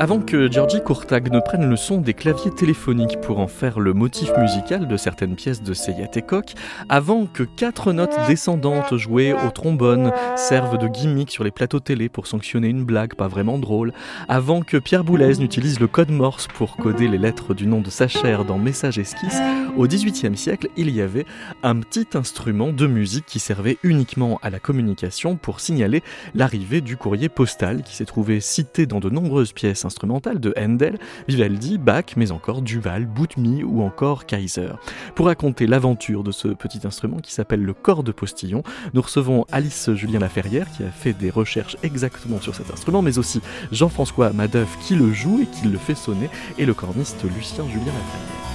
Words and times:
Avant 0.00 0.20
que 0.20 0.48
Georgie 0.48 0.80
Courtag 0.80 1.32
ne 1.32 1.40
prenne 1.40 1.68
le 1.68 1.74
son 1.74 1.98
des 1.98 2.14
claviers 2.14 2.52
téléphoniques 2.52 3.20
pour 3.20 3.40
en 3.40 3.48
faire 3.48 3.80
le 3.80 3.94
motif 3.94 4.30
musical 4.38 4.86
de 4.86 4.96
certaines 4.96 5.34
pièces 5.34 5.60
de 5.60 5.74
Seyat 5.74 6.10
et 6.14 6.24
avant 6.88 7.26
que 7.26 7.42
quatre 7.42 7.92
notes 7.92 8.16
descendantes 8.28 8.96
jouées 8.96 9.32
au 9.32 9.50
trombone 9.50 10.12
servent 10.36 10.78
de 10.78 10.86
gimmick 10.86 11.32
sur 11.32 11.42
les 11.42 11.50
plateaux 11.50 11.80
télé 11.80 12.08
pour 12.08 12.28
sanctionner 12.28 12.68
une 12.68 12.84
blague 12.84 13.14
pas 13.14 13.26
vraiment 13.26 13.58
drôle, 13.58 13.92
avant 14.28 14.62
que 14.62 14.76
Pierre 14.76 15.02
Boulez 15.02 15.38
n'utilise 15.38 15.80
le 15.80 15.88
code 15.88 16.10
Morse 16.12 16.46
pour 16.46 16.76
coder 16.76 17.08
les 17.08 17.18
lettres 17.18 17.52
du 17.52 17.66
nom 17.66 17.80
de 17.80 17.90
sa 17.90 18.06
chair 18.06 18.44
dans 18.44 18.58
Message 18.58 19.00
Esquisse, 19.00 19.40
au 19.76 19.86
XVIIIe 19.86 20.36
siècle, 20.36 20.68
il 20.76 20.90
y 20.90 21.00
avait 21.00 21.26
un 21.62 21.80
petit 21.80 22.06
instrument 22.14 22.72
de 22.72 22.86
musique 22.86 23.26
qui 23.26 23.38
servait 23.38 23.78
uniquement 23.82 24.38
à 24.42 24.50
la 24.50 24.58
communication 24.58 25.36
pour 25.36 25.60
signaler 25.60 26.02
l'arrivée 26.34 26.80
du 26.80 26.96
courrier 26.96 27.28
postal 27.28 27.82
qui 27.82 27.96
s'est 27.96 28.04
trouvé 28.04 28.40
cité 28.40 28.86
dans 28.86 29.00
de 29.00 29.10
nombreuses 29.10 29.52
pièces 29.52 29.84
instrumentale 29.88 30.38
de 30.38 30.54
Handel, 30.56 30.98
Vivaldi, 31.26 31.78
Bach, 31.78 32.04
mais 32.16 32.30
encore 32.30 32.62
Duval, 32.62 33.06
Boutmy 33.06 33.64
ou 33.64 33.82
encore 33.82 34.24
Kaiser. 34.26 34.70
Pour 35.16 35.26
raconter 35.26 35.66
l'aventure 35.66 36.22
de 36.22 36.30
ce 36.30 36.46
petit 36.46 36.86
instrument 36.86 37.18
qui 37.18 37.32
s'appelle 37.32 37.62
le 37.62 37.74
corps 37.74 38.04
de 38.04 38.12
postillon, 38.12 38.62
nous 38.94 39.02
recevons 39.02 39.44
Alice 39.50 39.90
Julien 39.94 40.20
Laferrière 40.20 40.70
qui 40.70 40.84
a 40.84 40.90
fait 40.90 41.12
des 41.12 41.30
recherches 41.30 41.76
exactement 41.82 42.40
sur 42.40 42.54
cet 42.54 42.70
instrument, 42.70 43.02
mais 43.02 43.18
aussi 43.18 43.40
Jean-François 43.72 44.32
Madeuf 44.32 44.78
qui 44.80 44.94
le 44.94 45.12
joue 45.12 45.40
et 45.42 45.46
qui 45.46 45.66
le 45.66 45.78
fait 45.78 45.96
sonner, 45.96 46.30
et 46.58 46.66
le 46.66 46.74
corniste 46.74 47.24
Lucien 47.36 47.64
Julien 47.68 47.86
Laferrière. 47.86 48.47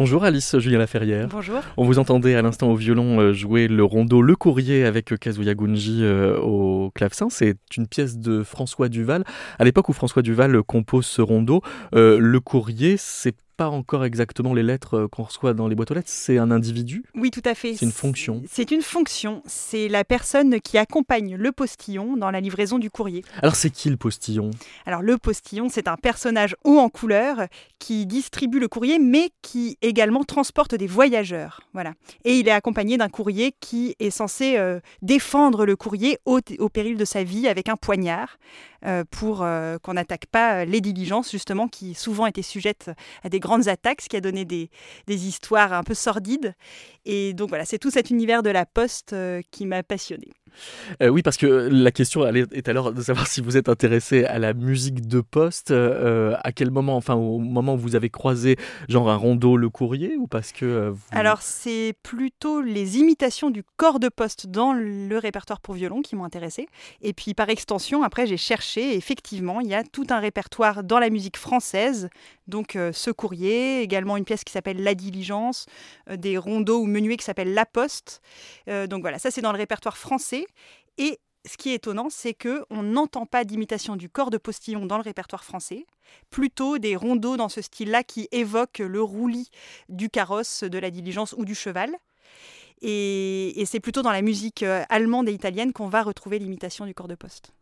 Bonjour 0.00 0.24
Alice 0.24 0.58
Julien 0.58 0.78
Laferrière. 0.78 1.28
Bonjour. 1.28 1.60
On 1.76 1.84
vous 1.84 1.98
entendait 1.98 2.34
à 2.34 2.40
l'instant 2.40 2.70
au 2.70 2.74
violon 2.74 3.20
euh, 3.20 3.34
jouer 3.34 3.68
le 3.68 3.84
rondeau 3.84 4.22
Le 4.22 4.34
Courrier 4.34 4.86
avec 4.86 5.14
Kazuya 5.20 5.54
Gunji 5.54 5.98
euh, 6.00 6.38
au 6.38 6.90
clavecin. 6.94 7.28
C'est 7.28 7.58
une 7.76 7.86
pièce 7.86 8.16
de 8.16 8.42
François 8.42 8.88
Duval. 8.88 9.24
À 9.58 9.64
l'époque 9.64 9.90
où 9.90 9.92
François 9.92 10.22
Duval 10.22 10.62
compose 10.62 11.04
ce 11.04 11.20
rondeau, 11.20 11.60
euh, 11.94 12.16
Le 12.18 12.40
Courrier, 12.40 12.96
c'est 12.96 13.36
pas 13.60 13.68
encore 13.68 14.06
exactement 14.06 14.54
les 14.54 14.62
lettres 14.62 15.00
euh, 15.00 15.06
qu'on 15.06 15.24
reçoit 15.24 15.52
dans 15.52 15.68
les 15.68 15.74
boîtes 15.74 15.90
aux 15.90 15.94
lettres. 15.94 16.08
C'est 16.08 16.38
un 16.38 16.50
individu 16.50 17.04
Oui, 17.14 17.30
tout 17.30 17.42
à 17.44 17.54
fait. 17.54 17.74
C'est 17.74 17.84
une 17.84 17.92
fonction 17.92 18.42
C'est 18.50 18.70
une 18.70 18.80
fonction. 18.80 19.42
C'est 19.44 19.88
la 19.88 20.02
personne 20.02 20.62
qui 20.62 20.78
accompagne 20.78 21.36
le 21.36 21.52
postillon 21.52 22.16
dans 22.16 22.30
la 22.30 22.40
livraison 22.40 22.78
du 22.78 22.88
courrier. 22.88 23.22
Alors, 23.42 23.56
c'est 23.56 23.68
qui 23.68 23.90
le 23.90 23.98
postillon? 23.98 24.50
Alors, 24.86 25.02
le 25.02 25.18
postillon, 25.18 25.68
c'est 25.68 25.88
un 25.88 25.96
personnage 25.96 26.56
haut 26.64 26.78
en 26.78 26.88
couleur 26.88 27.48
qui 27.78 28.06
distribue 28.06 28.60
le 28.60 28.68
courrier, 28.68 28.98
mais 28.98 29.28
qui 29.42 29.76
également 29.82 30.24
transporte 30.24 30.74
des 30.74 30.86
voyageurs. 30.86 31.60
Voilà. 31.74 31.92
Et 32.24 32.38
il 32.38 32.48
est 32.48 32.52
accompagné 32.52 32.96
d'un 32.96 33.10
courrier 33.10 33.52
qui 33.60 33.94
est 34.00 34.08
censé 34.08 34.56
euh, 34.56 34.80
défendre 35.02 35.66
le 35.66 35.76
courrier 35.76 36.16
au, 36.24 36.40
péril 36.70 36.96
de 36.96 37.04
sa 37.04 37.24
vie 37.24 37.46
avec 37.46 37.68
un 37.68 37.76
poignard. 37.76 38.38
Euh, 38.86 39.04
pour 39.10 39.44
qu'on 39.82 39.94
n'attaque 39.94 40.26
pas 40.26 40.64
les 40.64 40.80
diligences, 40.80 41.30
justement, 41.30 41.68
qui 41.68 41.94
souvent 41.94 42.26
étaient 42.26 42.42
sujettes 42.42 42.90
à 43.22 43.28
des 43.28 43.40
grandes 43.40 43.68
attaques, 43.68 44.00
ce 44.00 44.08
qui 44.08 44.16
a 44.16 44.20
donné 44.20 44.44
des, 44.44 44.70
des 45.06 45.26
histoires 45.26 45.72
un 45.72 45.82
peu 45.82 45.94
sordides. 45.94 46.54
Et 47.04 47.34
donc 47.34 47.48
voilà, 47.48 47.64
c'est 47.64 47.78
tout 47.78 47.90
cet 47.90 48.10
univers 48.10 48.42
de 48.42 48.50
la 48.50 48.66
poste 48.66 49.12
euh, 49.12 49.42
qui 49.50 49.66
m'a 49.66 49.82
passionné. 49.82 50.28
Euh, 51.02 51.08
oui, 51.08 51.22
parce 51.22 51.36
que 51.36 51.46
la 51.46 51.90
question 51.90 52.26
est 52.26 52.68
alors 52.68 52.92
de 52.92 53.02
savoir 53.02 53.26
si 53.26 53.40
vous 53.40 53.56
êtes 53.56 53.68
intéressé 53.68 54.24
à 54.24 54.38
la 54.38 54.52
musique 54.54 55.06
de 55.06 55.20
poste, 55.20 55.70
euh, 55.70 56.36
à 56.42 56.52
quel 56.52 56.70
moment, 56.70 56.96
enfin 56.96 57.14
au 57.14 57.38
moment 57.38 57.74
où 57.74 57.78
vous 57.78 57.96
avez 57.96 58.10
croisé 58.10 58.56
genre 58.88 59.10
un 59.10 59.16
rondeau 59.16 59.56
le 59.56 59.68
courrier 59.68 60.16
ou 60.16 60.26
parce 60.26 60.52
que... 60.52 60.94
Alors 61.10 61.42
c'est 61.42 61.94
plutôt 62.02 62.60
les 62.60 62.98
imitations 62.98 63.50
du 63.50 63.62
corps 63.76 64.00
de 64.00 64.08
poste 64.08 64.46
dans 64.46 64.72
le 64.72 65.16
répertoire 65.18 65.60
pour 65.60 65.74
violon 65.74 66.02
qui 66.02 66.16
m'ont 66.16 66.24
intéressé. 66.24 66.68
Et 67.02 67.12
puis 67.12 67.34
par 67.34 67.48
extension, 67.48 68.02
après 68.02 68.26
j'ai 68.26 68.36
cherché, 68.36 68.96
effectivement, 68.96 69.60
il 69.60 69.68
y 69.68 69.74
a 69.74 69.84
tout 69.84 70.06
un 70.10 70.18
répertoire 70.18 70.84
dans 70.84 70.98
la 70.98 71.10
musique 71.10 71.36
française, 71.36 72.08
donc 72.46 72.76
ce 72.92 73.10
courrier, 73.10 73.80
également 73.82 74.16
une 74.16 74.24
pièce 74.24 74.44
qui 74.44 74.52
s'appelle 74.52 74.82
La 74.82 74.94
Diligence, 74.94 75.66
des 76.12 76.36
rondeaux 76.36 76.80
ou 76.80 76.86
menuets 76.86 77.16
qui 77.16 77.24
s'appellent 77.24 77.54
La 77.54 77.66
Poste. 77.66 78.20
donc 78.66 79.02
voilà, 79.02 79.18
ça 79.18 79.30
c'est 79.30 79.40
dans 79.40 79.52
le 79.52 79.58
répertoire 79.58 79.96
français. 79.96 80.39
Et 80.98 81.18
ce 81.46 81.56
qui 81.56 81.70
est 81.70 81.74
étonnant, 81.74 82.08
c'est 82.10 82.34
que 82.34 82.64
on 82.70 82.82
n'entend 82.82 83.26
pas 83.26 83.44
d'imitation 83.44 83.96
du 83.96 84.08
corps 84.08 84.30
de 84.30 84.38
postillon 84.38 84.86
dans 84.86 84.98
le 84.98 85.02
répertoire 85.02 85.44
français, 85.44 85.86
plutôt 86.28 86.78
des 86.78 86.96
rondeaux 86.96 87.36
dans 87.36 87.48
ce 87.48 87.62
style-là 87.62 88.02
qui 88.04 88.28
évoquent 88.32 88.80
le 88.80 89.02
roulis 89.02 89.48
du 89.88 90.10
carrosse, 90.10 90.64
de 90.64 90.78
la 90.78 90.90
diligence 90.90 91.34
ou 91.36 91.44
du 91.44 91.54
cheval. 91.54 91.96
Et, 92.82 93.62
c'est 93.66 93.80
plutôt 93.80 94.02
dans 94.02 94.10
la 94.10 94.22
musique 94.22 94.62
euh, 94.62 94.82
allemande 94.88 95.28
et 95.28 95.32
italienne 95.32 95.72
qu'on 95.72 95.88
va 95.88 96.02
retrouver 96.02 96.38
l'imitation 96.38 96.86
du 96.86 96.94
corps 96.94 97.08
de 97.08 97.14
poste. 97.14 97.52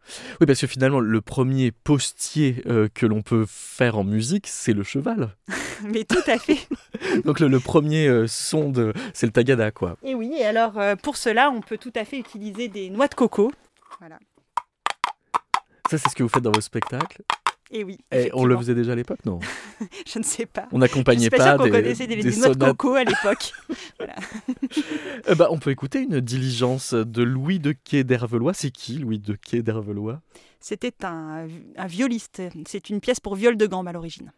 Oui, 0.41 0.47
parce 0.47 0.61
que 0.61 0.67
finalement, 0.67 1.01
le 1.01 1.21
premier 1.21 1.73
postier 1.73 2.63
euh, 2.67 2.89
que 2.93 3.05
l'on 3.05 3.23
peut 3.23 3.45
faire 3.47 3.99
en 3.99 4.05
musique, 4.05 4.47
c'est 4.47 4.73
le 4.73 4.85
cheval. 4.85 5.35
Mais 5.83 6.05
tout 6.05 6.23
à 6.27 6.39
fait. 6.39 6.69
Donc 7.25 7.41
le, 7.41 7.61
premier 7.61 8.07
euh, 8.07 8.27
son, 8.27 8.71
de, 8.71 8.93
c'est 9.13 9.27
le 9.27 9.33
tagada, 9.33 9.71
quoi. 9.71 9.97
Et 10.03 10.15
oui, 10.15 10.33
et 10.39 10.45
alors 10.45 10.81
pour 11.03 11.17
cela, 11.17 11.51
on 11.51 11.61
peut 11.61 11.79
tout 11.79 11.93
à 11.97 12.05
fait 12.05 12.19
utiliser 12.19 12.69
des 12.69 12.91
noix 12.91 13.09
de 13.09 13.15
coco. 13.15 13.51
Voilà. 13.99 14.19
Ça, 15.91 15.99
c'est 15.99 16.09
ce 16.11 16.15
que 16.15 16.23
vous 16.23 16.29
faites 16.29 16.43
dans 16.43 16.53
vos 16.53 16.61
spectacles 16.61 17.23
et 17.71 17.85
oui. 17.85 17.99
Et 18.13 18.31
on 18.35 18.45
le 18.45 18.57
faisait 18.57 18.75
déjà 18.75 18.93
à 18.93 18.95
l'époque, 18.95 19.25
non 19.25 19.41
Je 20.07 20.19
ne 20.19 20.25
sais 20.25 20.47
pas. 20.47 20.69
On 20.73 20.79
n'accompagnait 20.79 21.31
pas, 21.31 21.59
des, 21.59 21.71
connaissait 21.71 22.07
des, 22.07 22.17
des, 22.17 22.37
noix 22.37 22.55
de 22.55 22.65
coco 22.65 22.95
à 22.95 23.05
l'époque. 23.05 23.53
voilà. 23.99 24.15
Eh 25.29 25.35
ben, 25.35 25.49
on 25.51 25.59
peut 25.59 25.71
écouter 25.71 26.01
une 26.01 26.21
diligence 26.21 26.95
de 26.95 27.23
Louis 27.23 27.59
de 27.59 27.73
Quai 27.73 28.05
d'Hervelois. 28.05 28.55
C'est 28.55 28.71
qui 28.71 28.99
Louis 28.99 29.19
de 29.19 29.35
Quai 29.35 29.63
d'Hervelois? 29.63 30.21
C'était 30.61 31.05
un, 31.05 31.47
un 31.77 31.87
violiste. 31.87 32.43
C'est 32.67 32.91
une 32.91 33.01
pièce 33.01 33.21
pour 33.21 33.37
viol 33.37 33.57
de 33.57 33.67
gamme 33.67 33.87
à 33.87 33.93
l'origine. 33.93 34.33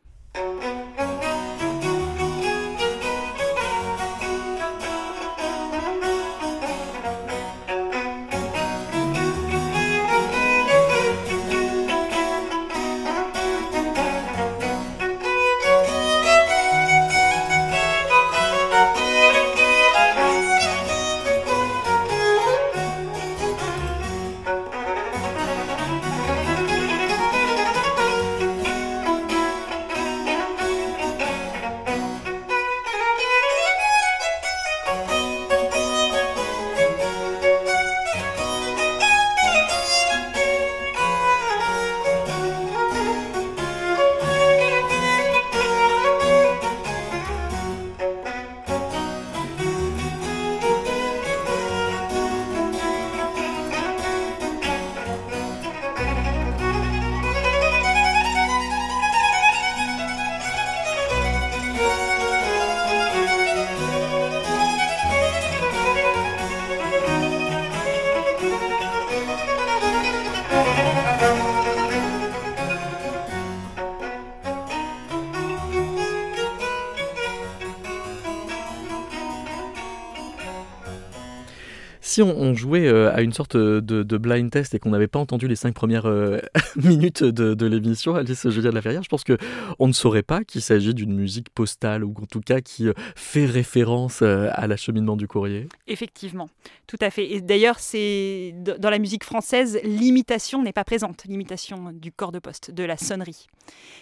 À 83.20 83.22
une 83.22 83.32
sorte 83.32 83.56
de, 83.56 84.18
blind 84.18 84.50
test 84.50 84.74
et 84.74 84.78
qu'on 84.78 84.90
n'avait 84.90 85.08
pas 85.08 85.18
entendu 85.18 85.46
les 85.46 85.56
cinq 85.56 85.74
premières 85.74 86.06
euh, 86.06 86.40
minutes 86.76 87.22
de, 87.22 87.66
l'émission, 87.66 88.14
Alice 88.14 88.48
Julia 88.48 88.70
de 88.70 88.74
la 88.74 88.82
Ferrière, 88.82 89.02
je 89.02 89.08
pense 89.08 89.24
qu'on 89.24 89.86
ne 89.86 89.92
saurait 89.92 90.22
pas 90.22 90.42
qu'il 90.42 90.62
s'agit 90.62 90.94
d'une 90.94 91.14
musique 91.14 91.50
postale 91.50 92.04
ou 92.04 92.14
en 92.20 92.26
tout 92.26 92.40
cas 92.40 92.60
qui 92.60 92.88
fait 93.14 93.46
référence 93.46 94.22
à 94.22 94.66
l'acheminement 94.66 95.16
du 95.16 95.28
courrier. 95.28 95.68
Effectivement, 95.86 96.48
tout 96.86 96.96
à 97.00 97.10
fait. 97.10 97.30
Et 97.30 97.40
d'ailleurs, 97.40 97.78
c'est 97.78 98.54
dans 98.78 98.90
la 98.90 98.98
musique 98.98 99.24
française, 99.24 99.78
l'imitation 99.84 100.62
n'est 100.62 100.72
pas 100.72 100.84
présente, 100.84 101.24
l'imitation 101.24 101.92
du 101.92 102.12
corps 102.12 102.32
de 102.32 102.38
poste, 102.38 102.70
de 102.70 102.84
la 102.84 102.96
sonnerie. 102.96 103.46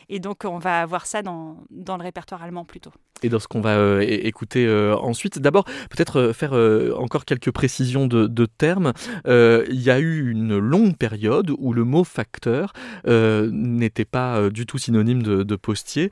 Et 0.09 0.21
donc, 0.21 0.45
on 0.45 0.59
va 0.59 0.81
avoir 0.81 1.07
ça 1.07 1.23
dans, 1.23 1.59
dans 1.71 1.97
le 1.97 2.03
répertoire 2.03 2.43
allemand 2.43 2.65
plutôt. 2.65 2.93
Et 3.23 3.29
dans 3.29 3.41
ce 3.41 3.49
qu'on 3.49 3.61
va 3.61 4.03
écouter 4.05 4.69
ensuite, 5.01 5.41
d'abord, 5.41 5.65
peut-être 5.91 6.33
faire 6.33 6.53
encore 6.97 7.25
quelques 7.25 7.51
précisions 7.51 8.07
de, 8.07 8.47
termes. 8.47 8.93
Il 9.27 9.81
y 9.81 9.91
a 9.91 9.99
eu 9.99 10.31
une 10.31 10.59
longue 10.59 10.97
période 10.97 11.53
où 11.59 11.73
le 11.73 11.85
mot 11.85 12.05
facteur 12.05 12.73
n'était 13.07 14.05
pas 14.05 14.51
du 14.51 14.67
tout 14.67 14.79
synonyme 14.79 15.23
de, 15.23 15.57
postier. 15.57 16.11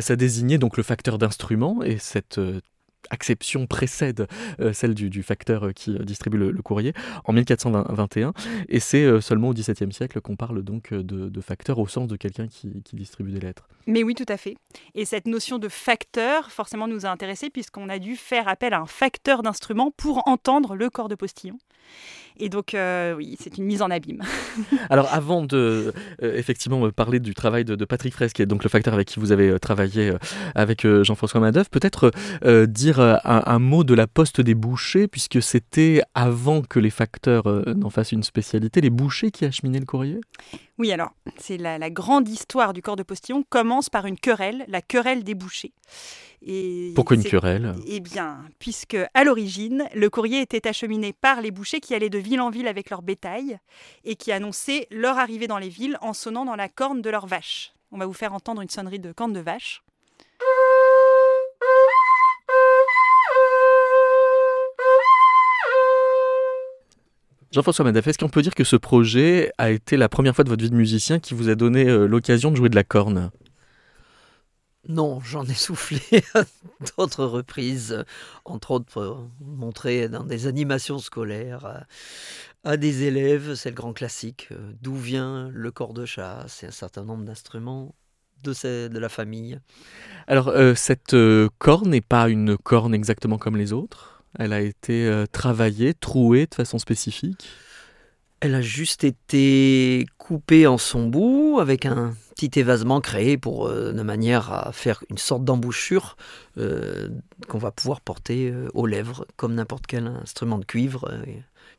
ça 0.00 0.16
désignait 0.16 0.58
donc 0.58 0.76
le 0.76 0.82
facteur 0.82 1.18
d'instrument 1.18 1.82
et 1.82 1.98
cette 1.98 2.40
acception 3.10 3.66
précède 3.66 4.26
euh, 4.60 4.72
celle 4.72 4.94
du, 4.94 5.22
facteur 5.22 5.66
euh, 5.66 5.72
qui 5.72 5.96
euh, 5.96 6.04
distribue 6.04 6.38
le, 6.38 6.62
courrier 6.62 6.92
en 7.24 7.32
1421 7.32 8.32
et 8.68 8.80
c'est 8.80 9.20
seulement 9.20 9.50
au 9.50 9.54
XVIIe 9.54 9.92
siècle 9.92 10.20
qu'on 10.20 10.36
parle 10.36 10.62
donc 10.62 10.92
de, 10.92 11.40
facteur 11.40 11.78
au 11.78 11.86
sens 11.86 12.08
de 12.08 12.16
quelqu'un 12.16 12.48
qui, 12.48 12.82
qui, 12.82 12.96
distribue 12.96 13.30
des 13.30 13.40
lettres. 13.40 13.68
Mais 13.86 14.02
oui, 14.02 14.14
tout 14.14 14.26
à 14.28 14.36
fait. 14.36 14.56
Et 14.94 15.04
cette 15.04 15.26
notion 15.26 15.58
de 15.58 15.68
facteur 15.68 16.50
forcément 16.50 16.88
nous 16.88 17.06
a 17.06 17.10
intéressés 17.10 17.50
puisqu'on 17.50 17.88
a 17.88 17.98
dû 17.98 18.16
faire 18.16 18.48
appel 18.48 18.74
à 18.74 18.80
un 18.80 18.86
facteur 18.86 19.42
d'instrument 19.42 19.92
pour 19.96 20.26
entendre 20.26 20.74
le 20.74 20.90
corps 20.90 21.08
de 21.08 21.14
postillon. 21.14 21.58
Et 22.38 22.48
donc, 22.48 22.74
euh, 22.74 23.14
oui, 23.14 23.36
c'est 23.40 23.56
une 23.56 23.64
mise 23.64 23.82
en 23.82 23.90
abîme. 23.90 24.22
Alors, 24.90 25.08
avant 25.12 25.42
de 25.42 25.92
euh, 26.22 26.36
effectivement 26.36 26.90
parler 26.90 27.18
du 27.18 27.34
travail 27.34 27.64
de, 27.64 27.84
Patrick 27.84 28.12
Fraisse, 28.12 28.32
qui 28.32 28.42
est 28.42 28.46
donc 28.46 28.62
le 28.62 28.68
facteur 28.68 28.94
avec 28.94 29.08
qui 29.08 29.20
vous 29.20 29.32
avez 29.32 29.48
euh, 29.48 29.58
travaillé 29.58 30.12
avec 30.54 30.86
Jean-François 30.86 31.40
Madoff, 31.40 31.70
peut-être 31.70 32.10
dire 32.66 33.00
un, 33.00 33.58
mot 33.58 33.84
de 33.84 33.94
la 33.94 34.06
poste 34.06 34.40
des 34.40 34.54
bouchers, 34.54 35.08
puisque 35.08 35.42
c'était 35.42 36.02
avant 36.14 36.62
que 36.62 36.78
les 36.78 36.90
facteurs 36.90 37.44
n'en 37.74 37.90
fassent 37.90 38.12
une 38.12 38.22
spécialité, 38.22 38.80
les 38.80 38.90
bouchers 38.90 39.30
qui 39.30 39.44
acheminaient 39.44 39.80
le 39.80 39.86
courrier? 39.86 40.20
Oui, 40.78 40.92
alors, 40.92 41.12
c'est 41.38 41.56
la, 41.56 41.78
la 41.78 41.90
grande 41.90 42.28
histoire 42.28 42.72
du 42.72 42.82
corps 42.82 42.96
de 42.96 43.02
postillon 43.02 43.44
commence 43.48 43.88
par 43.88 44.06
une 44.06 44.18
querelle, 44.18 44.64
la 44.68 44.82
querelle 44.82 45.24
des 45.24 45.34
bouchers. 45.34 45.72
Pourquoi 46.94 47.16
une 47.16 47.24
querelle 47.24 47.74
Eh 47.86 48.00
bien, 48.00 48.38
puisque 48.58 48.96
à 49.14 49.24
l'origine, 49.24 49.84
le 49.94 50.10
courrier 50.10 50.40
était 50.40 50.68
acheminé 50.68 51.12
par 51.12 51.40
les 51.40 51.50
bouchers 51.50 51.80
qui 51.80 51.94
allaient 51.94 52.10
de 52.10 52.18
ville 52.18 52.40
en 52.40 52.50
ville 52.50 52.68
avec 52.68 52.90
leur 52.90 53.02
bétail 53.02 53.58
et 54.04 54.16
qui 54.16 54.32
annonçaient 54.32 54.86
leur 54.90 55.18
arrivée 55.18 55.46
dans 55.46 55.58
les 55.58 55.68
villes 55.68 55.98
en 56.00 56.12
sonnant 56.12 56.44
dans 56.44 56.56
la 56.56 56.68
corne 56.68 57.02
de 57.02 57.10
leur 57.10 57.26
vache. 57.26 57.72
On 57.92 57.98
va 57.98 58.06
vous 58.06 58.12
faire 58.12 58.32
entendre 58.32 58.62
une 58.62 58.70
sonnerie 58.70 58.98
de 58.98 59.12
corne 59.12 59.32
de 59.32 59.40
vache. 59.40 59.82
Jean-François 67.52 67.86
Madaf, 67.86 68.06
est-ce 68.06 68.18
qu'on 68.18 68.28
peut 68.28 68.42
dire 68.42 68.54
que 68.54 68.64
ce 68.64 68.76
projet 68.76 69.50
a 69.56 69.70
été 69.70 69.96
la 69.96 70.10
première 70.10 70.34
fois 70.34 70.44
de 70.44 70.50
votre 70.50 70.62
vie 70.62 70.68
de 70.68 70.76
musicien 70.76 71.18
qui 71.18 71.32
vous 71.32 71.48
a 71.48 71.54
donné 71.54 71.88
euh, 71.88 72.06
l'occasion 72.06 72.50
de 72.50 72.56
jouer 72.56 72.68
de 72.68 72.74
la 72.74 72.84
corne? 72.84 73.30
Non, 74.88 75.20
j'en 75.20 75.44
ai 75.44 75.54
soufflé 75.54 76.00
à 76.34 76.44
d'autres 76.96 77.24
reprises, 77.24 78.04
entre 78.44 78.70
autres 78.72 79.28
montré 79.40 80.08
dans 80.08 80.24
des 80.24 80.46
animations 80.46 80.98
scolaires 80.98 81.84
à, 82.64 82.76
des 82.76 83.04
élèves, 83.04 83.54
c'est 83.54 83.70
le 83.70 83.76
grand 83.76 83.92
classique, 83.92 84.48
euh, 84.50 84.72
d'où 84.82 84.96
vient 84.96 85.48
le 85.52 85.70
corps 85.70 85.94
de 85.94 86.04
chasse 86.04 86.64
et 86.64 86.66
un 86.66 86.72
certain 86.72 87.04
nombre 87.04 87.24
d'instruments 87.24 87.94
de, 88.42 88.88
de 88.88 88.98
la 88.98 89.08
famille. 89.08 89.60
Alors, 90.26 90.48
euh, 90.48 90.74
cette 90.74 91.14
euh, 91.14 91.48
corne 91.58 91.90
n'est 91.90 92.00
pas 92.00 92.28
une 92.28 92.56
corne 92.56 92.92
exactement 92.92 93.38
comme 93.38 93.56
les 93.56 93.72
autres 93.72 94.24
Elle 94.38 94.52
a 94.52 94.60
été 94.60 95.24
travaillée, 95.30 95.94
trouée 95.94 96.46
de 96.46 96.54
façon 96.54 96.78
spécifique 96.78 97.48
Elle 98.40 98.56
a 98.56 98.62
juste 98.62 99.04
été 99.04 100.06
coupée 100.18 100.66
en 100.66 100.78
son 100.78 101.06
bout 101.06 101.58
avec 101.60 101.86
un 101.86 102.14
petit 102.36 102.60
évasement 102.60 103.00
créé 103.00 103.38
pour, 103.38 103.66
euh, 103.66 103.92
de 103.92 104.02
manière 104.02 104.52
à 104.52 104.72
faire 104.72 105.02
une 105.10 105.18
sorte 105.18 105.44
d'embouchure 105.44 106.16
euh, 106.58 107.08
qu'on 107.48 107.58
va 107.58 107.70
pouvoir 107.70 108.00
porter 108.02 108.50
euh, 108.50 108.68
aux 108.74 108.86
lèvres, 108.86 109.26
comme 109.36 109.54
n'importe 109.54 109.86
quel 109.86 110.06
instrument 110.06 110.58
de 110.58 110.64
cuivre. 110.64 111.10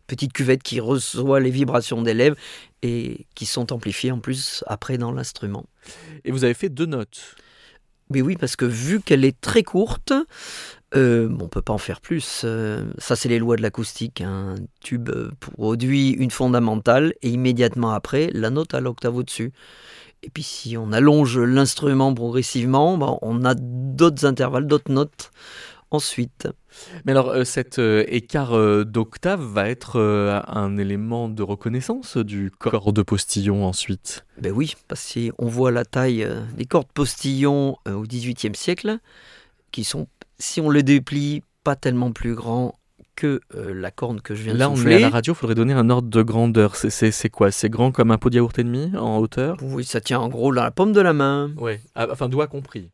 petite 0.07 0.33
cuvette 0.33 0.63
qui 0.63 0.79
reçoit 0.79 1.39
les 1.39 1.51
vibrations 1.51 2.01
des 2.01 2.13
lèvres 2.13 2.37
et 2.81 3.27
qui 3.35 3.45
sont 3.45 3.71
amplifiées 3.71 4.11
en 4.11 4.19
plus 4.19 4.63
après 4.67 4.97
dans 4.97 5.11
l'instrument. 5.11 5.65
Et 6.25 6.31
vous 6.31 6.43
avez 6.43 6.53
fait 6.53 6.69
deux 6.69 6.85
notes 6.85 7.35
mais 8.09 8.21
oui, 8.21 8.37
parce 8.37 8.55
que 8.55 8.63
vu 8.63 9.01
qu'elle 9.01 9.25
est 9.25 9.39
très 9.41 9.63
courte, 9.63 10.13
euh, 10.95 11.27
on 11.39 11.43
ne 11.43 11.49
peut 11.49 11.61
pas 11.61 11.73
en 11.73 11.77
faire 11.77 11.99
plus. 11.99 12.21
ça, 12.21 13.15
c'est 13.15 13.27
les 13.27 13.39
lois 13.39 13.57
de 13.57 13.61
l'acoustique. 13.61 14.21
Un 14.21 14.55
tube 14.79 15.09
produit 15.39 16.11
une 16.11 16.31
fondamentale 16.31 17.13
et 17.21 17.29
immédiatement 17.29 17.91
après, 17.91 18.29
la 18.33 18.49
note 18.49 18.73
à 18.73 18.79
l'octave 18.79 19.17
au-dessus. 19.17 19.51
Et 20.23 20.29
puis 20.29 20.43
si 20.43 20.77
on 20.77 20.91
allonge 20.91 21.37
l'instrument 21.39 22.13
progressivement, 22.13 22.97
ben, 22.97 23.17
on 23.21 23.45
a 23.45 23.53
d'autres 23.55 24.25
intervalles, 24.25 24.67
d'autres 24.67 24.91
notes 24.91 25.31
ensuite. 25.91 26.47
Mais 27.05 27.11
alors 27.11 27.29
euh, 27.29 27.43
cet 27.43 27.79
euh, 27.79 28.03
écart 28.07 28.55
euh, 28.55 28.83
d'octave 28.83 29.41
va 29.41 29.69
être 29.69 29.99
un 30.47 30.77
élément 30.77 31.29
de 31.29 31.43
reconnaissance 31.43 32.17
du 32.17 32.51
corps 32.51 32.93
de 32.93 33.01
postillon 33.01 33.65
ensuite? 33.65 34.25
Ben 34.39 34.51
oui, 34.51 34.75
parce 34.87 35.13
qu'on 35.13 35.47
voit 35.47 35.71
la 35.71 35.85
taille 35.85 36.27
des 36.55 36.65
cordes 36.65 36.91
postillons 36.93 37.77
au 37.87 38.01
XVIIIe 38.03 38.55
siècle, 38.55 38.99
qui 39.71 39.83
sont, 39.83 40.07
si 40.39 40.61
on 40.61 40.69
les 40.69 40.83
déplie, 40.83 41.41
pas 41.63 41.75
tellement 41.75 42.11
plus 42.11 42.35
grands 42.35 42.75
que 43.17 43.41
euh, 43.55 43.73
la 43.73 43.89
corne 43.89 44.21
que 44.21 44.35
je 44.35 44.43
viens 44.43 44.53
de 44.53 44.59
Là, 44.59 44.69
on 44.69 44.75
est 44.85 44.95
à 44.95 44.99
la 44.99 45.09
radio, 45.09 45.33
il 45.33 45.35
faudrait 45.35 45.55
donner 45.55 45.73
un 45.73 45.89
ordre 45.89 46.07
de 46.07 46.21
grandeur. 46.21 46.75
C'est 46.75 47.29
quoi? 47.29 47.51
C'est 47.51 47.69
grand 47.69 47.91
comme 47.91 48.11
un 48.11 48.17
pot 48.17 48.29
de 48.29 48.35
yaourt 48.35 48.57
et 48.59 48.63
demi 48.63 48.95
en 48.95 49.17
hauteur? 49.17 49.57
Oui, 49.61 49.83
ça 49.83 49.99
tient 49.99 50.19
en 50.19 50.29
gros 50.29 50.53
dans 50.53 50.63
la 50.63 50.71
paume 50.71 50.93
de 50.93 51.01
la 51.01 51.13
main. 51.13 51.51
Oui, 51.57 51.73
ah, 51.95 52.07
enfin 52.11 52.29
doigt 52.29 52.47
compris. 52.47 52.91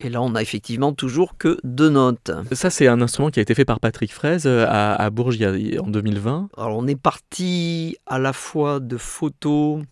Et 0.00 0.10
là, 0.10 0.20
on 0.20 0.34
a 0.34 0.42
effectivement 0.42 0.92
toujours 0.92 1.38
que 1.38 1.56
deux 1.64 1.88
notes. 1.88 2.32
Ça, 2.52 2.68
c'est 2.68 2.88
un 2.88 3.00
instrument 3.00 3.30
qui 3.30 3.38
a 3.38 3.42
été 3.42 3.54
fait 3.54 3.64
par 3.64 3.80
Patrick 3.80 4.12
Fraise 4.12 4.46
euh, 4.46 4.66
à, 4.68 4.94
à 4.96 5.10
Bourges 5.10 5.40
en 5.42 5.86
2020. 5.86 6.50
Alors, 6.58 6.76
on 6.76 6.86
est 6.86 7.00
parti 7.00 7.96
à 8.06 8.18
la 8.18 8.34
fois 8.34 8.80
de 8.80 8.98
photos 8.98 9.82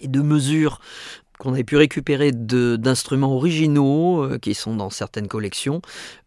et 0.00 0.08
de 0.08 0.22
mesures 0.22 0.80
qu'on 1.38 1.52
avait 1.52 1.64
pu 1.64 1.76
récupérer 1.76 2.30
d'instruments 2.32 3.34
originaux 3.34 4.22
euh, 4.22 4.38
qui 4.38 4.54
sont 4.54 4.76
dans 4.76 4.90
certaines 4.90 5.28
collections, 5.28 5.82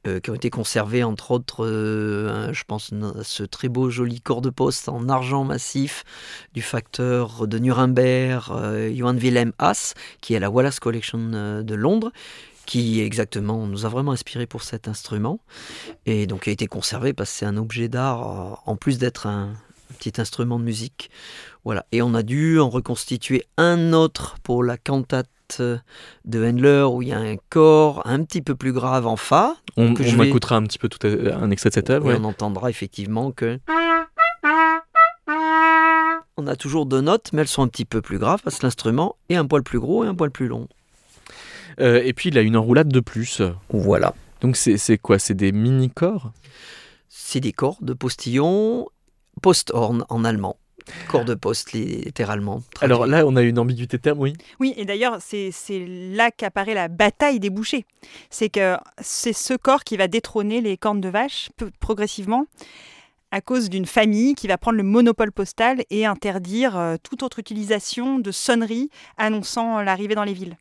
euh, 0.08 0.20
qui 0.20 0.30
ont 0.30 0.36
été 0.36 0.50
conservés 0.50 1.04
entre 1.04 1.32
autres, 1.32 1.66
euh, 1.66 2.52
je 2.54 2.64
pense 2.66 2.92
à 2.94 3.24
ce 3.24 3.44
très 3.44 3.70
beau 3.70 3.90
joli 3.90 4.22
corps 4.22 4.42
de 4.42 4.50
poste 4.50 4.90
en 4.90 5.08
argent 5.10 5.44
massif 5.44 6.04
du 6.54 6.62
facteur 6.62 7.48
de 7.48 7.60
Nuremberg, 7.60 8.52
Johann 8.96 9.18
Wilhelm 9.18 9.54
Haas, 9.60 9.94
qui 10.22 10.34
est 10.34 10.40
la 10.40 10.50
Wallace 10.50 10.80
Collection 10.80 11.62
de 11.64 11.76
Londres 11.76 12.12
qui 12.66 13.00
exactement 13.02 13.68
nous 13.68 13.86
a 13.86 13.90
vraiment 13.90 14.12
inspiré 14.12 14.48
pour 14.48 14.64
cet 14.64 14.88
instrument 14.88 15.40
et 16.08 16.26
donc 16.26 16.48
a 16.48 16.52
été 16.52 16.66
conservé 16.66 17.14
parce 17.14 17.30
que 17.30 17.38
c'est 17.38 17.46
un 17.46 17.58
objet 17.58 17.90
d'art 17.90 18.64
en 18.66 18.76
plus 18.76 18.98
d'être 18.98 19.28
un, 19.28 19.54
petit 19.94 20.20
instrument 20.20 20.60
de 20.60 20.63
musique. 20.63 21.10
Voilà. 21.63 21.86
Et 21.92 22.01
on 22.01 22.13
a 22.13 22.24
dû 22.24 22.60
en 22.60 22.70
reconstituer 22.70 23.46
un 23.58 23.94
autre 23.94 24.38
pour 24.44 24.63
la 24.63 24.77
cantate 24.77 25.30
de 25.60 26.44
Handler 26.44 26.88
où 26.92 27.04
il 27.04 27.10
y 27.10 27.13
a 27.13 27.20
un 27.20 27.38
corps 27.50 28.01
un 28.06 28.24
petit 28.24 28.42
peu 28.42 28.56
plus 28.56 28.74
grave 28.74 29.06
en 29.06 29.15
Fa. 29.15 29.56
On, 29.77 29.94
on 29.94 30.24
écoutera 30.24 30.56
un 30.56 30.63
petit 30.63 30.80
peu 30.80 30.89
tout 30.89 31.06
un 31.06 31.51
extrait 31.51 31.70
de 31.70 31.75
cette 31.75 31.89
œuvre. 31.89 32.13
On 32.20 32.24
entendra 32.24 32.70
effectivement 32.70 33.32
que. 33.32 33.60
On 36.38 36.48
a 36.48 36.56
toujours 36.56 36.86
deux 36.86 37.01
notes, 37.01 37.30
mais 37.32 37.42
elles 37.42 37.48
sont 37.48 37.62
un 37.62 37.68
petit 37.68 37.86
peu 37.86 38.01
plus 38.01 38.18
graves 38.18 38.42
parce 38.44 38.60
que 38.60 38.65
l'instrument 38.65 39.15
est 39.30 39.36
un 39.36 39.46
poil 39.46 39.63
plus 39.63 39.80
gros 39.80 40.04
et 40.04 40.08
un 40.08 40.15
poil 40.15 40.32
plus 40.32 40.48
long. 40.48 40.68
Euh, 41.80 42.01
et 42.04 42.13
puis 42.13 42.30
il 42.30 42.38
a 42.38 42.42
une 42.42 42.58
enroulade 42.58 42.89
de 42.89 43.00
plus. 43.00 43.42
Voilà. 43.70 44.13
Donc 44.42 44.58
c'est 44.58 44.98
quoi? 44.98 45.20
C'est 45.20 45.34
des 45.34 45.51
mini-corps? 45.51 46.32
C'est 47.08 47.39
des 47.39 47.54
corps 47.54 47.77
de 47.82 47.94
postillon 47.94 48.88
Posthorn 49.42 50.06
en 50.10 50.24
allemand. 50.24 50.58
Corps 51.08 51.25
de 51.25 51.34
poste, 51.34 51.72
littéralement. 51.72 52.62
Alors 52.82 53.08
là, 53.08 53.25
on 53.25 53.36
a 53.36 53.42
une 53.42 53.58
ambiguïté 53.58 53.98
de 53.98 54.01
terme, 54.01 54.20
oui. 54.20 54.34
Oui, 54.60 54.74
et 54.77 54.86
d'ailleurs, 54.86 55.18
c'est 55.20 55.51
là 55.88 56.30
qu'apparaît 56.30 56.75
la 56.75 56.88
bataille 56.88 57.39
des 57.39 57.50
bouchers. 57.50 57.86
C'est 58.30 58.50
que 58.50 58.75
c'est 59.01 59.34
ce 59.34 59.56
corps 59.56 59.84
qui 59.84 59.98
va 59.98 60.08
détrôner 60.08 60.62
les 60.62 60.77
cornes 60.77 61.01
de 61.01 61.10
vache 61.10 61.50
progressivement 61.80 62.46
à 63.32 63.42
cause 63.42 63.70
d'une 63.70 63.86
famille 63.86 64.36
qui 64.36 64.48
va 64.48 64.58
prendre 64.58 64.77
le 64.77 64.84
monopole 64.84 65.32
postal 65.32 65.84
et 65.89 66.06
interdire 66.06 66.77
euh, 66.77 66.96
toute 67.01 67.24
autre 67.24 67.39
utilisation 67.39 68.20
de 68.20 68.32
sonnerie 68.32 68.89
annonçant 69.18 69.82
l'arrivée 69.82 70.15
dans 70.15 70.24
les 70.24 70.34
villes. 70.34 70.56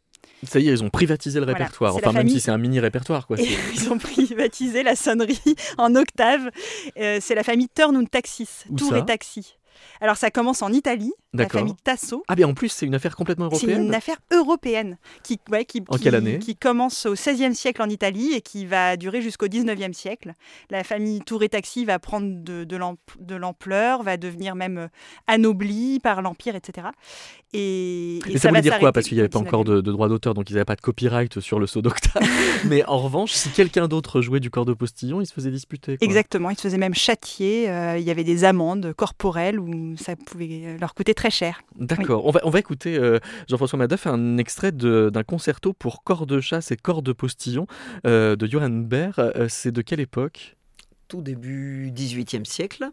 Ça 0.49 0.59
y 0.59 0.69
est, 0.69 0.73
ils 0.73 0.85
ont 0.85 0.91
privatisé 0.91 1.41
le 1.41 1.47
répertoire. 1.47 1.97
Enfin, 1.97 2.13
même 2.13 2.29
si 2.29 2.41
c'est 2.41 2.51
un 2.51 2.59
mini 2.59 2.81
répertoire, 2.81 3.27
quoi. 3.27 3.37
Ils 3.39 3.93
ont 3.93 3.99
privatisé 3.99 4.83
la 4.83 4.97
sonnerie 4.97 5.41
en 5.79 5.95
octave. 5.95 6.51
Euh, 6.99 7.19
c'est 7.21 7.35
la 7.35 7.43
famille 7.43 7.69
Turn 7.75 7.97
und 7.97 8.07
Taxis, 8.07 8.65
Tour 8.77 8.97
et 8.97 9.05
Taxi. 9.05 9.57
Alors 10.01 10.17
ça 10.17 10.31
commence 10.31 10.63
en 10.63 10.73
Italie, 10.73 11.13
la 11.43 11.49
famille 11.49 11.75
Tasso. 11.83 12.23
Ah, 12.29 12.35
bien 12.35 12.49
en 12.49 12.55
plus, 12.55 12.69
c'est 12.69 12.87
une 12.87 12.95
affaire 12.95 13.17
complètement 13.17 13.49
C'est 13.51 13.67
européenne. 13.67 13.87
une 13.87 13.95
affaire 13.95 14.17
européenne 14.33 14.99
qui, 15.23 15.39
ouais, 15.51 15.65
qui, 15.65 15.83
En 15.89 15.97
qui- 15.97 16.05
quelle 16.05 16.15
année 16.15 16.39
qui 16.39 16.57
commence 16.57 17.07
au 17.07 17.15
XVIe 17.15 17.55
siècle 17.55 17.83
en 17.83 17.89
Italie 17.89 18.33
et 18.35 18.41
qui 18.41 18.67
va 18.67 18.97
durer 18.97 19.21
jusqu'au 19.23 19.47
XIXe 19.49 19.97
siècle. 19.97 20.33
La 20.71 20.85
famille 20.85 21.21
Tour 21.21 21.43
et 21.43 21.49
Taxi 21.49 21.85
va 21.85 21.99
prendre 21.99 22.43
de, 22.43 22.65
de 22.65 22.77
l'amp- 22.77 22.99
de 23.21 23.35
l'ampleur, 23.35 24.03
va 24.03 24.17
devenir 24.17 24.55
même 24.55 24.79
euh, 24.79 24.89
anoblie 25.27 26.01
par 26.01 26.23
l'Empire, 26.23 26.55
etc. 26.57 26.89
Et, 27.53 28.17
et 28.17 28.21
Mais 28.27 28.39
ça, 28.39 28.49
va 28.49 28.51
voulait 28.51 28.63
dire 28.63 28.79
quoi 28.79 28.93
Parce 28.93 29.07
qu'il 29.07 29.17
n'y 29.17 29.21
avait 29.21 29.29
pas 29.29 29.39
encore 29.39 29.63
19e. 29.63 29.67
de, 29.77 29.81
de 29.81 29.93
droit 29.93 30.09
d'auteur, 30.09 30.35
donc 30.35 30.51
ils 30.51 30.55
n'avaient 30.55 30.65
pas 30.65 30.75
de 30.77 30.81
copyright 30.81 31.39
sur 31.41 31.61
le 31.61 31.67
saut 31.67 31.83
d'octave. 31.83 32.23
Mais 32.67 32.85
en 32.87 32.99
revanche, 32.99 33.33
si 33.33 33.49
quelqu'un 33.51 33.87
d'autre 33.87 34.21
jouait 34.23 34.41
du 34.41 34.51
corps 34.51 34.65
de 34.65 34.73
postillon, 34.75 35.21
il 35.21 35.27
se 35.27 35.33
faisait 35.33 35.51
disputer. 35.51 35.97
quoi. 35.97 36.05
Exactement, 36.05 36.51
ils 36.51 36.57
se 36.57 36.63
faisaient 36.63 36.79
même 36.79 36.95
châtier. 36.95 37.69
euh, 37.71 37.97
il 37.99 38.05
y 38.05 38.11
avait 38.11 38.25
des 38.25 38.45
amendes 38.45 38.93
corporelles 38.95 39.61
où 39.61 39.97
ça 39.97 40.17
pouvait 40.17 40.77
leur 40.81 40.95
coûter 40.95 41.15
très 41.15 41.24
cher. 41.31 41.61
D'accord. 41.77 42.25
On, 42.27 42.31
va, 42.31 42.41
on 42.45 42.51
va 42.51 42.59
écouter 42.59 42.97
euh, 42.99 43.19
Jean-François 43.49 43.79
Madoff 43.79 44.07
un 44.07 44.37
extrait 44.39 44.73
de- 44.73 45.11
d'un 45.13 45.23
concerto 45.23 45.73
pour 45.73 46.03
corps 46.05 46.27
de 46.27 46.41
chasse 46.41 46.71
et 46.71 46.77
corps 46.77 47.03
de 47.03 47.13
postillon 47.13 47.67
euh, 48.07 48.37
de 48.37 48.47
Johann 48.47 48.85
Baer. 48.85 49.13
Euh, 49.19 49.47
c'est 49.49 49.73
de 49.73 49.83
quelle 49.83 50.01
époque? 50.01 50.57
Tout 51.09 51.21
début 51.23 51.91
18e 51.95 52.45
siècle. 52.45 52.91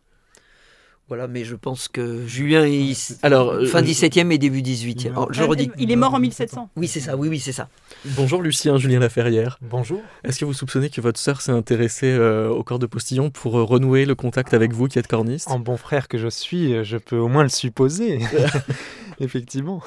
Voilà, 1.11 1.27
mais 1.27 1.43
je 1.43 1.57
pense 1.57 1.89
que 1.89 2.25
Julien 2.25 2.63
est 2.63 3.17
Alors, 3.21 3.49
euh, 3.49 3.65
fin 3.65 3.79
je- 3.79 3.83
17e 3.87 4.31
et 4.31 4.37
début 4.37 4.61
18e. 4.61 5.11
Oh, 5.17 5.27
je 5.31 5.41
Euh, 5.41 5.45
redis. 5.45 5.69
Il 5.77 5.91
est 5.91 5.97
mort 5.97 6.13
en 6.13 6.19
1700. 6.19 6.69
Oui, 6.77 6.87
c'est 6.87 7.01
ça, 7.01 7.17
oui, 7.17 7.27
oui, 7.27 7.37
c'est 7.37 7.51
ça. 7.51 7.67
Bonjour 8.15 8.41
Lucien, 8.41 8.77
Julien 8.77 8.99
Laferrière. 8.99 9.59
Bonjour. 9.61 9.99
Est-ce 10.23 10.39
que 10.39 10.45
vous 10.45 10.53
soupçonnez 10.53 10.89
que 10.89 11.01
votre 11.01 11.19
sœur 11.19 11.41
s'est 11.41 11.51
intéressée 11.51 12.07
euh, 12.09 12.47
au 12.47 12.63
corps 12.63 12.79
de 12.79 12.85
postillon 12.85 13.29
pour 13.29 13.59
euh, 13.59 13.63
renouer 13.63 14.05
le 14.05 14.15
contact 14.15 14.53
avec 14.53 14.71
vous 14.71 14.87
qui 14.87 14.99
êtes 14.99 15.07
corniste? 15.07 15.49
En 15.51 15.59
bon 15.59 15.75
frère 15.75 16.07
que 16.07 16.17
je 16.17 16.29
suis, 16.29 16.81
je 16.85 16.95
peux 16.95 17.17
au 17.17 17.27
moins 17.27 17.43
le 17.43 17.49
supposer. 17.49 18.19
Effectivement. 19.19 19.83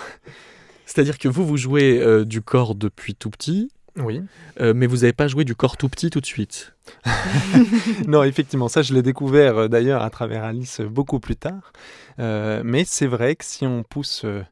C'est-à-dire 0.84 1.16
que 1.16 1.28
vous, 1.28 1.46
vous 1.46 1.56
jouez 1.56 2.00
euh, 2.02 2.26
du 2.26 2.42
corps 2.42 2.74
depuis 2.74 3.14
tout 3.14 3.30
petit, 3.30 3.70
Oui. 3.96 4.22
euh, 4.60 4.72
mais 4.74 4.86
vous 4.86 4.96
n'avez 4.98 5.12
pas 5.12 5.28
joué 5.28 5.44
du 5.44 5.54
corps 5.54 5.76
tout 5.76 5.88
petit 5.88 6.10
tout 6.10 6.20
de 6.20 6.26
suite. 6.26 6.74
Non, 8.08 8.22
effectivement, 8.24 8.68
ça 8.68 8.82
je 8.82 8.92
l'ai 8.92 9.02
découvert 9.02 9.56
euh, 9.58 9.68
d'ailleurs 9.68 10.02
à 10.02 10.10
travers 10.10 10.44
Alice 10.44 10.80
euh, 10.80 10.88
beaucoup 10.88 11.20
plus 11.20 11.36
tard. 11.36 11.72
Euh, 12.18 12.62
mais 12.64 12.84
c'est 12.84 13.06
vrai 13.06 13.36
que 13.36 13.44
si 13.44 13.66
on 13.66 13.82
pousse 13.82 14.22
euh, 14.24 14.42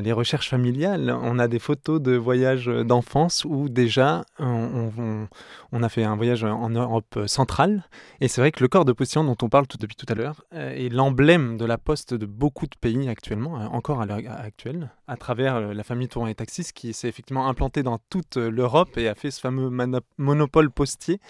les 0.00 0.12
recherches 0.12 0.48
familiales, 0.48 1.14
on 1.22 1.38
a 1.38 1.48
des 1.48 1.58
photos 1.58 2.00
de 2.00 2.12
voyages 2.16 2.68
euh, 2.68 2.84
d'enfance 2.84 3.44
où 3.44 3.68
déjà 3.68 4.24
on, 4.38 4.90
on- 5.72 5.82
a 5.82 5.88
fait 5.88 6.04
un 6.04 6.16
voyage 6.16 6.44
en 6.44 6.70
Europe 6.70 7.14
euh, 7.16 7.26
centrale. 7.26 7.82
Et 8.20 8.28
c'est 8.28 8.40
vrai 8.40 8.52
que 8.52 8.62
le 8.62 8.68
corps 8.68 8.84
de 8.84 8.92
postillon 8.92 9.24
dont 9.24 9.36
on 9.42 9.48
parle 9.48 9.66
tout 9.66 9.78
depuis 9.78 9.96
tout 9.96 10.06
à 10.08 10.14
l'heure 10.14 10.44
euh, 10.54 10.70
est 10.70 10.88
l'emblème 10.88 11.56
de 11.56 11.64
la 11.64 11.76
poste 11.78 12.14
de 12.14 12.24
beaucoup 12.26 12.66
de 12.66 12.76
pays 12.80 13.08
actuellement, 13.08 13.60
euh, 13.60 13.66
encore 13.66 14.00
à 14.00 14.06
l'heure 14.06 14.20
actuelle, 14.30 14.90
à 15.08 15.16
travers 15.16 15.56
euh, 15.56 15.74
la 15.74 15.82
famille 15.82 16.08
Touron 16.08 16.26
et 16.28 16.34
Taxis 16.34 16.72
qui 16.74 16.92
s'est 16.94 17.08
effectivement 17.08 17.48
implantée 17.48 17.82
dans 17.82 17.98
toute 18.08 18.36
euh, 18.36 18.50
l'Europe 18.50 18.96
et 18.96 19.08
a 19.08 19.14
fait 19.14 19.30
ce 19.30 19.40
fameux 19.40 19.70
monopole 20.18 20.70
postier. 20.70 21.20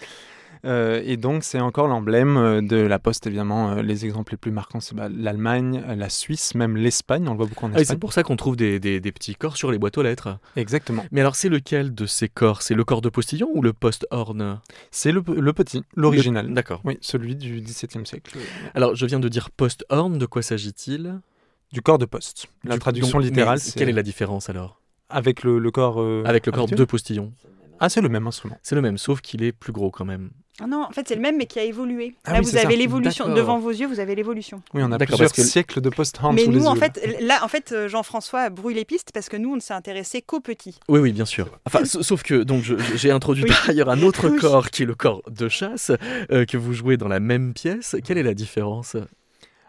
Euh, 0.65 1.01
et 1.03 1.17
donc, 1.17 1.43
c'est 1.43 1.59
encore 1.59 1.87
l'emblème 1.87 2.37
euh, 2.37 2.61
de 2.61 2.77
la 2.77 2.97
Poste, 2.97 3.27
évidemment. 3.27 3.71
Euh, 3.71 3.81
les 3.81 4.05
exemples 4.05 4.31
les 4.33 4.37
plus 4.37 4.51
marquants, 4.51 4.79
c'est 4.79 4.95
bah, 4.95 5.09
l'Allemagne, 5.09 5.83
la 5.97 6.07
Suisse, 6.09 6.55
même 6.55 6.77
l'Espagne. 6.77 7.27
On 7.27 7.31
le 7.31 7.37
voit 7.37 7.47
beaucoup 7.47 7.65
en 7.65 7.69
Ah, 7.73 7.81
Espagne. 7.81 7.85
c'est 7.85 7.99
pour 7.99 8.13
ça 8.13 8.23
qu'on 8.23 8.37
trouve 8.37 8.55
des, 8.55 8.79
des- 8.79 8.99
des 9.01 9.11
petits 9.11 9.35
corps 9.35 9.57
sur 9.57 9.71
les 9.71 9.77
boîtes 9.77 9.97
aux 9.97 10.03
lettres. 10.03 10.37
Exactement. 10.55 11.05
Mais 11.11 11.19
alors, 11.21 11.35
c'est 11.35 11.49
lequel 11.49 11.93
de 11.93 12.05
ces 12.05 12.29
corps? 12.29 12.61
C'est 12.61 12.75
le 12.75 12.83
corps 12.85 13.01
de 13.01 13.09
postillon 13.09 13.49
ou 13.53 13.61
le 13.61 13.73
post-horn? 13.73 14.59
C'est 14.89 15.11
le, 15.11 15.21
le 15.27 15.53
petit, 15.53 15.83
l'original. 15.95 16.47
Le- 16.47 16.53
D'accord. 16.53 16.81
Oui, 16.85 16.97
celui 17.01 17.35
du 17.35 17.59
XVIIe 17.59 18.05
siècle. 18.05 18.37
Alors, 18.73 18.95
je 18.95 19.05
viens 19.05 19.19
de 19.19 19.27
dire 19.27 19.49
post-horn, 19.51 20.17
de 20.17 20.25
quoi 20.25 20.41
s'agit-il? 20.41 21.19
Du 21.73 21.81
corps 21.81 21.97
de 21.97 22.05
poste. 22.05 22.47
La 22.63 22.75
Du- 22.75 22.79
traduction 22.79 23.17
donc, 23.17 23.27
littérale, 23.27 23.59
c'est 23.59 23.77
Quelle 23.77 23.89
est 23.89 23.93
la 23.93 24.03
différence 24.03 24.49
alors? 24.49 24.79
Avec 25.09 25.43
le, 25.43 25.59
le 25.59 25.71
corps. 25.71 25.99
euh, 26.01 26.23
Avec 26.25 26.45
le 26.45 26.51
corps 26.51 26.67
de 26.67 26.85
postillon 26.85 27.33
Ah, 27.79 27.89
c'est 27.89 27.99
le 28.01 28.09
même 28.09 28.27
instrument. 28.27 28.57
C'est 28.63 28.75
le 28.75 28.81
même, 28.81 28.97
sauf 28.97 29.21
qu'il 29.21 29.43
est 29.43 29.51
plus 29.51 29.73
gros 29.73 29.91
quand 29.91 30.05
même. 30.05 30.29
Ah 30.61 30.67
non, 30.67 30.83
en 30.87 30.91
fait, 30.91 31.07
c'est 31.07 31.15
le 31.15 31.21
même, 31.21 31.35
mais 31.37 31.47
qui 31.47 31.57
a 31.59 31.63
évolué. 31.63 32.15
Ah 32.25 32.33
là, 32.33 32.39
oui, 32.39 32.45
vous 32.45 32.57
avez 32.57 32.75
l'évolution. 32.75 33.27
Devant 33.33 33.57
vos 33.57 33.71
yeux, 33.71 33.87
vous 33.87 33.99
avez 33.99 34.13
l'évolution. 34.13 34.61
Oui, 34.75 34.83
on 34.83 34.91
a 34.91 34.97
D'accord, 34.99 35.17
plusieurs 35.17 35.29
parce 35.29 35.33
que- 35.33 35.41
siècles 35.43 35.81
de 35.81 35.89
post-hand 35.89 36.35
Mais 36.35 36.45
sous 36.45 36.51
nous, 36.51 36.59
les 36.59 36.67
en 36.67 36.75
yeux, 36.75 36.79
fait, 36.79 37.17
là, 37.21 37.39
en 37.43 37.47
fait, 37.47 37.71
euh, 37.71 37.87
Jean-François 37.87 38.49
brouille 38.51 38.75
les 38.75 38.85
pistes 38.85 39.09
parce 39.13 39.29
que 39.29 39.37
nous, 39.37 39.51
on 39.53 39.55
ne 39.55 39.61
s'est 39.61 39.73
intéressé 39.73 40.21
qu'aux 40.21 40.41
petits. 40.41 40.79
Oui, 40.89 40.99
oui, 40.99 41.11
bien 41.11 41.25
sûr. 41.25 41.49
Enfin, 41.65 41.83
sa- 41.85 42.03
sauf 42.03 42.21
que 42.21 42.43
donc 42.43 42.63
j'ai 42.95 43.09
introduit 43.09 43.45
Oui. 43.45 43.49
par 43.49 43.69
ailleurs 43.71 43.89
un 43.89 44.03
autre 44.03 44.29
Oui. 44.29 44.37
corps 44.39 44.69
qui 44.69 44.83
est 44.83 44.85
le 44.85 44.93
corps 44.95 45.23
de 45.27 45.49
chasse 45.49 45.91
euh, 46.31 46.45
que 46.45 46.57
vous 46.57 46.73
jouez 46.73 46.97
dans 46.97 47.07
la 47.07 47.19
même 47.19 47.53
pièce. 47.55 47.95
Quelle 48.05 48.19
est 48.19 48.23
la 48.23 48.35
différence? 48.35 48.95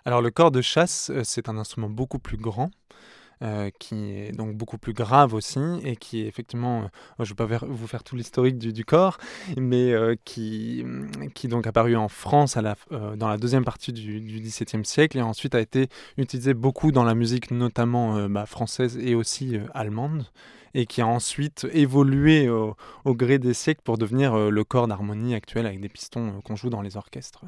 Alors 0.05 0.21
le 0.21 0.31
corps 0.31 0.51
de 0.51 0.61
chasse, 0.61 1.11
euh, 1.15 1.23
c'est 1.25 1.49
un 1.49 1.57
instrument 1.57 1.89
beaucoup 1.89 2.19
plus 2.19 2.37
grand, 2.37 2.71
euh, 3.43 3.71
qui 3.79 4.13
est 4.13 4.33
donc 4.33 4.57
beaucoup 4.57 4.79
plus 4.79 4.93
grave 4.93 5.35
aussi, 5.35 5.61
et 5.83 5.97
qui 5.97 6.23
est 6.23 6.27
effectivement, 6.27 6.83
euh, 6.83 7.25
je 7.25 7.33
ne 7.33 7.37
vais 7.37 7.59
pas 7.59 7.67
vous 7.67 7.87
faire 7.87 8.05
tout 8.05 8.17
l'historique 8.17 8.59
du, 8.59 8.73
du 8.73 8.85
corps, 8.85 9.19
mais 9.57 9.93
euh, 9.93 10.15
qui, 10.25 10.83
hum, 10.85 11.11
qui 11.35 11.49
donc 11.49 11.67
apparu 11.67 11.97
en 11.97 12.09
France 12.09 12.57
dans 12.91 13.29
la 13.29 13.37
deuxième 13.37 13.65
partie 13.65 13.93
du, 13.93 14.21
XVIIe 14.21 14.85
siècle, 14.85 15.19
et 15.19 15.23
ensuite 15.23 15.55
a 15.55 15.61
été 15.61 15.89
utilisé 16.17 16.55
beaucoup 16.55 16.93
dans 16.93 17.05
la 17.05 17.15
musique, 17.15 17.51
notamment 17.51 18.29
bah, 18.29 18.47
française 18.47 18.99
et 18.99 19.15
aussi 19.15 19.59
allemande 19.75 20.27
et 20.77 20.87
qui 20.87 21.03
a 21.03 21.07
ensuite 21.07 21.67
évolué 21.73 22.49
au, 22.49 22.77
gré 23.07 23.39
des 23.39 23.55
siècles 23.55 23.83
pour 23.85 23.97
devenir 23.97 24.37
le 24.37 24.65
corps 24.65 24.89
d'harmonie 24.89 25.35
actuel 25.35 25.67
avec 25.67 25.81
des 25.81 25.89
pistons 25.89 26.41
qu'on 26.43 26.57
joue 26.57 26.71
dans 26.71 26.83
les 26.83 26.97
orchestres. 26.97 27.45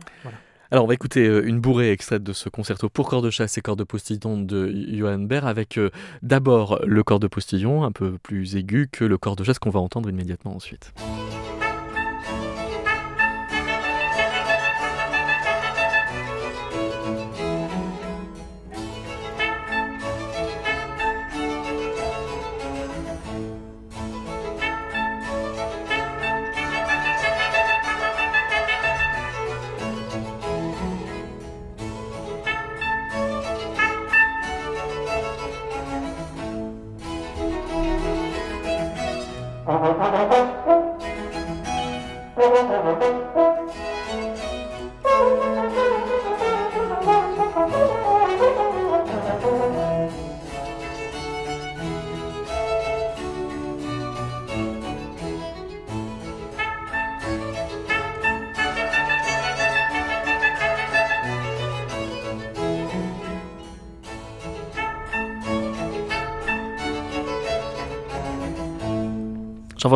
Alors, 0.70 0.84
on 0.84 0.88
va 0.88 0.94
écouter 0.94 1.26
euh, 1.26 1.46
une 1.46 1.60
bourrée 1.60 1.92
extraite 1.92 2.22
de 2.22 2.32
ce 2.32 2.48
concerto 2.48 2.88
pour 2.88 3.08
corps 3.08 3.22
de 3.22 3.30
chasse 3.30 3.56
et 3.56 3.60
corps 3.60 3.76
de 3.76 3.84
postillon 3.84 4.38
de 4.38 4.72
Johann 4.92 5.26
Baer 5.28 5.46
avec 5.46 5.78
euh, 5.78 5.90
d'abord 6.22 6.80
le 6.84 7.02
corps 7.04 7.20
de 7.20 7.28
postillon, 7.28 7.84
un 7.84 7.92
peu 7.92 8.18
plus 8.18 8.56
aigu 8.56 8.88
que 8.90 9.04
le 9.04 9.16
corps 9.16 9.36
de 9.36 9.44
chasse 9.44 9.58
qu'on 9.58 9.70
va 9.70 9.80
entendre 9.80 10.10
immédiatement 10.10 10.56
ensuite. 10.56 10.92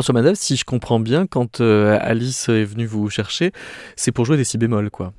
Jean-François 0.01 0.23
Madoff, 0.23 0.39
si 0.39 0.57
je 0.57 0.65
comprends 0.65 0.99
bien, 0.99 1.27
quand 1.27 1.61
euh, 1.61 1.99
Alice 2.01 2.49
est 2.49 2.65
venue 2.65 2.87
vous 2.87 3.11
chercher, 3.11 3.53
c'est 3.97 4.13
pour 4.13 4.25
jouer 4.25 4.39
des 4.39 4.45
si 4.45 4.57
bémols, 4.57 4.91
quoi. 4.91 5.13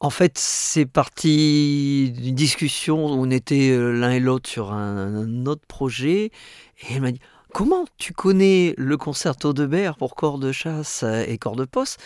En 0.00 0.10
fait, 0.10 0.36
c'est 0.36 0.84
parti 0.84 2.12
d'une 2.16 2.34
discussion 2.34 3.06
où 3.06 3.10
on 3.10 3.30
était 3.30 3.70
euh, 3.70 3.92
l'un 3.92 4.10
et 4.10 4.18
l'autre 4.18 4.50
sur 4.50 4.72
un 4.72 5.46
autre 5.46 5.64
projet. 5.68 6.24
Et 6.24 6.94
elle 6.96 7.02
m'a 7.02 7.12
dit 7.12 7.20
Comment 7.54 7.84
tu 7.98 8.12
connais 8.12 8.74
le 8.76 8.96
concerto 8.96 9.52
de 9.52 9.64
Baer 9.64 9.92
pour 9.96 10.16
corps 10.16 10.40
de 10.40 10.50
chasse 10.50 11.04
et 11.28 11.38
corps 11.38 11.54
de 11.54 11.64
poste? 11.64 12.00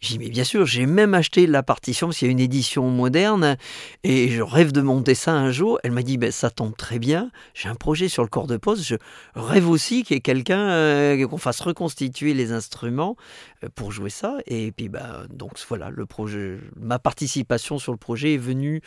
J'ai 0.00 0.16
dit 0.16 0.18
Mais 0.18 0.30
bien 0.30 0.44
sûr, 0.44 0.64
j'ai 0.64 0.86
même 0.86 1.12
acheté 1.12 1.46
la 1.46 1.62
partition 1.62 2.06
parce 2.06 2.20
qu'il 2.20 2.28
y 2.28 2.30
a 2.30 2.32
une 2.32 2.40
édition 2.40 2.88
moderne 2.88 3.58
et 4.02 4.30
je 4.30 4.40
rêve 4.40 4.72
de 4.72 4.80
monter 4.80 5.14
ça 5.14 5.34
un 5.34 5.50
jour. 5.50 5.78
Elle 5.84 5.90
m'a 5.90 6.00
dit 6.00 6.16
ben, 6.16 6.32
Ça 6.32 6.48
tombe 6.48 6.74
très 6.74 6.98
bien, 6.98 7.30
j'ai 7.52 7.68
un 7.68 7.74
projet 7.74 8.08
sur 8.08 8.22
le 8.22 8.30
corps 8.30 8.46
de 8.46 8.56
poste. 8.56 8.82
Je 8.82 8.94
rêve 9.34 9.68
aussi 9.68 10.04
qu'il 10.04 10.14
y 10.14 10.16
ait 10.16 10.22
quelqu'un, 10.22 10.70
euh, 10.70 11.28
qu'on 11.28 11.36
fasse 11.36 11.60
reconstituer 11.60 12.32
les 12.32 12.52
instruments 12.52 13.16
euh, 13.62 13.68
pour 13.74 13.92
jouer 13.92 14.08
ça. 14.08 14.38
Et 14.46 14.72
puis, 14.72 14.88
bah, 14.88 15.24
donc 15.28 15.52
voilà, 15.68 15.90
le 15.90 16.06
projet, 16.06 16.58
ma 16.76 16.98
participation 16.98 17.78
sur 17.78 17.92
le 17.92 17.98
projet 17.98 18.32
est 18.32 18.38
venue 18.38 18.80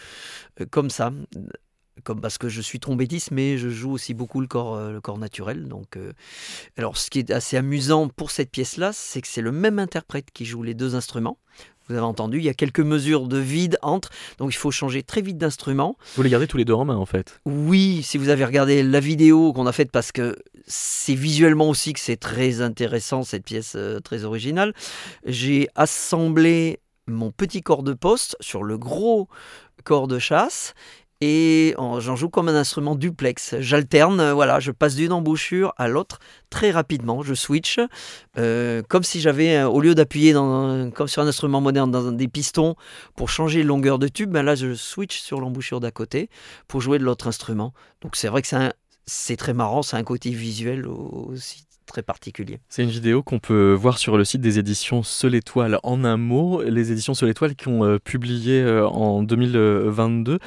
euh, 0.62 0.66
comme 0.68 0.90
ça. 0.90 1.12
Comme 2.04 2.22
parce 2.22 2.38
que 2.38 2.50
je 2.50 2.62
suis 2.62 2.80
trompettiste, 2.80 3.32
mais 3.32 3.58
je 3.58 3.70
joue 3.70 3.92
aussi 3.92 4.13
beaucoup 4.13 4.42
le 4.42 4.48
corps, 4.48 4.80
le 4.92 5.01
corps 5.01 5.18
naturel. 5.18 5.68
Donc, 5.68 5.98
alors, 6.77 6.98
ce 6.98 7.10
qui 7.10 7.20
est 7.20 7.32
assez 7.32 7.58
amusant 7.58 8.08
pour 8.08 8.32
cette 8.32 8.51
pièce-là, 8.51 8.92
c'est 8.94 9.22
que 9.22 9.27
c'est 9.27 9.42
le 9.42 9.51
même 9.51 9.80
interprète 9.80 10.32
qui 10.34 10.46
joue 10.46 10.63
les 10.63 10.74
deux 10.74 10.96
instruments. 10.96 11.38
Vous 11.88 11.96
avez 11.96 12.06
entendu, 12.06 12.39
il 12.39 12.44
y 12.44 12.50
a 12.50 12.54
quelques 12.54 12.82
mesures 12.82 13.27
de 13.27 13.38
vide 13.38 13.77
entre, 13.82 14.10
donc 14.39 14.54
il 14.54 14.58
faut 14.58 14.72
changer 14.72 15.04
très 15.04 15.22
vite 15.22 15.38
d'instrument. 15.38 15.96
Vous 16.16 16.24
les 16.24 16.30
gardez 16.30 16.48
tous 16.48 16.58
les 16.58 16.66
deux 16.66 16.74
en 16.74 16.84
main 16.84 16.98
en 16.98 17.06
fait 17.06 17.39
Oui, 17.46 18.04
si 18.04 18.18
vous 18.18 18.27
avez 18.27 18.44
regardé 18.44 18.84
la 18.84 19.00
vidéo 19.00 19.54
qu'on 19.54 19.68
a 19.68 19.72
faite, 19.72 19.92
parce 19.92 20.12
que 20.12 20.36
c'est 20.66 21.16
visuellement 21.16 21.70
aussi 21.70 21.94
que 21.94 22.01
c'est 22.01 22.18
très 22.18 22.62
intéressant 22.62 23.24
cette 23.24 23.46
pièce 23.46 23.74
euh, 23.77 24.01
très 24.01 24.25
originale, 24.25 24.74
j'ai 25.25 25.70
assemblé 25.75 26.82
mon 27.08 27.32
petit 27.32 27.62
corps 27.62 27.84
de 27.84 27.94
poste 27.94 28.36
sur 28.42 28.63
le 28.63 28.77
gros 28.77 29.30
corps 29.86 30.10
de 30.10 30.20
chasse 30.20 30.74
et 31.22 31.76
j'en 31.78 32.16
joue 32.16 32.30
comme 32.30 32.50
un 32.50 32.56
instrument 32.56 32.96
duplex. 32.96 33.56
J'alterne, 33.60 34.20
euh, 34.20 34.34
voilà, 34.34 34.60
je 34.60 34.72
passe 34.72 34.96
d'une 34.96 35.12
embouchure 35.12 35.74
à 35.78 35.88
l'autre 35.88 36.20
très 36.50 36.72
rapidement, 36.72 37.24
je 37.24 37.34
switch, 37.34 37.80
euh, 38.38 38.82
comme 38.88 39.04
si 39.04 39.20
j'avais, 39.20 39.64
au 39.64 39.82
lieu 39.82 39.96
d'appuyer 39.96 40.34
comme 40.34 41.08
sur 41.08 41.22
un 41.22 41.28
instrument 41.28 41.62
moderne 41.62 41.92
dans 41.92 42.12
des 42.12 42.28
pistons 42.28 42.76
pour 43.16 43.30
changer 43.30 43.64
de 43.64 43.68
longueur 43.68 44.00
de 44.00 44.08
tube, 44.08 44.32
ben 44.32 44.44
là 44.44 44.56
je 44.56 44.74
switch 44.74 45.20
sur 45.20 45.40
l'embouchure 45.40 45.80
d'à 45.80 45.92
côté 45.92 46.30
pour 46.68 46.82
jouer 46.82 47.00
de 47.00 47.04
l'autre 47.04 47.28
instrument. 47.28 47.74
Donc 48.02 48.16
c'est 48.16 48.28
vrai 48.28 48.42
que 48.42 48.48
c'est 49.06 49.38
très 49.38 49.54
marrant, 49.54 49.82
c'est 49.82 49.98
un 49.98 50.04
côté 50.04 50.32
visuel 50.32 50.88
aussi 50.88 51.67
très 51.88 52.03
particulier. 52.03 52.60
C'est 52.70 52.84
une 52.84 52.89
vidéo 52.89 53.24
qu'on 53.24 53.39
peut 53.39 53.74
voir 53.74 53.98
sur 53.98 54.17
le 54.17 54.25
site 54.25 54.41
des 54.41 54.60
éditions 54.60 55.01
Seul 55.01 55.34
Étoile 55.34 55.79
en 55.82 56.03
un 56.03 56.17
mot. 56.17 56.62
Les 56.62 56.91
éditions 56.91 57.15
Seul 57.15 57.29
Étoile 57.29 57.56
qui 57.56 57.67
ont 57.67 57.84
euh, 57.84 57.98
publié 57.98 58.62
euh, 58.62 58.88
en 58.88 59.24
2022 59.24 60.38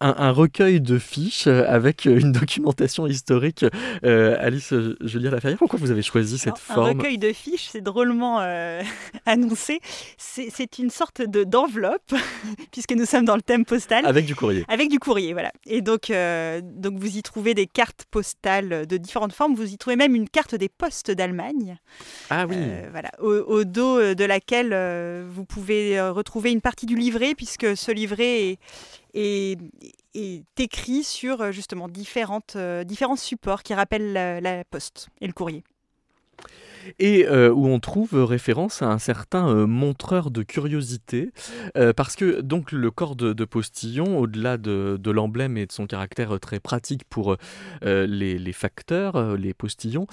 un, 0.00 0.30
recueil 0.32 0.80
de 0.80 0.98
fiches 0.98 1.46
avec 1.46 2.06
une 2.06 2.32
documentation 2.32 3.06
historique. 3.06 3.64
Euh, 4.04 4.36
Alice 4.40 4.74
Julia 5.00 5.30
Laferrière, 5.30 5.58
pourquoi 5.58 5.78
vous 5.78 5.90
avez 5.90 6.02
choisi 6.02 6.38
cette 6.38 6.58
forme 6.58 6.86
Un 6.86 6.88
recueil 6.88 7.18
de 7.18 7.32
fiches, 7.32 7.68
c'est 7.70 7.82
drôlement 7.82 8.38
annoncé. 9.26 9.80
C'est 10.16 10.78
une 10.78 10.90
sorte 10.90 11.22
d'enveloppe, 11.22 12.14
puisque 12.72 12.92
nous 12.92 13.04
sommes 13.04 13.26
dans 13.26 13.36
le 13.36 13.42
thème 13.42 13.64
postal. 13.64 14.06
Avec 14.06 14.26
du 14.26 14.34
courrier. 14.34 14.64
Avec 14.68 14.88
du 14.88 14.98
courrier, 14.98 15.32
voilà. 15.34 15.52
Et 15.66 15.82
donc, 15.82 16.10
donc 16.62 16.98
vous 16.98 17.16
y 17.16 17.22
trouvez 17.22 17.54
des 17.54 17.66
cartes 17.66 18.06
postales 18.10 18.86
de 18.86 18.96
différentes 18.96 19.32
formes. 19.32 19.54
Vous 19.54 19.72
y 19.72 19.76
trouvez 19.76 19.96
même 19.96 20.14
une 20.14 20.28
carte 20.28 20.54
des 20.54 20.68
postes 20.68 20.85
d'Allemagne. 21.10 21.78
Ah 22.30 22.46
oui. 22.46 22.56
Euh, 22.56 22.88
voilà, 22.90 23.10
au, 23.20 23.64
dos 23.64 23.98
euh, 23.98 24.14
de 24.14 24.24
laquelle 24.24 24.72
euh, 24.72 25.26
vous 25.28 25.44
pouvez 25.44 26.00
retrouver 26.00 26.52
une 26.52 26.60
partie 26.60 26.86
du 26.86 26.96
livret, 26.96 27.34
puisque 27.34 27.76
ce 27.76 27.92
livret 27.92 28.58
est, 29.14 29.58
est, 30.14 30.42
écrit 30.58 31.04
sur 31.04 31.52
justement 31.52 31.88
différentes, 31.88 32.56
différents 32.84 33.16
supports 33.16 33.62
qui 33.62 33.74
rappellent 33.74 34.12
la 34.12 34.64
poste 34.64 35.08
et 35.20 35.26
le 35.26 35.32
courrier 35.32 35.62
et 36.98 37.26
euh, 37.26 37.50
où 37.50 37.66
on 37.68 37.80
trouve 37.80 38.14
référence 38.24 38.82
à 38.82 38.86
un 38.86 38.98
certain 38.98 39.48
euh, 39.48 39.66
montreur 39.66 40.30
de 40.30 40.42
curiosité, 40.42 41.30
euh, 41.76 41.92
parce 41.92 42.16
que 42.16 42.40
donc 42.40 42.72
le 42.72 42.90
corps 42.90 43.16
de, 43.16 43.44
postillon, 43.44 44.18
au-delà 44.18 44.56
de, 44.56 45.10
l'emblème 45.10 45.56
et 45.56 45.66
de 45.66 45.72
son 45.72 45.86
caractère 45.86 46.38
très 46.40 46.60
pratique 46.60 47.02
pour 47.08 47.36
les, 47.82 48.52
facteurs, 48.52 49.36
les 49.36 49.54
postillons, 49.54 50.06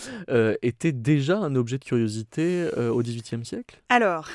était 0.62 0.92
déjà 0.92 1.38
un 1.38 1.56
objet 1.56 1.78
de 1.78 1.84
curiosité 1.84 2.68
au 2.78 3.02
XVIIIe 3.02 3.46
siècle? 3.46 3.82
Alors, 3.90 4.30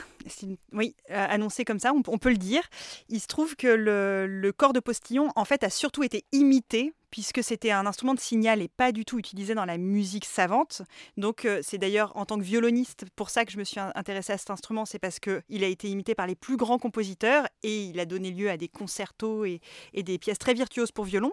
oui, 0.72 0.94
annoncé 1.08 1.64
comme 1.64 1.78
ça, 1.78 1.92
on, 1.94 2.18
peut 2.18 2.30
le 2.30 2.36
dire. 2.36 2.62
Il 3.08 3.20
se 3.20 3.26
trouve 3.26 3.56
que 3.56 3.66
le, 3.66 4.52
corps 4.52 4.72
de 4.72 4.80
postillon, 4.80 5.28
en 5.36 5.44
fait, 5.44 5.64
a 5.64 5.70
surtout 5.70 6.02
été 6.02 6.24
imité 6.32 6.92
puisque 7.10 7.42
c'était 7.42 7.70
un 7.70 7.86
instrument 7.86 8.14
de 8.14 8.20
signal 8.20 8.60
et 8.62 8.68
pas 8.68 8.92
du 8.92 9.04
tout 9.04 9.18
utilisé 9.18 9.54
dans 9.54 9.64
la 9.64 9.78
musique 9.78 10.24
savante. 10.24 10.82
Donc 11.16 11.44
euh, 11.44 11.60
c'est 11.62 11.78
d'ailleurs 11.78 12.16
en 12.16 12.26
tant 12.26 12.36
que 12.38 12.42
violoniste 12.42 13.06
pour 13.16 13.30
ça 13.30 13.44
que 13.44 13.52
je 13.52 13.58
me 13.58 13.64
suis 13.64 13.80
intéressée 13.80 14.32
à 14.32 14.38
cet 14.38 14.50
instrument, 14.50 14.84
c'est 14.84 14.98
parce 14.98 15.18
qu'il 15.18 15.64
a 15.64 15.66
été 15.66 15.88
imité 15.88 16.14
par 16.14 16.26
les 16.26 16.34
plus 16.34 16.56
grands 16.56 16.78
compositeurs 16.78 17.46
et 17.62 17.84
il 17.84 17.98
a 18.00 18.04
donné 18.04 18.30
lieu 18.30 18.50
à 18.50 18.56
des 18.56 18.68
concertos 18.68 19.44
et, 19.44 19.60
des 19.94 20.18
pièces 20.18 20.38
très 20.38 20.54
virtuoses 20.54 20.92
pour 20.92 21.04
violon. 21.04 21.32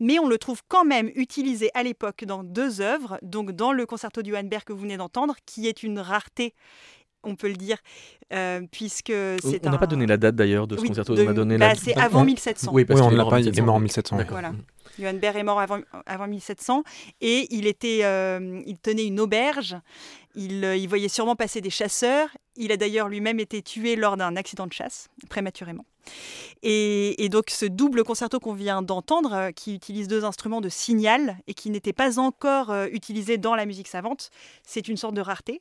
Mais 0.00 0.18
on 0.18 0.28
le 0.28 0.38
trouve 0.38 0.62
quand 0.68 0.84
même 0.84 1.10
utilisé 1.14 1.70
à 1.74 1.82
l'époque 1.82 2.24
dans 2.24 2.44
deux 2.44 2.80
œuvres, 2.80 3.18
donc 3.22 3.52
dans 3.52 3.72
le 3.72 3.86
concerto 3.86 4.22
du 4.22 4.32
Berg 4.32 4.64
que 4.64 4.72
vous 4.72 4.80
venez 4.80 4.96
d'entendre, 4.96 5.36
qui 5.46 5.68
est 5.68 5.82
une 5.82 5.98
rareté 5.98 6.54
on 7.24 7.36
peut 7.36 7.48
le 7.48 7.54
dire, 7.54 7.78
euh, 8.32 8.60
puisque 8.70 9.12
c'est 9.42 9.66
On 9.66 9.70
n'a 9.70 9.78
pas 9.78 9.86
donné 9.86 10.06
la 10.06 10.16
date 10.16 10.34
d'ailleurs 10.34 10.66
de 10.66 10.76
ce 10.76 10.82
concerto. 10.84 11.14
on 11.16 11.28
a 11.28 11.32
donné 11.32 11.58
bah, 11.58 11.74
C'est 11.74 11.96
avant 11.96 12.24
1700. 12.24 12.70
Oui, 12.72 12.84
parce 12.84 13.00
qu'il 13.00 13.12
est 13.58 13.62
mort 13.62 13.74
en 13.74 13.80
1700. 13.80 14.18
Voilà. 14.28 14.52
Johann 14.98 15.18
Baer 15.18 15.36
est 15.36 15.42
mort 15.42 15.60
avant, 15.60 15.80
avant 16.06 16.26
1700 16.26 16.82
et 17.20 17.46
il, 17.50 17.66
était, 17.66 18.00
euh, 18.02 18.60
il 18.66 18.76
tenait 18.78 19.06
une 19.06 19.20
auberge. 19.20 19.76
Il, 20.34 20.64
euh, 20.64 20.76
il 20.76 20.88
voyait 20.88 21.08
sûrement 21.08 21.36
passer 21.36 21.60
des 21.60 21.70
chasseurs. 21.70 22.28
Il 22.56 22.72
a 22.72 22.76
d'ailleurs 22.76 23.08
lui-même 23.08 23.40
été 23.40 23.62
tué 23.62 23.96
lors 23.96 24.16
d'un 24.16 24.36
accident 24.36 24.66
de 24.66 24.72
chasse, 24.72 25.08
prématurément. 25.30 25.86
Et, 26.64 27.28
donc 27.28 27.50
ce 27.50 27.66
double 27.66 28.04
concerto 28.04 28.38
qu'on 28.38 28.52
vient 28.52 28.82
d'entendre, 28.82 29.32
euh, 29.32 29.50
qui 29.50 29.74
utilise 29.74 30.06
deux 30.06 30.24
instruments 30.24 30.60
de 30.60 30.68
signal 30.68 31.38
et 31.46 31.54
qui 31.54 31.70
n'était 31.70 31.92
pas 31.92 32.20
encore 32.20 32.70
euh, 32.70 32.86
utilisé 32.92 33.36
dans 33.36 33.56
la 33.56 33.66
musique 33.66 33.88
savante, 33.88 34.30
c'est 34.64 34.86
une 34.86 34.96
sorte 34.96 35.14
de 35.14 35.20
rareté. 35.20 35.60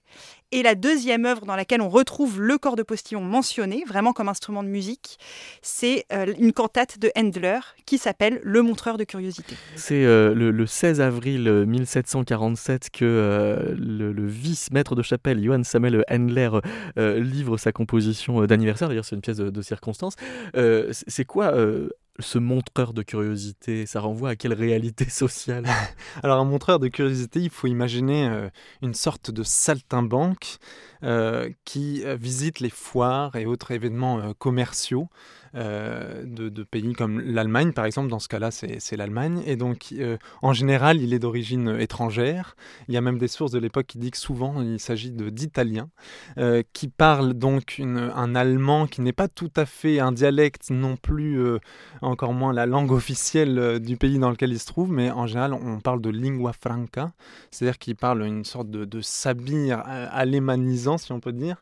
Et 0.51 0.61
la 0.61 0.75
deuxième 0.75 1.25
œuvre 1.25 1.45
dans 1.45 1.55
laquelle 1.55 1.81
on 1.81 1.89
retrouve 1.89 2.39
le 2.41 2.57
corps 2.57 2.75
de 2.75 2.83
postillon 2.83 3.21
mentionné, 3.21 3.83
vraiment 3.87 4.13
comme 4.13 4.29
instrument 4.29 4.63
de 4.63 4.67
musique, 4.67 5.17
c'est 5.61 6.05
euh, 6.13 6.33
une 6.37 6.53
cantate 6.53 6.99
de 6.99 7.11
Handler 7.17 7.59
qui 7.85 7.97
s'appelle 7.97 8.39
Le 8.43 8.61
montreur 8.61 8.97
de 8.97 9.03
curiosité. 9.03 9.55
C'est 9.75 10.03
le, 10.03 10.65
16 10.65 11.01
avril 11.01 11.49
1747 11.67 12.89
que 12.91 13.75
le, 13.77 14.27
vice-maître 14.27 14.95
de 14.95 15.01
chapelle, 15.01 15.43
Johann 15.43 15.63
Samuel 15.63 16.03
Handler, 16.09 16.49
livre 16.97 17.57
sa 17.57 17.71
composition 17.71 18.45
d'anniversaire. 18.45 18.87
D'ailleurs, 18.89 19.05
c'est 19.05 19.15
une 19.15 19.21
pièce 19.21 19.37
de 19.37 19.61
circonstance. 19.61 20.15
Euh, 20.55 20.91
c'est 20.91 21.25
quoi 21.25 21.53
euh, 21.53 21.89
ce 22.19 22.37
montreur 22.37 22.93
de 22.93 23.03
curiosité? 23.03 23.85
Ça 23.85 23.99
renvoie 23.99 24.29
à 24.29 24.35
quelle 24.35 24.53
réalité 24.53 25.05
sociale? 25.09 25.65
Alors 26.23 26.39
un 26.39 26.45
montreur 26.45 26.79
de 26.79 26.87
curiosité, 26.87 27.39
il 27.39 27.49
faut 27.49 27.67
imaginer 27.67 28.27
euh, 28.27 28.49
une 28.81 28.93
sorte 28.93 29.31
de 29.31 29.43
saltimbanque 29.43 30.57
qui 31.65 32.03
visite 32.19 32.59
les 32.59 32.69
foires 32.69 33.35
et 33.35 33.45
autres 33.45 33.71
événements 33.71 34.33
commerciaux 34.33 35.09
euh, 35.53 36.23
de, 36.25 36.63
pays 36.63 36.93
comme 36.93 37.19
l'Allemagne, 37.19 37.73
par 37.73 37.85
exemple. 37.85 38.09
Dans 38.09 38.19
ce 38.19 38.27
cas-là, 38.29 38.51
c'est 38.51 38.95
l'Allemagne. 38.95 39.41
Et 39.45 39.55
donc, 39.55 39.89
euh, 39.93 40.17
en 40.41 40.53
général, 40.53 41.01
il 41.01 41.13
est 41.13 41.19
d'origine 41.19 41.77
étrangère. 41.79 42.55
Il 42.87 42.93
y 42.93 42.97
a 42.97 43.01
même 43.01 43.17
des 43.17 43.27
sources 43.27 43.51
de 43.51 43.59
l'époque 43.59 43.87
qui 43.87 43.97
disent 43.97 44.11
que 44.11 44.17
souvent, 44.17 44.61
il 44.61 44.79
s'agit 44.79 45.11
d'Italiens, 45.11 45.89
euh, 46.37 46.63
qui 46.73 46.87
parlent 46.87 47.33
donc 47.33 47.81
un 47.81 48.35
allemand 48.35 48.87
qui 48.87 49.01
n'est 49.01 49.11
pas 49.11 49.27
tout 49.27 49.51
à 49.55 49.65
fait 49.65 49.99
un 49.99 50.11
dialecte 50.11 50.69
non 50.69 50.95
plus, 50.95 51.41
encore 52.01 52.33
moins 52.33 52.53
la 52.53 52.65
langue 52.65 52.91
officielle 52.91 53.79
du 53.79 53.97
pays 53.97 54.19
dans 54.19 54.29
lequel 54.29 54.51
il 54.51 54.59
se 54.59 54.65
trouve, 54.65 54.91
mais 54.91 55.11
en 55.11 55.27
général, 55.27 55.53
on 55.53 55.79
parle 55.79 56.01
de 56.01 56.09
lingua 56.09 56.53
franca, 56.53 57.11
c'est-à-dire 57.49 57.77
qu'il 57.77 57.95
parle 57.95 58.23
une 58.23 58.45
sorte 58.45 58.69
de, 58.69 59.01
sabir 59.01 59.83
alémanisant, 59.85 60.90
si 60.97 61.11
on 61.11 61.19
peut 61.19 61.33
dire, 61.33 61.61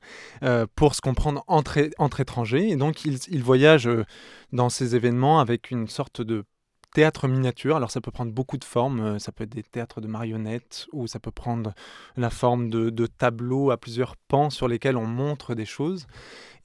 pour 0.76 0.96
se 0.96 1.02
comprendre 1.02 1.44
entre, 1.48 1.90
entre 1.98 2.20
étrangers. 2.20 2.70
Et 2.70 2.76
donc, 2.76 3.06
il, 3.06 3.20
il 3.30 3.44
voyage 3.44 3.88
euh, 3.88 4.06
dans 4.52 4.70
ces 4.70 4.96
événements 4.96 5.40
avec 5.40 5.72
une 5.72 5.88
sorte 5.88 6.22
de 6.22 6.44
théâtre 6.94 7.28
miniature. 7.28 7.76
Alors 7.76 7.92
ça 7.92 8.02
peut 8.02 8.12
prendre 8.12 8.32
beaucoup 8.32 8.58
de 8.58 8.64
formes, 8.64 9.00
euh, 9.00 9.20
ça 9.20 9.32
peut 9.32 9.44
être 9.44 9.54
des 9.56 9.64
théâtres 9.64 10.02
de 10.02 10.08
marionnettes 10.08 10.88
ou 10.92 11.08
ça 11.08 11.20
peut 11.20 11.32
prendre 11.32 11.74
la 12.18 12.30
forme 12.30 12.70
de, 12.70 13.08
tableaux 13.08 13.72
à 13.72 13.78
plusieurs 13.78 14.16
pans 14.16 14.50
sur 14.50 14.68
lesquels 14.68 14.98
on 14.98 15.06
montre 15.06 15.56
des 15.56 15.66
choses. 15.66 16.08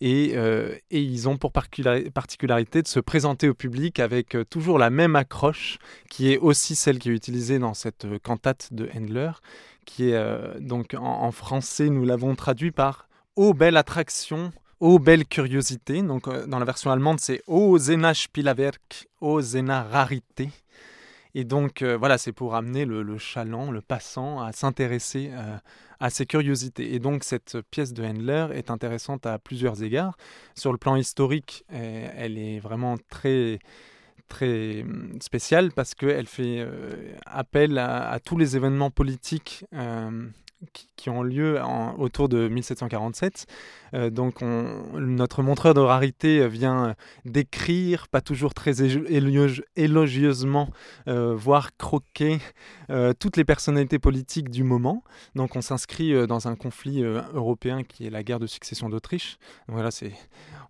Et, 0.00 0.32
euh, 0.34 0.76
ils 0.90 1.28
ont 1.28 1.37
pour 1.37 1.52
particularité 1.52 2.82
de 2.82 2.88
se 2.88 3.00
présenter 3.00 3.48
au 3.48 3.54
public 3.54 4.00
avec 4.00 4.37
toujours 4.50 4.78
la 4.78 4.90
même 4.90 5.16
accroche 5.16 5.78
qui 6.10 6.32
est 6.32 6.38
aussi 6.38 6.74
celle 6.74 6.98
qui 6.98 7.10
est 7.10 7.14
utilisée 7.14 7.58
dans 7.58 7.74
cette 7.74 8.06
cantate 8.18 8.72
de 8.72 8.88
Handler, 8.94 9.30
qui 9.87 10.10
est 10.10 10.60
donc 10.60 10.94
en, 10.98 11.30
français, 11.30 11.88
nous 11.88 12.04
l'avons 12.04 12.34
traduit 12.34 12.72
par 12.72 13.08
Ô 13.37 13.54
belle 13.54 13.76
attraction, 13.76 14.52
Oh 14.87 14.99
belle 14.99 15.25
curiosité, 15.25 16.03
donc 16.03 16.29
euh, 16.29 16.47
dans 16.47 16.59
la 16.59 16.66
version 16.66 16.90
allemande 16.90 17.18
c'est 17.18 17.42
Oh 17.47 17.79
Zena 17.79 18.12
Spielwerk, 18.12 19.09
Oh 19.23 19.40
Zena 19.40 19.83
Rarité. 19.83 20.51
Et 21.35 21.44
donc 21.44 21.81
euh, 21.81 21.97
voilà, 21.97 22.18
c'est 22.18 22.33
pour 22.33 22.55
amener 22.55 22.85
le, 22.85 23.16
chaland, 23.16 23.70
le 23.70 23.81
passant 23.81 24.42
à 24.42 24.53
s'intéresser 24.53 25.31
euh, 25.33 25.57
à 26.01 26.11
ces 26.11 26.27
curiosités. 26.27 26.92
Et 26.94 26.99
donc 26.99 27.25
cette 27.25 27.62
pièce 27.70 27.94
de 27.94 28.05
Handler 28.05 28.49
est 28.53 28.70
intéressante 28.70 29.25
à 29.25 29.38
plusieurs 29.38 29.83
égards. 29.83 30.18
Sur 30.55 30.70
le 30.70 30.77
plan 30.77 30.97
historique, 30.97 31.64
elle 31.70 32.37
est 32.37 32.59
vraiment 32.59 32.97
très 33.09 33.61
très 34.29 34.83
hum, 34.83 35.16
spéciale 35.23 35.73
parce 35.73 35.94
qu'elle 35.94 36.27
fait 36.27 36.62
appel 37.25 37.79
à, 37.79 38.18
tous 38.23 38.37
les 38.37 38.55
événements 38.55 38.90
politiques 38.90 39.64
qui, 40.72 40.88
qui 40.96 41.10
ont 41.10 41.22
lieu 41.22 41.60
autour 41.98 42.28
de 42.28 42.48
1747. 42.48 43.46
Euh, 43.94 44.10
donc 44.10 44.42
notre 44.42 45.42
montreur 45.42 45.74
de 45.74 45.80
rarité 45.80 46.48
vient 46.48 46.94
décrire, 47.24 48.08
pas 48.08 48.20
toujours 48.20 48.54
très 48.54 48.82
élogieusement, 49.76 50.70
euh, 51.08 51.34
voire 51.34 51.76
croquer 51.76 52.38
euh, 52.90 53.12
toutes 53.18 53.36
les 53.36 53.44
personnalités 53.44 53.98
politiques 53.98 54.50
du 54.50 54.64
moment. 54.64 55.04
Donc 55.34 55.56
on 55.56 55.60
s'inscrit 55.60 56.26
dans 56.26 56.48
un 56.48 56.56
conflit 56.56 57.02
européen 57.02 57.82
qui 57.82 58.06
est 58.06 58.10
la 58.10 58.22
guerre 58.22 58.40
de 58.40 58.46
succession 58.46 58.88
d'Autriche. 58.88 59.38
Voilà, 59.68 59.90
c'est 59.90 60.12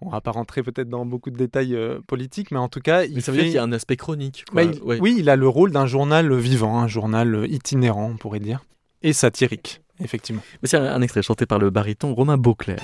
on 0.00 0.10
va 0.10 0.20
pas 0.20 0.32
rentrer 0.32 0.62
peut-être 0.62 0.88
dans 0.88 1.06
beaucoup 1.06 1.30
de 1.30 1.36
détails 1.36 1.78
politiques, 2.06 2.50
mais 2.50 2.58
en 2.58 2.68
tout 2.68 2.80
cas, 2.80 3.04
il 3.04 3.22
ça 3.22 3.32
veut 3.32 3.38
dire 3.38 3.46
qu'il 3.46 3.54
y 3.54 3.58
a 3.58 3.62
un 3.62 3.72
aspect 3.72 3.96
chronique. 3.96 4.44
Bah, 4.52 4.62
oui, 4.84 5.16
il 5.18 5.30
a 5.30 5.36
le 5.36 5.48
rôle 5.48 5.70
d'un 5.70 5.86
journal 5.86 6.34
vivant, 6.34 6.78
un 6.78 6.88
journal 6.88 7.46
itinérant, 7.48 8.10
on 8.10 8.16
pourrait 8.16 8.40
dire, 8.40 8.64
et 9.04 9.12
satirique, 9.12 9.82
effectivement. 10.00 10.42
C'est 10.64 10.78
un 10.78 11.00
extrait 11.02 11.22
chanté 11.22 11.46
par 11.46 11.60
le 11.60 11.70
baryton 11.70 12.14
Romain 12.14 12.38
Beauclerc. 12.38 12.82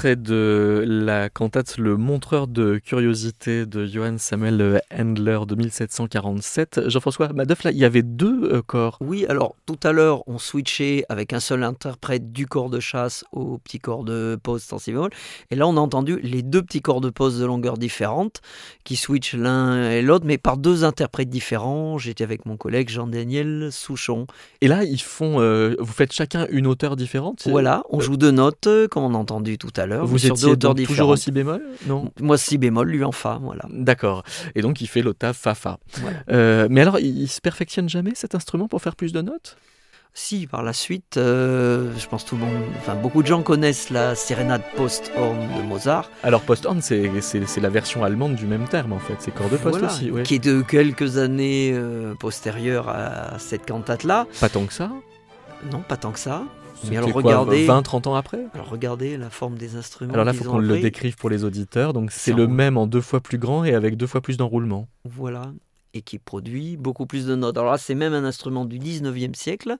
Extrait 0.00 0.16
de 0.16 0.82
la 0.86 1.28
cantate 1.28 1.76
Le 1.76 1.98
Montreur 1.98 2.46
de 2.46 2.78
curiosité 2.78 3.66
de 3.66 3.84
Johann 3.84 4.16
Samuel 4.16 4.80
Handler 4.98 5.40
de 5.46 5.54
1747. 5.54 6.88
Jean-François 6.88 7.30
Madoff, 7.34 7.64
là, 7.64 7.70
il 7.70 7.76
y 7.76 7.84
avait 7.84 8.00
deux 8.00 8.50
euh, 8.50 8.62
corps. 8.62 8.96
Oui, 9.02 9.26
alors 9.28 9.56
tout 9.66 9.78
à 9.82 9.92
l'heure, 9.92 10.26
on 10.26 10.38
switchait 10.38 11.04
avec 11.10 11.34
un 11.34 11.40
seul 11.40 11.64
interprète 11.64 12.32
du 12.32 12.46
corps 12.46 12.70
de 12.70 12.80
chasse 12.80 13.26
au 13.32 13.58
petit 13.58 13.78
corps 13.78 14.04
de 14.04 14.38
pause 14.42 14.62
sans 14.62 14.78
si 14.78 14.94
Et 15.50 15.54
là, 15.54 15.66
on 15.68 15.76
a 15.76 15.80
entendu 15.80 16.18
les 16.22 16.40
deux 16.40 16.62
petits 16.62 16.80
corps 16.80 17.02
de 17.02 17.10
pause 17.10 17.38
de 17.38 17.44
longueur 17.44 17.76
différente 17.76 18.40
qui 18.84 18.96
switchent 18.96 19.34
l'un 19.34 19.90
et 19.90 20.00
l'autre, 20.00 20.24
mais 20.24 20.38
par 20.38 20.56
deux 20.56 20.82
interprètes 20.84 21.28
différents. 21.28 21.98
J'étais 21.98 22.24
avec 22.24 22.46
mon 22.46 22.56
collègue 22.56 22.88
Jean-Daniel 22.88 23.68
Souchon. 23.70 24.26
Et 24.62 24.68
là, 24.68 24.82
ils 24.82 25.02
font, 25.02 25.40
euh, 25.40 25.74
vous 25.78 25.92
faites 25.92 26.12
chacun 26.12 26.46
une 26.50 26.66
hauteur 26.66 26.96
différente 26.96 27.46
Voilà, 27.46 27.82
on 27.90 28.00
joue 28.00 28.16
deux 28.16 28.30
notes, 28.30 28.68
comme 28.90 29.02
on 29.02 29.14
a 29.14 29.18
entendu 29.18 29.58
tout 29.58 29.68
à 29.76 29.84
l'heure. 29.84 29.89
Vous 29.98 30.18
sur 30.18 30.34
étiez 30.34 30.56
donc 30.56 30.82
toujours 30.82 31.10
au 31.10 31.16
si 31.16 31.30
bémol 31.30 31.62
Non? 31.86 32.10
Moi 32.20 32.38
si 32.38 32.58
bémol, 32.58 32.88
lui 32.88 33.04
en 33.04 33.12
fa, 33.12 33.38
voilà. 33.42 33.64
D'accord. 33.70 34.22
Et 34.54 34.62
donc 34.62 34.80
il 34.80 34.86
fait 34.86 35.02
l'octave 35.02 35.36
fa 35.36 35.54
fa. 35.54 35.78
Euh, 36.30 36.68
mais 36.70 36.80
alors 36.82 36.98
il, 36.98 37.28
se 37.28 37.40
perfectionne 37.40 37.88
jamais 37.88 38.12
cet 38.14 38.34
instrument 38.34 38.68
pour 38.68 38.82
faire 38.82 38.96
plus 38.96 39.12
de 39.12 39.20
notes? 39.20 39.56
Si, 40.12 40.48
par 40.48 40.64
la 40.64 40.72
suite, 40.72 41.18
euh, 41.18 41.92
je 41.96 42.06
pense 42.08 42.24
tout 42.24 42.34
le 42.34 42.40
monde, 42.44 42.64
enfin 42.78 42.96
beaucoup 42.96 43.22
de 43.22 43.28
gens 43.28 43.42
connaissent 43.42 43.90
la 43.90 44.16
sérénade 44.16 44.62
post-horn 44.76 45.38
de 45.56 45.62
Mozart. 45.62 46.10
Alors 46.24 46.40
post-horn, 46.40 46.80
c'est, 46.82 47.08
la 47.62 47.68
version 47.68 48.02
allemande 48.02 48.34
du 48.34 48.46
même 48.46 48.66
terme 48.66 48.92
en 48.92 48.98
fait, 48.98 49.14
c'est 49.20 49.30
corps 49.32 49.48
de 49.48 49.56
poste 49.56 49.82
aussi. 49.82 50.10
Qui 50.24 50.34
est 50.34 50.44
de 50.44 50.62
quelques 50.62 51.18
années 51.18 51.70
euh, 51.72 52.14
postérieures 52.14 52.88
à 52.88 53.38
cette 53.38 53.66
cantate-là. 53.66 54.26
Pas 54.40 54.48
tant 54.48 54.66
que 54.66 54.72
ça? 54.72 54.90
Non, 55.70 55.80
pas 55.80 55.96
tant 55.96 56.10
que 56.10 56.18
ça. 56.18 56.42
Mais 56.88 56.96
alors 56.96 57.12
regardez 57.12 57.66
20-30 57.66 58.08
ans 58.08 58.14
après 58.14 58.46
Alors 58.54 58.68
regardez 58.68 59.16
la 59.16 59.30
forme 59.30 59.56
des 59.56 59.76
instruments. 59.76 60.12
Alors 60.14 60.24
là, 60.24 60.32
il 60.32 60.38
faut 60.38 60.50
qu'on 60.50 60.58
le 60.58 60.80
décrive 60.80 61.16
pour 61.16 61.30
les 61.30 61.44
auditeurs. 61.44 61.92
Donc 61.92 62.10
c'est 62.10 62.32
le 62.32 62.46
même 62.46 62.76
en 62.76 62.86
deux 62.86 63.00
fois 63.00 63.20
plus 63.20 63.38
grand 63.38 63.64
et 63.64 63.74
avec 63.74 63.96
deux 63.96 64.06
fois 64.06 64.20
plus 64.20 64.36
d'enroulement. 64.36 64.88
Voilà, 65.04 65.52
et 65.94 66.02
qui 66.02 66.18
produit 66.18 66.76
beaucoup 66.76 67.06
plus 67.06 67.26
de 67.26 67.34
notes. 67.34 67.56
Alors 67.56 67.72
là, 67.72 67.78
c'est 67.78 67.94
même 67.94 68.14
un 68.14 68.24
instrument 68.24 68.64
du 68.64 68.78
19e 68.78 69.34
siècle, 69.34 69.76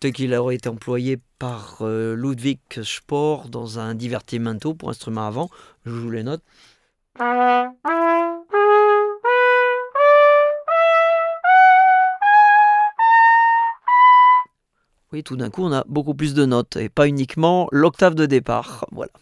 tel 0.00 0.12
qu'il 0.12 0.34
aurait 0.34 0.56
été 0.56 0.68
employé 0.68 1.18
par 1.38 1.78
euh, 1.82 2.14
Ludwig 2.14 2.58
Spohr 2.82 3.48
dans 3.48 3.78
un 3.78 3.94
divertimento 3.94 4.74
pour 4.74 4.90
instrument 4.90 5.26
avant. 5.26 5.50
Je 5.84 5.92
joue 5.92 6.10
les 6.10 6.22
notes. 6.22 6.42
Tout 15.22 15.36
d'un 15.36 15.50
coup, 15.50 15.62
on 15.62 15.72
a 15.72 15.84
beaucoup 15.88 16.14
plus 16.14 16.34
de 16.34 16.44
notes 16.44 16.76
et 16.76 16.88
pas 16.88 17.08
uniquement 17.08 17.68
l'octave 17.72 18.14
de 18.14 18.26
départ. 18.26 18.86
Voilà. 18.92 19.12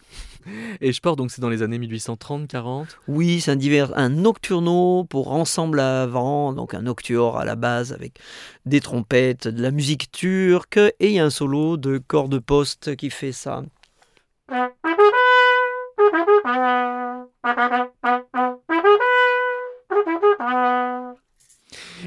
Et 0.81 0.93
Sport, 0.93 1.17
donc 1.17 1.31
c'est 1.31 1.41
dans 1.41 1.49
les 1.49 1.63
années 1.63 1.79
1830, 1.79 2.49
40 2.49 2.89
Oui, 3.09 3.41
c'est 3.41 3.53
un, 3.53 3.57
divers, 3.57 3.97
un 3.97 4.09
nocturno 4.09 5.05
pour 5.05 5.33
ensemble 5.33 5.81
avant, 5.81 6.53
donc 6.53 6.75
un 6.75 6.83
nocturne 6.83 7.41
à 7.41 7.45
la 7.45 7.55
base 7.55 7.93
avec 7.93 8.19
des 8.67 8.81
trompettes, 8.81 9.49
de 9.49 9.63
la 9.63 9.71
musique 9.71 10.11
turque 10.11 10.79
et 10.79 10.95
il 11.09 11.13
y 11.13 11.21
a 11.21 11.25
un 11.25 11.31
solo 11.31 11.77
de 11.77 11.99
corps 11.99 12.29
de 12.29 12.39
poste 12.39 12.97
qui 12.97 13.11
fait 13.11 13.33
ça. 13.33 13.63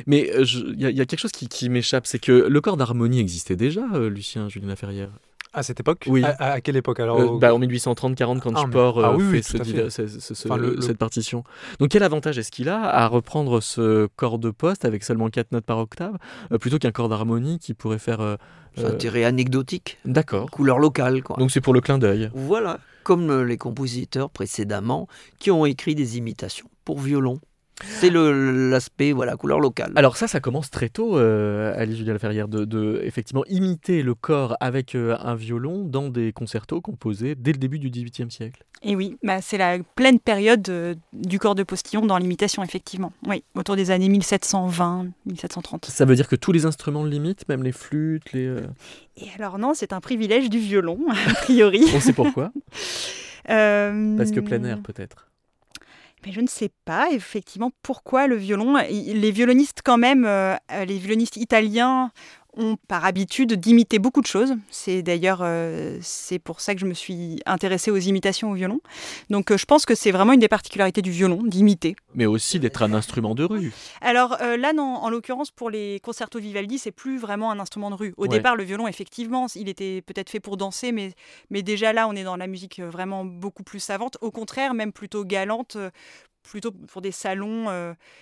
Mais 0.07 0.31
euh, 0.35 0.43
il 0.43 0.81
y, 0.81 0.85
a- 0.85 0.89
il 0.89 0.97
y 0.97 1.01
a 1.01 1.05
quelque 1.05 1.19
chose 1.19 1.31
qui, 1.31 1.47
qui 1.47 1.69
m'échappe, 1.69 2.05
c'est 2.07 2.19
que 2.19 2.31
le 2.31 2.61
corps 2.61 2.77
d'harmonie 2.77 3.19
existait 3.19 3.55
déjà, 3.55 3.81
euh, 3.93 4.09
Lucien 4.09 4.49
Julien 4.49 4.67
Laferrière. 4.67 5.09
À 5.57 5.63
cette 5.63 5.79
époque? 5.79 6.03
Oui. 6.07 6.21
À, 6.25 6.59
quelle 6.59 6.75
époque 6.75 6.99
alors 6.99 7.17
Euh, 7.17 7.37
bah, 7.39 7.55
en 7.55 7.59
1830-40, 7.61 8.41
quand 8.41 8.51
Ah, 8.55 8.63
mais- 8.65 8.71
Sport 8.71 9.05
ah 9.05 9.15
oui, 9.15 9.23
fait, 9.31 9.41
tout 9.41 9.57
ce 9.57 9.61
à 9.61 9.65
div- 9.65 9.75
fait. 9.83 9.89
ce- 9.89 10.19
ce- 10.19 10.33
ce- 10.33 10.47
Enfin, 10.49 10.57
le- 10.57 10.75
le- 10.75 10.81
cette 10.81 10.97
partition. 10.97 11.45
Donc 11.79 11.91
quel 11.91 12.03
avantage 12.03 12.37
est-ce 12.37 12.51
qu'il 12.51 12.67
a 12.67 12.81
à 12.81 13.07
reprendre 13.07 13.61
ce 13.61 14.07
corps 14.17 14.37
de 14.37 14.49
poste 14.51 14.83
avec 14.83 15.03
seulement 15.05 15.29
4 15.29 15.53
notes 15.53 15.63
par 15.65 15.77
octave, 15.77 16.17
euh, 16.51 16.57
plutôt 16.57 16.77
qu'un 16.77 16.91
corps 16.91 17.07
d'harmonie 17.07 17.57
qui 17.59 17.73
pourrait 17.73 17.99
faire... 17.99 18.19
euh, 18.19 18.35
C'est 18.75 18.83
euh, 18.83 18.89
intérêt 18.91 19.23
anecdotique, 19.23 19.97
D'accord. 20.03 20.51
couleur 20.51 20.77
locale. 20.77 21.23
Quoi. 21.23 21.37
Donc 21.37 21.51
c'est 21.51 21.61
pour 21.61 21.73
le 21.73 21.79
clin 21.79 21.99
d'œil. 21.99 22.29
Voilà, 22.33 22.79
comme 23.03 23.43
les 23.43 23.57
compositeurs 23.57 24.29
précédemment 24.29 25.07
qui 25.39 25.51
ont 25.51 25.65
écrit 25.65 25.95
des 25.95 26.17
imitations 26.17 26.67
pour 26.83 26.99
violon. 26.99 27.39
C'est 27.83 28.09
le- 28.09 28.69
l'aspect, 28.69 29.11
voilà, 29.11 29.35
couleur 29.35 29.59
locale. 29.59 29.91
Alors 29.95 30.15
ça, 30.15 30.27
ça 30.27 30.39
commence 30.39 30.69
très 30.71 30.87
tôt, 30.89 31.17
euh, 31.17 31.73
Alice 31.77 31.97
Julien 31.97 32.13
Laferrière, 32.13 32.47
de, 32.47 32.63
de 32.63 33.01
effectivement 33.03 33.43
imiter 33.49 34.01
le 34.01 34.15
corps 34.15 34.55
avec 34.61 34.95
euh, 34.95 35.17
un 35.19 35.35
violon 35.35 35.83
dans 35.83 36.07
des 36.09 36.31
concertos 36.31 36.79
composés 36.79 37.35
dès 37.35 37.51
le 37.51 37.57
début 37.57 37.77
du 37.79 37.89
XVIIIe 37.89 38.31
siècle. 38.31 38.63
Et 38.81 38.95
oui, 38.95 39.17
bah, 39.23 39.41
c'est 39.41 39.57
la 39.57 39.79
pleine 39.95 40.19
période 40.19 40.67
euh, 40.69 40.95
du 41.11 41.37
corps 41.37 41.55
de 41.55 41.63
postillon 41.63 42.05
dans 42.05 42.17
l'imitation, 42.17 42.63
effectivement. 42.63 43.11
Oui, 43.27 43.43
autour 43.55 43.75
des 43.75 43.91
années 43.91 44.09
1720, 44.09 45.07
1730. 45.25 45.85
Ça 45.85 46.05
veut 46.05 46.15
dire 46.15 46.27
que 46.29 46.35
tous 46.37 46.51
les 46.53 46.65
instruments 46.65 47.03
limitent, 47.03 47.47
même 47.49 47.63
les 47.63 47.71
flûtes, 47.73 48.31
les... 48.31 48.45
euh, 48.47 48.61
Et 49.17 49.27
alors 49.37 49.57
non, 49.57 49.73
c'est 49.73 49.91
un 49.91 49.99
privilège 49.99 50.49
du 50.49 50.59
violon, 50.59 50.99
a 51.09 51.33
priori. 51.33 51.83
On 51.93 51.99
sait 51.99 52.13
pourquoi 52.13 52.51
Euh, 53.47 54.17
Parce 54.17 54.31
que 54.31 54.39
plein 54.39 54.63
air 54.63 54.79
peut-être. 54.81 55.27
Mais 56.25 56.31
je 56.31 56.41
ne 56.41 56.47
sais 56.47 56.71
pas 56.85 57.11
effectivement 57.11 57.71
pourquoi 57.83 58.27
le 58.27 58.35
violon. 58.35 58.77
Les 58.89 59.31
violonistes 59.31 59.81
quand 59.83 59.97
même, 59.97 60.25
euh, 60.25 60.55
euh, 60.71 60.85
les 60.85 60.97
violonistes 60.97 61.37
italiens 61.37 62.11
ont 62.57 62.77
par 62.87 63.05
habitude 63.05 63.53
d'imiter 63.53 63.99
beaucoup 63.99 64.21
de 64.21 64.27
choses. 64.27 64.53
C'est 64.69 65.01
d'ailleurs 65.01 65.39
euh, 65.41 65.97
c'est 66.01 66.39
pour 66.39 66.61
ça 66.61 66.73
que 66.75 66.81
je 66.81 66.85
me 66.85 66.93
suis 66.93 67.39
intéressée 67.45 67.91
aux 67.91 67.97
imitations 67.97 68.51
au 68.51 68.53
violon. 68.53 68.79
Donc 69.29 69.51
euh, 69.51 69.57
je 69.57 69.65
pense 69.65 69.85
que 69.85 69.95
c'est 69.95 70.11
vraiment 70.11 70.33
une 70.33 70.39
des 70.39 70.47
particularités 70.47 71.01
du 71.01 71.11
violon 71.11 71.41
d'imiter. 71.43 71.95
Mais 72.13 72.25
aussi 72.25 72.59
d'être 72.59 72.81
un 72.83 72.93
instrument 72.93 73.35
de 73.35 73.43
rue. 73.43 73.73
Alors 74.01 74.37
euh, 74.41 74.57
là, 74.57 74.73
non, 74.73 74.83
en 74.95 75.09
l'occurrence, 75.09 75.51
pour 75.51 75.69
les 75.69 75.99
concertos 76.01 76.39
de 76.39 76.43
Vivaldi, 76.43 76.77
c'est 76.79 76.91
plus 76.91 77.17
vraiment 77.17 77.51
un 77.51 77.59
instrument 77.59 77.89
de 77.89 77.95
rue. 77.95 78.13
Au 78.17 78.23
Ouais. 78.23 78.29
départ, 78.29 78.55
le 78.55 78.63
violon, 78.63 78.87
effectivement, 78.87 79.47
il 79.55 79.69
était 79.69 80.01
peut-être 80.01 80.29
fait 80.29 80.39
pour 80.39 80.57
danser, 80.57 80.91
mais, 80.91 81.13
mais 81.49 81.61
déjà 81.63 81.93
là, 81.93 82.07
on 82.07 82.13
est 82.13 82.23
dans 82.23 82.37
la 82.37 82.47
musique 82.47 82.79
vraiment 82.81 83.23
beaucoup 83.25 83.63
plus 83.63 83.79
savante. 83.79 84.17
Au 84.21 84.31
contraire, 84.31 84.73
même 84.73 84.91
plutôt 84.91 85.23
galante, 85.25 85.77
plutôt 86.43 86.71
pour 86.71 87.01
des 87.01 87.11
salons, 87.11 87.67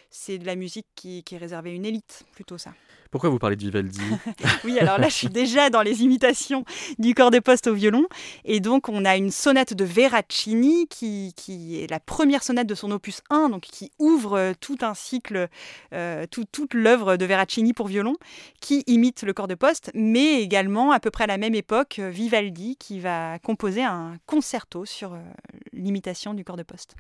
c'est 0.10 0.38
de 0.38 0.46
la 0.46 0.56
musique 0.56 0.88
qui, 0.96 1.24
qui 1.24 1.36
est 1.36 1.38
réservée 1.38 1.72
à 1.72 1.74
une 1.74 1.86
élite, 1.86 2.24
plutôt 2.34 2.58
ça. 2.58 2.74
Pourquoi 3.14 3.30
vous 3.30 3.38
parlez 3.38 3.56
de 3.56 3.62
Vivaldi? 3.62 4.02
Oui, 4.64 4.80
alors 4.80 4.98
là, 4.98 5.08
je 5.08 5.14
suis 5.14 5.30
déjà 5.30 5.70
dans 5.70 5.84
les 5.84 6.02
imitations 6.02 6.66
du 6.98 7.14
corps 7.14 7.30
de 7.30 7.38
poste 7.38 7.68
au 7.68 7.76
violon. 7.76 8.08
Et 8.44 8.60
donc, 8.60 8.90
on 8.90 9.06
a 9.06 9.16
une 9.18 9.30
sonate 9.30 9.76
de 9.76 9.84
Veracini 9.84 10.88
qui, 10.88 11.32
est 11.80 11.88
la 11.92 12.00
première 12.00 12.42
sonate 12.42 12.66
de 12.66 12.74
son 12.74 12.90
opus 12.90 13.22
1, 13.30 13.50
donc 13.50 13.62
qui 13.62 13.92
ouvre 14.00 14.36
euh, 14.36 14.54
tout 14.60 14.78
un 14.82 14.96
cycle, 14.96 15.48
euh, 15.94 16.26
tout- 16.32 16.46
toute 16.52 16.74
l'œuvre 16.74 17.16
de 17.16 17.26
Veracini 17.26 17.74
pour 17.74 17.86
violon, 17.88 18.16
qui 18.62 18.84
imite 18.88 19.22
le 19.22 19.34
corps 19.34 19.48
de 19.48 19.54
poste, 19.56 19.92
mais 19.94 20.42
également, 20.42 20.92
à 20.92 21.00
peu 21.00 21.12
près 21.12 21.26
à 21.26 21.28
la 21.28 21.38
même 21.38 21.54
époque, 21.54 22.00
Vivaldi 22.00 22.78
qui 22.78 23.00
va 23.00 23.38
composer 23.38 23.84
un 23.84 24.16
concerto 24.26 24.86
sur 24.86 25.14
euh, 25.14 25.18
l'imitation 25.72 26.34
du 26.34 26.44
corps 26.44 26.58
de 26.58 26.64
poste. 26.64 26.96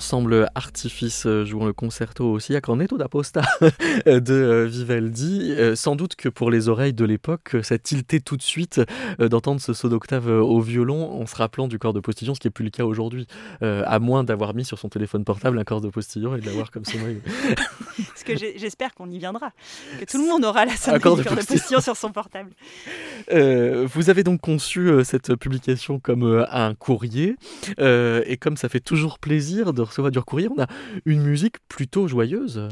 L'ensemble 0.00 0.48
Artifice 0.54 1.26
euh, 1.26 1.44
jouant 1.44 1.66
le 1.66 1.74
concerto 1.74 2.24
aussi 2.32 2.56
à 2.56 2.62
Cornetto 2.62 2.96
da 2.96 3.06
Posta 3.06 3.42
de 4.06 4.32
euh, 4.32 4.64
Vivaldi. 4.64 5.39
Euh, 5.58 5.76
Sans 5.76 5.96
doute 5.96 6.16
que 6.16 6.28
pour 6.28 6.50
les 6.50 6.68
oreilles 6.68 6.92
de 6.92 7.04
l'époque, 7.04 7.56
ça 7.62 7.78
tiltait 7.78 8.20
tout 8.20 8.36
de 8.36 8.42
suite 8.42 8.80
euh, 9.20 9.28
d'entendre 9.28 9.60
ce 9.60 9.72
saut 9.72 9.88
d'octave 9.88 10.28
euh, 10.28 10.40
au 10.40 10.60
violon 10.60 11.20
en 11.20 11.26
se 11.26 11.36
rappelant 11.36 11.68
du 11.68 11.78
corps 11.78 11.92
de 11.92 12.00
postillon, 12.00 12.34
ce 12.34 12.40
qui 12.40 12.46
n'est 12.46 12.52
plus 12.52 12.64
le 12.64 12.70
cas 12.70 12.84
aujourd'hui. 12.84 13.26
Euh, 13.62 13.82
à 13.86 13.98
moins 13.98 14.24
d'avoir 14.24 14.54
mis 14.54 14.64
sur 14.64 14.78
son 14.78 14.88
téléphone 14.88 15.24
portable 15.24 15.58
un 15.58 15.64
corps 15.64 15.80
de 15.80 15.88
postillon 15.88 16.34
et 16.36 16.40
de 16.40 16.46
l'avoir 16.46 16.70
comme 16.70 16.84
sonnerie. 16.84 17.20
Parce 17.96 18.24
que 18.24 18.36
j'espère 18.36 18.94
qu'on 18.94 19.10
y 19.10 19.18
viendra, 19.18 19.52
que 19.98 20.04
tout 20.04 20.18
le 20.18 20.28
monde 20.28 20.44
aura 20.44 20.64
la 20.64 20.76
sonnerie 20.76 21.00
corps 21.00 21.16
de 21.16 21.22
corps 21.22 21.36
de 21.36 21.44
postillon. 21.44 21.80
sur 21.80 21.96
son 21.96 22.12
portable. 22.12 22.50
Euh, 23.32 23.86
vous 23.86 24.10
avez 24.10 24.24
donc 24.24 24.40
conçu 24.40 24.88
euh, 24.88 25.04
cette 25.04 25.36
publication 25.36 26.00
comme 26.00 26.24
euh, 26.24 26.44
un 26.50 26.74
courrier, 26.74 27.36
euh, 27.78 28.22
et 28.26 28.36
comme 28.36 28.56
ça 28.56 28.68
fait 28.68 28.80
toujours 28.80 29.18
plaisir 29.18 29.72
de 29.72 29.82
recevoir 29.82 30.10
du 30.10 30.20
courrier, 30.20 30.48
on 30.48 30.60
a 30.60 30.66
une 31.04 31.22
musique 31.22 31.56
plutôt 31.68 32.08
joyeuse. 32.08 32.68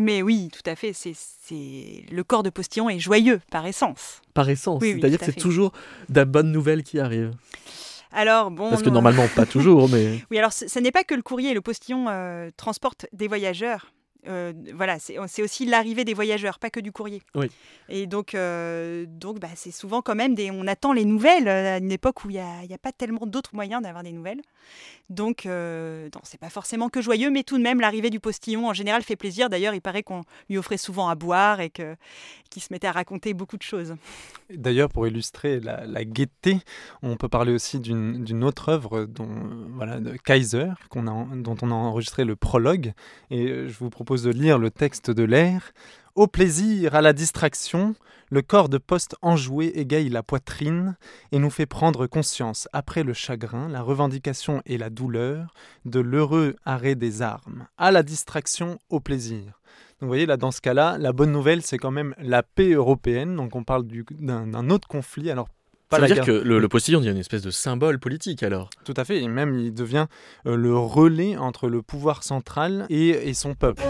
Mais 0.00 0.22
oui, 0.22 0.48
tout 0.52 0.68
à 0.68 0.74
fait. 0.76 0.92
C'est, 0.92 1.14
c'est... 1.14 2.04
Le 2.10 2.22
corps 2.24 2.42
de 2.42 2.50
postillon 2.50 2.88
est 2.88 2.98
joyeux 2.98 3.40
par 3.50 3.66
essence. 3.66 4.20
Par 4.34 4.48
essence, 4.48 4.80
Oui, 4.82 4.96
c'est-à-dire 4.98 5.18
que 5.18 5.24
c'est 5.26 5.32
toujours 5.32 5.72
de 6.08 6.24
bonnes 6.24 6.50
nouvelles 6.52 6.82
qui 6.82 6.98
arrivent. 6.98 7.32
Alors, 8.12 8.50
bon. 8.50 8.70
Parce 8.70 8.82
que 8.82 8.88
non- 8.88 8.94
normalement, 8.94 9.28
pas 9.28 9.46
toujours, 9.46 9.88
mais. 9.88 10.20
Oui, 10.30 10.38
alors 10.38 10.52
ce 10.52 10.66
ce 10.66 10.78
n'est 10.78 10.90
pas 10.90 11.04
que 11.04 11.14
le 11.14 11.22
courrier 11.22 11.50
et 11.50 11.54
le 11.54 11.60
postillon 11.60 12.06
euh, 12.08 12.50
transportent 12.56 13.06
des 13.12 13.28
voyageurs. 13.28 13.92
Euh, 14.28 14.52
voilà, 14.74 14.98
c'est 14.98 15.42
aussi 15.42 15.64
l'arrivée 15.66 16.04
des 16.04 16.14
voyageurs, 16.14 16.58
pas 16.58 16.70
que 16.70 16.80
du 16.80 16.92
courrier. 16.92 17.22
Oui. 17.34 17.50
Et 17.88 18.06
donc, 18.06 18.34
euh, 18.34 19.06
donc 19.08 19.40
bah, 19.40 19.48
c'est 19.54 19.70
souvent 19.70 20.02
quand 20.02 20.14
même 20.14 20.34
des. 20.34 20.50
On 20.50 20.66
attend 20.66 20.92
les 20.92 21.04
nouvelles 21.04 21.48
euh, 21.48 21.76
à 21.76 21.78
une 21.78 21.92
époque 21.92 22.24
où 22.24 22.30
il 22.30 22.34
n'y 22.34 22.38
a, 22.38 22.74
a 22.74 22.78
pas 22.78 22.92
tellement 22.92 23.26
d'autres 23.26 23.54
moyens 23.54 23.82
d'avoir 23.82 24.02
des 24.02 24.12
nouvelles. 24.12 24.42
Donc, 25.08 25.46
euh, 25.46 26.08
non, 26.14 26.20
c'est 26.22 26.38
pas 26.38 26.50
forcément 26.50 26.88
que 26.88 27.00
joyeux, 27.00 27.30
mais 27.30 27.42
tout 27.42 27.56
de 27.58 27.62
même, 27.62 27.80
l'arrivée 27.80 28.10
du 28.10 28.20
postillon 28.20 28.68
en 28.68 28.74
général 28.74 29.02
fait 29.02 29.16
plaisir. 29.16 29.48
D'ailleurs, 29.48 29.74
il 29.74 29.80
paraît 29.80 30.02
qu'on 30.02 30.22
lui 30.48 30.58
offrait 30.58 30.76
souvent 30.76 31.08
à 31.08 31.14
boire 31.14 31.60
et 31.60 31.70
que- 31.70 31.96
qu'il 32.50 32.62
se 32.62 32.72
mettait 32.72 32.86
à 32.88 32.92
raconter 32.92 33.32
beaucoup 33.32 33.56
de 33.56 33.62
choses. 33.62 33.94
D'ailleurs, 34.52 34.88
pour 34.88 35.06
illustrer 35.06 35.60
la, 35.60 35.86
la 35.86 36.04
gaieté, 36.04 36.58
on 37.02 37.16
peut 37.16 37.28
parler 37.28 37.52
aussi 37.52 37.78
d'une 37.80 38.24
d'une 38.24 38.44
autre 38.44 38.68
œuvre 38.68 39.04
dont, 39.04 39.28
voilà, 39.74 40.00
de 40.00 40.16
Kaiser, 40.16 40.66
a, 40.68 41.26
dont 41.36 41.56
on 41.62 41.70
a 41.70 41.74
enregistré 41.74 42.24
le 42.24 42.36
prologue. 42.36 42.92
Et 43.30 43.46
je 43.68 43.78
vous 43.78 43.90
propose 43.90 44.09
de 44.18 44.30
lire 44.30 44.58
le 44.58 44.70
texte 44.70 45.10
de 45.10 45.22
l'air. 45.22 45.72
Au 46.16 46.26
plaisir, 46.26 46.94
à 46.94 47.00
la 47.02 47.12
distraction, 47.12 47.94
le 48.30 48.42
corps 48.42 48.68
de 48.68 48.78
poste 48.78 49.16
enjoué 49.22 49.66
égaye 49.76 50.08
la 50.08 50.22
poitrine 50.22 50.96
et 51.32 51.38
nous 51.38 51.50
fait 51.50 51.66
prendre 51.66 52.06
conscience, 52.06 52.68
après 52.72 53.02
le 53.04 53.12
chagrin, 53.12 53.68
la 53.68 53.80
revendication 53.82 54.60
et 54.66 54.76
la 54.78 54.90
douleur, 54.90 55.54
de 55.84 56.00
l'heureux 56.00 56.56
arrêt 56.64 56.94
des 56.96 57.22
armes. 57.22 57.66
À 57.78 57.90
la 57.90 58.02
distraction, 58.02 58.78
au 58.90 59.00
plaisir. 59.00 59.42
Donc 59.44 60.02
vous 60.02 60.06
voyez, 60.08 60.26
là, 60.26 60.36
dans 60.36 60.50
ce 60.50 60.60
cas-là, 60.60 60.96
la 60.98 61.12
bonne 61.12 61.30
nouvelle, 61.32 61.62
c'est 61.62 61.78
quand 61.78 61.90
même 61.90 62.14
la 62.18 62.42
paix 62.42 62.72
européenne. 62.72 63.36
Donc 63.36 63.54
on 63.54 63.64
parle 63.64 63.84
du- 63.86 64.04
d'un 64.18 64.70
autre 64.70 64.88
conflit. 64.88 65.30
Alors, 65.30 65.48
pas 65.88 65.96
Ça 65.96 66.02
la 66.02 66.08
veut 66.08 66.14
dire 66.14 66.24
guerre- 66.24 66.42
que 66.42 66.48
le, 66.48 66.58
le 66.58 66.68
postillon 66.68 67.00
devient 67.00 67.10
une 67.10 67.16
espèce 67.18 67.42
de 67.42 67.50
symbole 67.50 67.98
politique 67.98 68.42
alors. 68.42 68.70
Tout 68.84 68.94
à 68.96 69.04
fait. 69.04 69.20
Et 69.22 69.28
même, 69.28 69.58
il 69.58 69.74
devient 69.74 70.06
euh, 70.46 70.56
le 70.56 70.76
relais 70.76 71.36
entre 71.36 71.68
le 71.68 71.82
pouvoir 71.82 72.22
central 72.22 72.86
et, 72.90 73.08
et 73.28 73.34
son 73.34 73.54
peuple. 73.54 73.82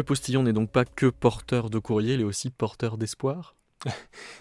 Le 0.00 0.04
postillon 0.04 0.44
n'est 0.44 0.54
donc 0.54 0.70
pas 0.70 0.86
que 0.86 1.04
porteur 1.04 1.68
de 1.68 1.78
courrier, 1.78 2.14
il 2.14 2.22
est 2.22 2.24
aussi 2.24 2.48
porteur 2.48 2.96
d'espoir 2.96 3.54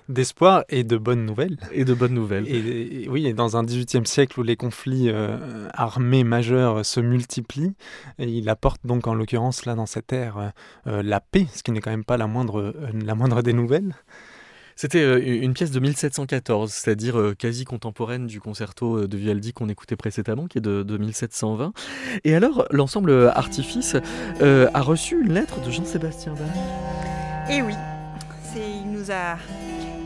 D'espoir 0.08 0.64
et 0.70 0.86
de 0.86 0.96
bonnes 0.96 1.26
nouvelles. 1.26 1.58
et 1.74 1.84
de 1.84 1.94
bonnes 1.94 2.14
nouvelles. 2.14 2.48
Et, 2.48 3.04
et 3.04 3.10
oui, 3.10 3.28
et 3.28 3.34
dans 3.34 3.58
un 3.58 3.66
XVIIIe 3.66 4.08
siècle 4.08 4.40
où 4.40 4.44
les 4.44 4.56
conflits 4.56 5.10
euh, 5.10 5.68
armés 5.74 6.24
majeurs 6.24 6.86
se 6.86 7.02
multiplient, 7.02 7.74
et 8.20 8.30
il 8.30 8.48
apporte 8.48 8.80
donc 8.86 9.06
en 9.06 9.14
l'occurrence 9.14 9.66
là 9.66 9.76
dans 9.76 9.86
cette 9.86 10.14
ère 10.14 10.38
euh, 10.38 10.48
euh, 10.88 11.04
la 11.04 11.20
paix, 11.20 11.48
ce 11.54 11.62
qui 11.62 11.72
n'est 11.72 11.82
quand 11.82 11.92
même 11.92 12.06
pas 12.06 12.16
la 12.16 12.28
moindre, 12.28 12.62
euh, 12.62 12.90
la 12.94 13.16
moindre 13.16 13.42
des 13.42 13.52
nouvelles. 13.52 13.96
C'était 14.82 15.04
euh, 15.04 15.22
une 15.22 15.54
pièce 15.54 15.72
de 15.72 15.80
1714, 15.82 16.72
c'est-à-dire 16.72 17.20
euh, 17.20 17.36
quasi 17.38 17.66
contemporaine 17.66 18.28
du 18.28 18.40
concerto 18.40 18.96
euh, 18.96 19.08
de 19.10 19.18
Vivaldi 19.18 19.52
qu'on 19.52 19.68
écoutait 19.68 19.98
précédemment, 19.98 20.48
qui 20.48 20.60
est 20.60 20.62
de, 20.62 20.84
de 20.84 20.98
1720. 20.98 21.74
Et 22.24 22.34
alors, 22.34 22.66
l'ensemble 22.72 23.28
Artifice 23.36 23.98
a 24.40 24.82
reçu 24.82 25.22
une 25.22 25.34
lettre 25.34 25.60
de 25.60 25.70
Jean-Sébastien 25.70 26.32
Bach. 26.32 27.52
Et 27.52 27.62
oui, 27.62 27.74
il 28.56 28.90
nous 28.90 29.12
a, 29.12 29.36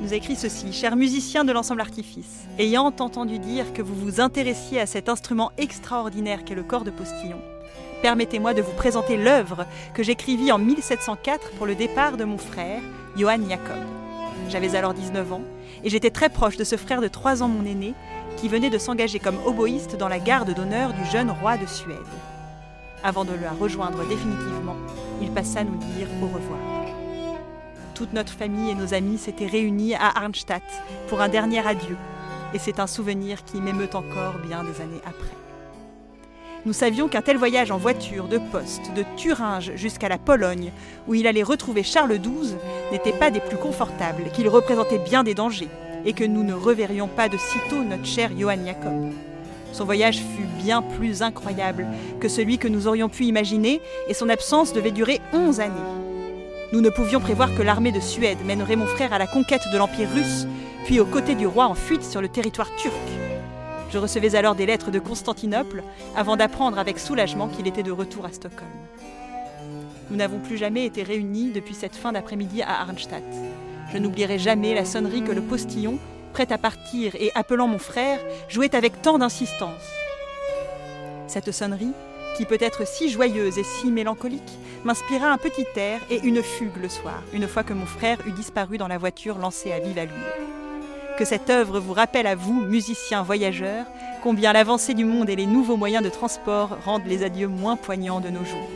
nous 0.02 0.12
a 0.12 0.16
écrit 0.16 0.36
ceci. 0.36 0.74
Cher 0.74 0.96
musicien 0.96 1.44
de 1.44 1.52
l'ensemble 1.52 1.82
Artifice, 1.82 2.48
ayant 2.58 2.86
entendu 2.86 3.38
dire 3.38 3.74
que 3.74 3.84
vous 3.84 3.94
vous 3.94 4.22
intéressiez 4.22 4.80
à 4.80 4.88
cet 4.88 5.08
instrument 5.08 5.52
extraordinaire 5.60 6.44
qu'est 6.46 6.56
le 6.56 6.64
corps 6.64 6.84
de 6.84 6.90
postillon, 6.90 7.40
permettez-moi 8.02 8.56
de 8.56 8.64
vous 8.64 8.74
présenter 8.74 9.18
l'œuvre 9.18 9.68
que 9.94 10.02
j'écrivis 10.02 10.52
en 10.52 10.58
1704 10.58 11.52
pour 11.52 11.68
le 11.68 11.76
départ 11.76 12.18
de 12.18 12.24
mon 12.24 12.40
frère, 12.40 12.82
Johann 13.16 13.48
Jacob. 13.48 14.03
J'avais 14.50 14.76
alors 14.76 14.94
19 14.94 15.34
ans 15.34 15.42
et 15.84 15.90
j'étais 15.90 16.10
très 16.10 16.30
proche 16.30 16.58
de 16.58 16.64
ce 16.64 16.78
frère 16.78 17.02
de 17.02 17.08
3 17.08 17.44
ans, 17.44 17.48
mon 17.48 17.66
aîné, 17.66 17.94
qui 18.38 18.48
venait 18.48 18.70
de 18.70 18.78
s'engager 18.78 19.20
comme 19.20 19.38
oboïste 19.46 19.98
dans 19.98 20.08
la 20.08 20.20
garde 20.20 20.54
d'honneur 20.54 20.94
du 20.94 21.06
jeune 21.06 21.32
roi 21.32 21.58
de 21.58 21.66
Suède. 21.66 21.98
Avant 23.04 23.26
de 23.26 23.34
la 23.34 23.52
rejoindre 23.52 24.08
définitivement, 24.08 24.76
il 25.22 25.32
passa 25.32 25.64
nous 25.64 25.78
dire 25.78 26.08
au 26.22 26.28
revoir. 26.28 26.60
Toute 27.94 28.14
notre 28.14 28.34
famille 28.34 28.72
et 28.72 28.76
nos 28.76 28.94
amis 28.94 29.18
s'étaient 29.18 29.48
réunis 29.48 29.94
à 29.96 30.08
Arnstadt 30.16 30.64
pour 31.08 31.22
un 31.22 31.30
dernier 31.30 31.66
adieu, 31.66 31.98
et 32.54 32.60
c'est 32.60 32.80
un 32.80 32.88
souvenir 32.88 33.44
qui 33.44 33.58
m'émeut 33.58 33.90
encore 33.94 34.36
bien 34.46 34.64
des 34.64 34.82
années 34.82 35.02
après. 35.06 35.36
Nous 36.66 36.72
savions 36.72 37.10
qu'un 37.10 37.22
tel 37.22 37.38
voyage 37.38 37.72
en 37.72 37.78
voiture 37.78 38.30
de 38.30 38.38
poste 38.38 38.94
de 38.96 39.04
Thuringe 39.18 39.74
jusqu'à 39.76 40.08
la 40.08 40.18
Pologne, 40.18 40.72
où 41.10 41.14
il 41.14 41.28
allait 41.28 41.44
retrouver 41.44 41.84
Charles 41.84 42.18
XII, 42.18 42.56
n'était 42.94 43.12
pas 43.12 43.32
des 43.32 43.42
plus 43.42 43.58
confortables, 43.58 44.32
qu'il 44.32 44.48
représentait 44.48 44.98
bien 44.98 45.26
des 45.26 45.34
dangers, 45.34 45.68
et 46.06 46.14
que 46.14 46.24
nous 46.24 46.44
ne 46.44 46.54
reverrions 46.54 47.10
pas 47.10 47.28
de 47.28 47.38
sitôt 47.38 47.84
notre 47.84 48.06
cher 48.06 48.32
Johann 48.38 48.66
Jacob. 48.66 49.12
Son 49.74 49.84
voyage 49.84 50.20
fut 50.20 50.64
bien 50.64 50.82
plus 50.82 51.22
incroyable 51.22 51.86
que 52.22 52.30
celui 52.30 52.58
que 52.58 52.70
nous 52.70 52.88
aurions 52.88 53.10
pu 53.10 53.26
imaginer, 53.26 53.82
et 54.08 54.14
son 54.14 54.30
absence 54.30 54.72
devait 54.72 54.92
durer 54.92 55.20
onze 55.34 55.60
années. 55.60 55.74
Nous 56.72 56.80
ne 56.80 56.90
pouvions 56.90 57.20
prévoir 57.20 57.54
que 57.56 57.62
l'armée 57.62 57.92
de 57.92 58.00
Suède 58.00 58.38
mènerait 58.46 58.78
mon 58.78 58.88
frère 58.88 59.12
à 59.12 59.20
la 59.20 59.28
conquête 59.28 59.64
de 59.74 59.78
l'Empire 59.78 60.08
russe, 60.16 60.48
puis 60.86 61.02
aux 61.02 61.06
côtés 61.06 61.36
du 61.36 61.46
roi 61.46 61.66
en 61.66 61.76
fuite 61.76 62.06
sur 62.06 62.22
le 62.22 62.30
territoire 62.30 62.74
turc. 62.78 62.94
Je 63.94 64.00
recevais 64.00 64.34
alors 64.34 64.56
des 64.56 64.66
lettres 64.66 64.90
de 64.90 64.98
Constantinople 64.98 65.84
avant 66.16 66.36
d'apprendre 66.36 66.80
avec 66.80 66.98
soulagement 66.98 67.48
qu'il 67.48 67.68
était 67.68 67.84
de 67.84 67.92
retour 67.92 68.26
à 68.26 68.32
Stockholm. 68.32 68.72
Nous 70.10 70.18
n'avons 70.18 70.40
plus 70.40 70.58
jamais 70.58 70.88
été 70.88 71.04
réunis 71.04 71.52
depuis 71.52 71.76
cette 71.76 71.96
fin 71.96 72.12
d'après-midi 72.12 72.64
à 72.64 72.82
Arnstadt. 72.82 73.24
Je 73.94 74.00
n'oublierai 74.00 74.40
jamais 74.40 74.74
la 74.74 74.84
sonnerie 74.84 75.22
que 75.22 75.32
le 75.32 75.44
postillon, 75.44 76.00
prêt 76.34 76.52
à 76.52 76.58
partir 76.58 77.14
et 77.14 77.30
appelant 77.36 77.68
mon 77.68 77.78
frère, 77.78 78.20
jouait 78.50 78.74
avec 78.74 79.00
tant 79.04 79.20
d'insistance. 79.20 79.84
Cette 81.28 81.52
sonnerie, 81.52 81.94
qui 82.36 82.46
peut 82.46 82.58
être 82.60 82.88
si 82.88 83.12
joyeuse 83.12 83.60
et 83.60 83.64
si 83.64 83.92
mélancolique, 83.92 84.58
m'inspira 84.86 85.28
un 85.28 85.38
petit 85.38 85.68
air 85.76 86.00
et 86.10 86.20
une 86.24 86.42
fugue 86.42 86.82
le 86.82 86.90
soir, 86.90 87.22
une 87.32 87.48
fois 87.48 87.62
que 87.62 87.74
mon 87.74 87.86
frère 87.86 88.18
eut 88.26 88.32
disparu 88.32 88.80
dans 88.80 88.88
la 88.88 88.98
voiture 88.98 89.38
lancée 89.38 89.72
à 89.72 89.78
vive 89.78 90.00
allure. 90.00 90.63
Que 91.18 91.26
cette 91.26 91.52
œuvre 91.52 91.80
vous 91.80 91.94
rappelle 91.94 92.26
à 92.26 92.34
vous, 92.34 92.60
musiciens 92.60 93.22
voyageurs, 93.22 93.86
combien 94.24 94.52
l'avancée 94.52 94.96
du 94.96 95.06
monde 95.06 95.30
et 95.30 95.36
les 95.36 95.46
nouveaux 95.46 95.78
moyens 95.78 96.04
de 96.04 96.10
transport 96.10 96.78
rendent 96.84 97.06
les 97.06 97.24
adieux 97.24 97.48
moins 97.48 97.76
poignants 97.76 98.20
de 98.20 98.30
nos 98.30 98.44
jours. 98.44 98.70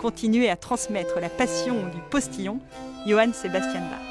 Continuez 0.00 0.50
à 0.50 0.56
transmettre 0.56 1.20
la 1.20 1.28
passion 1.28 1.74
du 1.74 2.00
postillon, 2.10 2.58
Johann 3.06 3.32
Sebastian 3.32 3.82
Bach. 3.82 4.09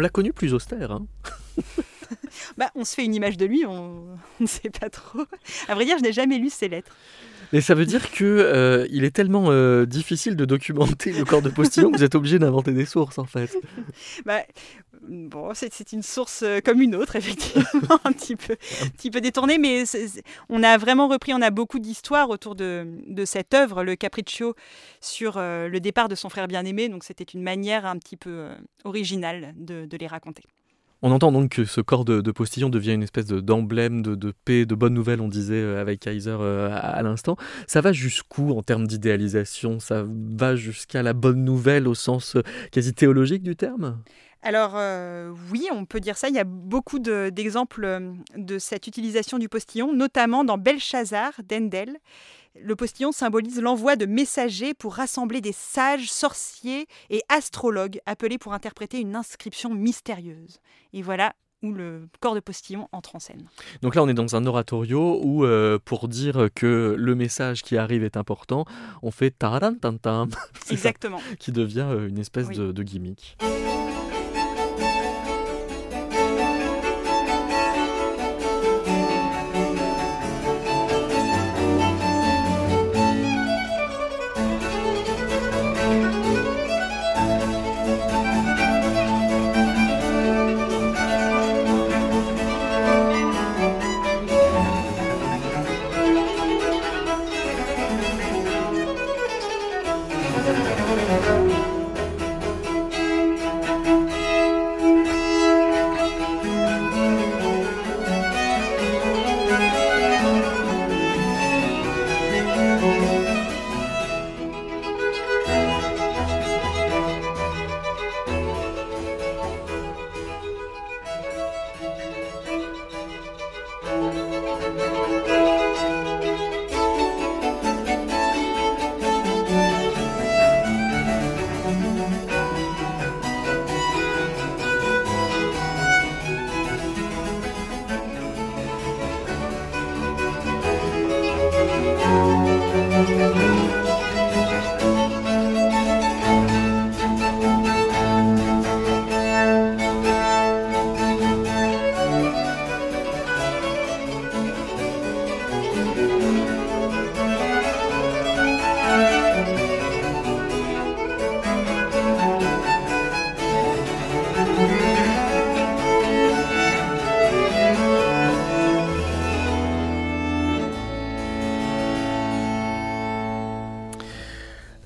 L'a 0.00 0.08
connu 0.08 0.32
plus 0.32 0.54
austère. 0.54 0.90
hein. 0.92 1.06
Bah, 2.58 2.70
on 2.74 2.84
se 2.84 2.94
fait 2.94 3.04
une 3.04 3.14
image 3.14 3.36
de 3.36 3.46
lui, 3.46 3.64
on 3.66 4.18
ne 4.38 4.46
sait 4.46 4.68
pas 4.70 4.90
trop. 4.90 5.24
À 5.68 5.74
vrai 5.74 5.84
dire, 5.84 5.96
je 5.98 6.02
n'ai 6.02 6.12
jamais 6.12 6.38
lu 6.38 6.50
ses 6.50 6.68
lettres. 6.68 6.94
Et 7.54 7.60
ça 7.60 7.74
veut 7.74 7.86
dire 7.86 8.10
que 8.10 8.24
euh, 8.24 8.84
il 8.90 9.04
est 9.04 9.12
tellement 9.12 9.44
euh, 9.46 9.86
difficile 9.86 10.34
de 10.34 10.44
documenter 10.44 11.12
le 11.12 11.24
corps 11.24 11.40
de 11.40 11.50
postillon 11.50 11.92
que 11.92 11.98
vous 11.98 12.02
êtes 12.02 12.16
obligé 12.16 12.40
d'inventer 12.40 12.72
des 12.72 12.84
sources 12.84 13.16
en 13.16 13.26
fait. 13.26 13.56
Bah, 14.26 14.40
bon, 15.02 15.52
c'est 15.54 15.92
une 15.92 16.02
source 16.02 16.42
euh, 16.42 16.60
comme 16.60 16.80
une 16.80 16.96
autre, 16.96 17.14
effectivement, 17.16 18.00
un 18.02 18.10
petit 18.10 18.34
peu, 18.34 18.56
petit 18.96 19.08
peu 19.08 19.20
détournée, 19.20 19.58
mais 19.58 19.84
on 20.48 20.64
a 20.64 20.76
vraiment 20.78 21.06
repris, 21.06 21.32
on 21.32 21.42
a 21.42 21.50
beaucoup 21.50 21.78
d'histoires 21.78 22.28
autour 22.28 22.56
de, 22.56 22.88
de 23.06 23.24
cette 23.24 23.54
œuvre, 23.54 23.84
le 23.84 23.94
Capriccio, 23.94 24.56
sur 25.00 25.38
le 25.38 25.78
départ 25.78 26.08
de 26.08 26.16
son 26.16 26.28
frère 26.28 26.48
bien-aimé, 26.48 26.88
donc 26.88 27.04
c'était 27.04 27.22
une 27.22 27.42
manière 27.42 27.86
un 27.86 27.98
petit 27.98 28.16
peu 28.16 28.48
originale 28.82 29.54
de 29.56 29.96
les 29.96 30.06
raconter. 30.08 30.42
On 31.06 31.12
entend 31.12 31.32
donc 31.32 31.50
que 31.50 31.66
ce 31.66 31.82
corps 31.82 32.06
de, 32.06 32.22
de 32.22 32.30
postillon 32.30 32.70
devient 32.70 32.92
une 32.94 33.02
espèce 33.02 33.26
de- 33.26 33.40
d'emblème 33.40 34.00
de, 34.00 34.14
de 34.14 34.32
paix, 34.46 34.64
de 34.64 34.74
bonnes 34.74 34.94
nouvelles, 34.94 35.20
on 35.20 35.28
disait 35.28 35.60
euh, 35.60 35.78
avec 35.78 36.00
Kaiser 36.00 36.34
euh, 36.40 36.70
à, 36.72 37.02
l'instant. 37.02 37.36
Ça 37.66 37.82
va 37.82 37.92
jusqu'où 37.92 38.56
en 38.56 38.62
termes 38.62 38.86
d'idéalisation? 38.86 39.80
Ça 39.80 40.02
va 40.06 40.56
jusqu'à 40.56 41.02
la 41.02 41.12
bonne 41.12 41.44
nouvelle 41.44 41.88
au 41.88 41.94
sens 41.94 42.36
euh, 42.36 42.42
quasi 42.72 42.94
théologique 42.94 43.42
du 43.42 43.54
terme? 43.54 43.98
Alors 44.40 44.76
oui, 45.52 45.68
on 45.70 45.84
peut 45.84 46.00
dire 46.00 46.16
ça. 46.16 46.30
Il 46.30 46.34
y 46.34 46.38
a 46.38 46.44
beaucoup 46.44 46.98
de- 46.98 47.28
d'exemples 47.28 47.84
euh, 47.84 48.12
de 48.38 48.58
cette 48.58 48.86
utilisation 48.86 49.38
du 49.38 49.50
postillon, 49.50 49.92
notamment 49.94 50.42
dans 50.42 50.56
Belshazzar 50.56 51.32
d'Endel. 51.46 51.98
Le 52.60 52.76
postillon 52.76 53.10
symbolise 53.10 53.60
l'envoi 53.60 53.96
de 53.96 54.06
messagers 54.06 54.74
pour 54.74 54.94
rassembler 54.94 55.40
des 55.40 55.52
sages, 55.52 56.10
sorciers 56.10 56.86
et 57.10 57.22
astrologues 57.28 57.98
appelés 58.06 58.38
pour 58.38 58.52
interpréter 58.52 59.00
une 59.00 59.16
inscription 59.16 59.74
mystérieuse. 59.74 60.60
Et 60.92 61.02
voilà 61.02 61.34
où 61.64 61.72
le 61.72 62.08
corps 62.20 62.34
de 62.34 62.40
postillon 62.40 62.88
entre 62.92 63.16
en 63.16 63.18
scène. 63.18 63.48
Donc 63.82 63.94
là, 63.96 64.02
on 64.04 64.08
est 64.08 64.14
dans 64.14 64.36
un 64.36 64.46
oratorio 64.46 65.18
où, 65.24 65.44
euh, 65.44 65.78
pour 65.84 66.08
dire 66.08 66.48
que 66.54 66.94
le 66.96 67.14
message 67.14 67.62
qui 67.62 67.76
arrive 67.76 68.04
est 68.04 68.16
important, 68.16 68.66
on 69.02 69.10
fait 69.10 69.30
ça, 70.64 70.72
Exactement. 70.74 71.20
qui 71.40 71.50
devient 71.52 71.86
euh, 71.88 72.08
une 72.08 72.18
espèce 72.18 72.48
Oui. 72.48 72.56
de, 72.56 72.70
de 72.70 72.82
gimmick. 72.82 73.36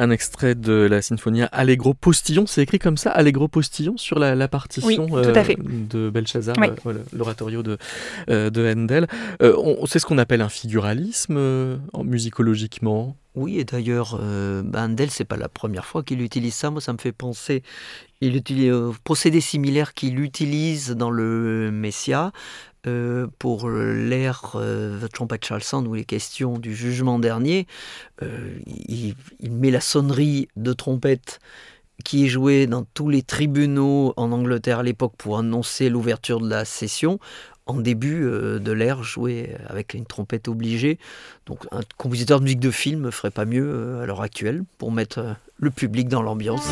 Un 0.09 0.11
extrait 0.11 0.55
de 0.55 0.73
la 0.91 1.03
Sinfonia 1.03 1.45
Allegro 1.53 1.93
Postillon, 1.93 2.47
c'est 2.47 2.63
écrit 2.63 2.79
comme 2.79 2.97
ça, 2.97 3.11
Allegro 3.11 3.47
Postillon, 3.47 3.99
sur 3.99 4.19
la, 4.19 4.35
la 4.35 4.49
partition 4.49 5.07
Oui, 5.07 5.23
fait. 5.45 5.59
de 5.61 6.09
Belshazzar, 6.09 6.57
Oui. 6.59 6.69
euh, 6.87 6.95
l'oratorio 7.15 7.63
de, 7.63 7.77
euh, 8.31 8.49
de 8.49 8.73
Handel. 8.73 9.07
Euh, 9.43 9.55
c'est 9.87 9.99
ce 9.99 10.07
qu'on 10.07 10.17
appelle 10.17 10.41
un 10.41 10.49
figuralisme 10.49 11.37
euh, 11.37 11.77
en- 11.93 12.05
musicologiquement. 12.05 13.17
Oui, 13.35 13.59
et 13.59 13.65
d'ailleurs, 13.65 14.19
euh, 14.21 14.63
bah, 14.65 14.83
Handel, 14.85 15.11
c'est 15.11 15.27
pas 15.27 15.37
la 15.37 15.51
première 15.51 15.85
fois 15.85 16.03
qu'il 16.03 16.23
utilise 16.23 16.55
ça. 16.55 16.71
Moi, 16.71 16.81
ça 16.81 16.95
me 16.95 16.99
fait 16.99 17.13
penser. 17.13 17.63
Il 18.23 18.35
utilise 18.35 18.71
euh, 18.73 18.91
procédé 19.05 19.43
similaire 19.43 19.93
qu'il 19.93 20.19
utilise 20.21 20.91
dans 20.93 21.11
le 21.11 21.71
Messia 21.71 22.33
euh, 22.87 23.27
pour 23.39 23.69
l'air 23.71 24.53
euh, 24.55 24.99
Shall 25.43 25.63
Sound 25.63 25.89
où 25.89 25.97
il 25.97 26.03
est 26.03 26.05
question 26.05 26.59
du 26.59 26.75
jugement 26.75 27.19
dernier. 27.19 27.67
Euh, 28.23 28.59
il, 28.67 29.15
il 29.41 29.53
met 29.53 29.71
la 29.71 29.81
sonnerie 29.81 30.49
de 30.57 30.73
trompette 30.73 31.41
qui 32.05 32.25
est 32.25 32.29
jouée 32.29 32.67
dans 32.67 32.85
tous 32.95 33.09
les 33.09 33.23
tribunaux 33.23 34.15
en 34.17 34.31
Angleterre 34.31 34.81
à 34.81 34.83
l'époque 34.83 35.15
pour 35.19 35.39
annoncer 35.39 35.89
l'ouverture 35.89 36.41
de 36.41 36.49
la 36.49 36.65
session 36.65 37.19
en 37.67 37.75
début 37.75 38.25
euh, 38.25 38.59
de 38.59 38.73
l'air 38.73 39.03
joué 39.03 39.57
avec 39.67 39.95
une 39.95 40.07
trompette 40.07 40.49
obligée. 40.49 40.99
Donc 41.47 41.67
un 41.73 41.81
compositeur 41.97 42.39
de 42.39 42.45
musique 42.45 42.61
de 42.61 42.71
film 42.71 43.11
ferait 43.11 43.31
pas 43.31 43.45
mieux 43.45 44.01
à 44.01 44.07
l'heure 44.07 44.23
actuelle 44.23 44.63
pour 44.79 44.93
mettre 44.93 45.37
le 45.59 45.71
public 45.71 46.09
dans 46.09 46.23
l'ambiance. 46.23 46.69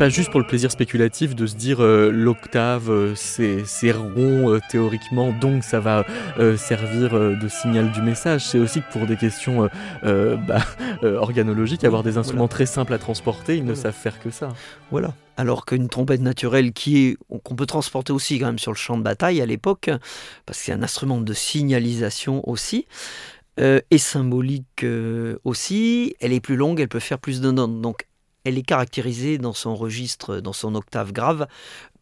Pas 0.00 0.08
juste 0.08 0.30
pour 0.30 0.40
le 0.40 0.46
plaisir 0.46 0.70
spéculatif 0.72 1.34
de 1.34 1.46
se 1.46 1.54
dire 1.56 1.82
euh, 1.82 2.10
l'octave 2.10 2.90
euh, 2.90 3.12
c'est 3.14 3.92
rond 3.92 4.50
euh, 4.50 4.58
théoriquement 4.70 5.30
donc 5.30 5.62
ça 5.62 5.78
va 5.78 6.06
servir 6.56 7.10
de 7.12 7.48
signal 7.48 7.92
du 7.92 8.00
message. 8.00 8.46
C'est 8.46 8.58
aussi 8.58 8.80
que 8.80 8.90
pour 8.92 9.06
des 9.06 9.16
questions 9.16 9.68
bah, 10.02 10.64
organologiques, 11.02 11.84
avoir 11.84 12.02
des 12.02 12.16
instruments 12.16 12.48
très 12.48 12.64
simples 12.64 12.94
à 12.94 12.98
transporter, 12.98 13.56
ils 13.58 13.64
ne 13.64 13.74
Voilà. 13.74 13.82
savent 13.82 13.94
faire 13.94 14.20
que 14.20 14.30
ça. 14.30 14.48
Voilà. 14.90 15.12
Alors 15.36 15.66
qu'une 15.66 15.88
trompette 15.90 16.22
naturelle 16.22 16.72
qui 16.72 17.06
est 17.06 17.16
qu'on 17.44 17.54
peut 17.54 17.66
transporter 17.66 18.12
aussi 18.14 18.38
quand 18.38 18.46
même 18.46 18.58
sur 18.58 18.72
le 18.72 18.76
champ 18.78 18.96
de 18.96 19.02
bataille 19.02 19.42
à 19.42 19.46
l'époque, 19.46 19.90
parce 20.46 20.58
que 20.58 20.64
c'est 20.64 20.72
un 20.72 20.82
instrument 20.82 21.20
de 21.20 21.34
signalisation 21.34 22.48
aussi. 22.48 22.86
euh, 23.60 23.80
et 23.90 23.98
symbolique 23.98 24.84
euh, 24.84 25.36
aussi, 25.44 26.14
elle 26.20 26.32
est 26.32 26.40
plus 26.40 26.56
longue, 26.56 26.80
elle 26.80 26.88
peut 26.88 27.00
faire 27.00 27.18
plus 27.18 27.40
de 27.42 27.50
notes. 27.50 27.80
Donc 27.82 28.06
elle 28.44 28.58
est 28.58 28.62
caractérisée 28.62 29.38
dans 29.38 29.52
son 29.52 29.74
registre, 29.74 30.40
dans 30.40 30.52
son 30.52 30.74
octave 30.74 31.12
grave, 31.12 31.46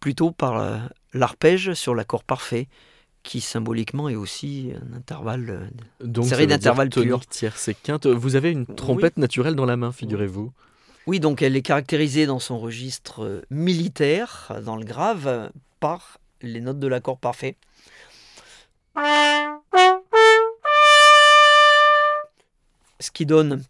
plutôt 0.01 0.31
par 0.31 0.57
la, 0.59 0.81
l'arpège 1.13 1.75
sur 1.75 1.95
l'accord 1.95 2.25
parfait, 2.25 2.69
qui 3.25 3.41
symboliquement 3.41 4.09
est 4.09 4.15
aussi 4.15 4.73
un 4.91 4.97
intervalle. 4.97 5.51
euh, 5.51 6.07
Donc, 6.07 6.27
Série 6.27 6.47
d'intervalles 6.47 6.89
purs. 6.89 7.27
tierce 7.27 7.69
et 7.69 7.75
quinte. 7.75 8.07
Vous 8.07 8.37
avez 8.37 8.51
une 8.51 8.67
trompette 8.67 9.17
naturelle 9.19 9.55
dans 9.57 9.67
la 9.67 9.77
main, 9.77 9.93
figurez-vous. 9.93 10.53
Oui, 11.07 11.21
donc 11.21 11.43
elle 11.43 11.57
est 11.57 11.63
caractérisée 11.63 12.27
dans 12.27 12.39
son 12.39 12.59
registre 12.59 13.25
euh, 13.25 13.43
militaire, 13.51 14.53
dans 14.65 14.77
le 14.77 14.85
grave, 14.85 15.27
euh, 15.27 15.49
par 15.81 16.19
les 16.43 16.61
notes 16.61 16.79
de 16.79 16.87
l'accord 16.87 17.19
parfait. 17.19 17.57
Ce 23.01 23.11
qui 23.11 23.27
donne, 23.27 23.63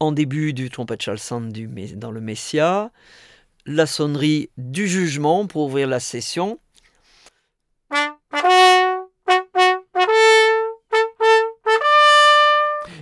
en 0.00 0.12
début 0.12 0.52
du 0.52 0.70
trompette 0.70 1.02
chalsant 1.02 1.40
du, 1.40 1.68
dans 1.94 2.10
le 2.10 2.20
Messia, 2.20 2.90
la 3.64 3.86
sonnerie 3.86 4.50
du 4.56 4.86
jugement 4.86 5.46
pour 5.46 5.64
ouvrir 5.64 5.88
la 5.88 6.00
session. 6.00 6.58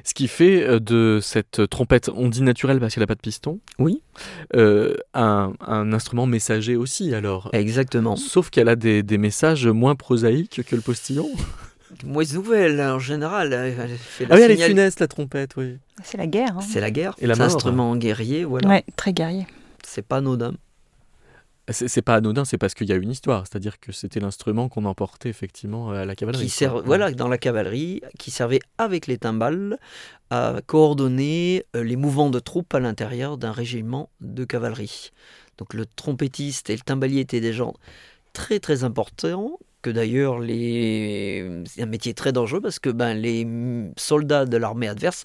Ce 0.07 0.13
qui 0.13 0.29
fait 0.29 0.63
euh, 0.63 0.79
de 0.79 1.19
cette 1.21 1.69
trompette, 1.69 2.11
on 2.15 2.29
dit 2.29 2.43
naturelle 2.43 2.79
parce 2.79 2.95
qu'elle 2.95 3.03
n'a 3.03 3.07
pas 3.07 3.15
de 3.15 3.21
piston. 3.21 3.59
Oui. 3.79 4.03
Euh, 4.55 4.95
un, 5.15 5.55
un 5.61 5.93
instrument 5.93 6.27
messager 6.27 6.77
aussi, 6.77 7.15
alors. 7.15 7.51
Exactement. 7.53 8.15
Sauf 8.15 8.51
qu'elle 8.51 8.69
a 8.69 8.77
des, 8.77 9.03
des 9.03 9.19
messages 9.19 9.67
moins 9.67 9.97
prosaïques 9.97 10.63
que 10.65 10.77
le 10.77 10.83
postillon. 10.83 11.29
Moins 12.05 12.25
nouvelle 12.33 12.81
en 12.81 12.99
général. 12.99 13.53
Elle 13.53 13.89
fait 13.97 14.27
la 14.27 14.35
Ah 14.35 14.39
oui, 14.39 14.43
elle 14.45 14.51
est 14.51 14.55
signal- 14.55 14.71
funeste, 14.71 15.01
la 15.01 15.09
trompette, 15.09 15.57
oui. 15.57 15.79
C'est 16.03 16.19
la 16.19 16.27
guerre. 16.27 16.57
hein. 16.59 16.61
C'est 16.61 16.81
la 16.81 16.91
guerre. 16.91 17.15
Et 17.19 17.27
la 17.27 17.35
C'est 17.35 17.41
un 17.43 17.47
mort. 17.47 17.55
instrument 17.57 17.97
guerrier, 17.97 18.45
voilà. 18.45 18.69
Ouais, 18.69 18.85
très 18.97 19.13
guerrier. 19.13 19.47
C'est 19.85 20.03
pas 20.03 20.17
anodin. 20.17 20.55
C'est 21.71 22.03
pas 22.03 22.17
anodin, 22.17 22.45
c'est 22.45 22.59
parce 22.59 22.75
qu'il 22.75 22.89
y 22.91 22.93
a 22.93 22.97
une 22.97 23.11
histoire. 23.11 23.47
C'est-à-dire 23.47 23.81
que 23.81 23.91
c'était 23.91 24.21
l'instrument 24.21 24.69
qu'on 24.69 24.85
emportait 24.85 25.31
effectivement 25.31 25.93
à 25.93 26.05
la 26.05 26.15
cavalerie. 26.15 26.47
qui 26.47 26.65
voilà, 26.85 27.11
dans 27.13 27.29
la 27.29 27.39
cavalerie, 27.39 28.03
qui 28.19 28.31
servait 28.31 28.61
avec 28.77 29.07
les 29.07 29.17
timbales 29.17 29.79
à 30.29 30.57
coordonner 30.67 31.65
euh, 31.75 31.83
les 31.83 31.97
mouvements 31.97 32.29
de 32.29 32.39
troupes 32.39 32.75
à 32.75 32.81
l'intérieur 32.81 33.39
d'un 33.39 33.53
régiment 33.53 34.11
de 34.21 34.45
cavalerie. 34.45 35.11
Donc 35.57 35.73
le 35.73 35.87
trompettiste 35.87 36.69
et 36.69 36.75
le 36.75 36.81
timbalier 36.83 37.21
étaient 37.21 37.41
des 37.41 37.55
gens 37.55 37.73
très 38.35 38.59
très 38.59 38.85
importants, 38.85 39.59
que 39.85 39.91
d'ailleurs 39.91 40.39
c'est 41.67 41.83
un 41.83 41.87
métier 41.87 42.15
très 42.15 42.33
dangereux 42.33 42.63
parce 42.63 42.79
que 42.79 42.89
ben, 42.89 43.13
les 43.13 43.47
soldats 43.99 44.47
de 44.47 44.57
l'armée 44.57 44.89
adverse, 44.89 45.25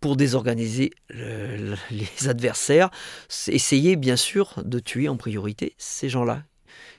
pour 0.00 0.16
désorganiser 0.16 0.90
le- 1.08 1.56
le- 1.56 1.76
les 1.90 2.28
adversaires, 2.28 2.90
essayaient 3.48 3.96
bien 3.96 4.16
sûr 4.16 4.54
de 4.64 4.78
tuer 4.80 5.08
en 5.08 5.16
priorité 5.16 5.74
ces 5.78 6.08
gens-là, 6.08 6.42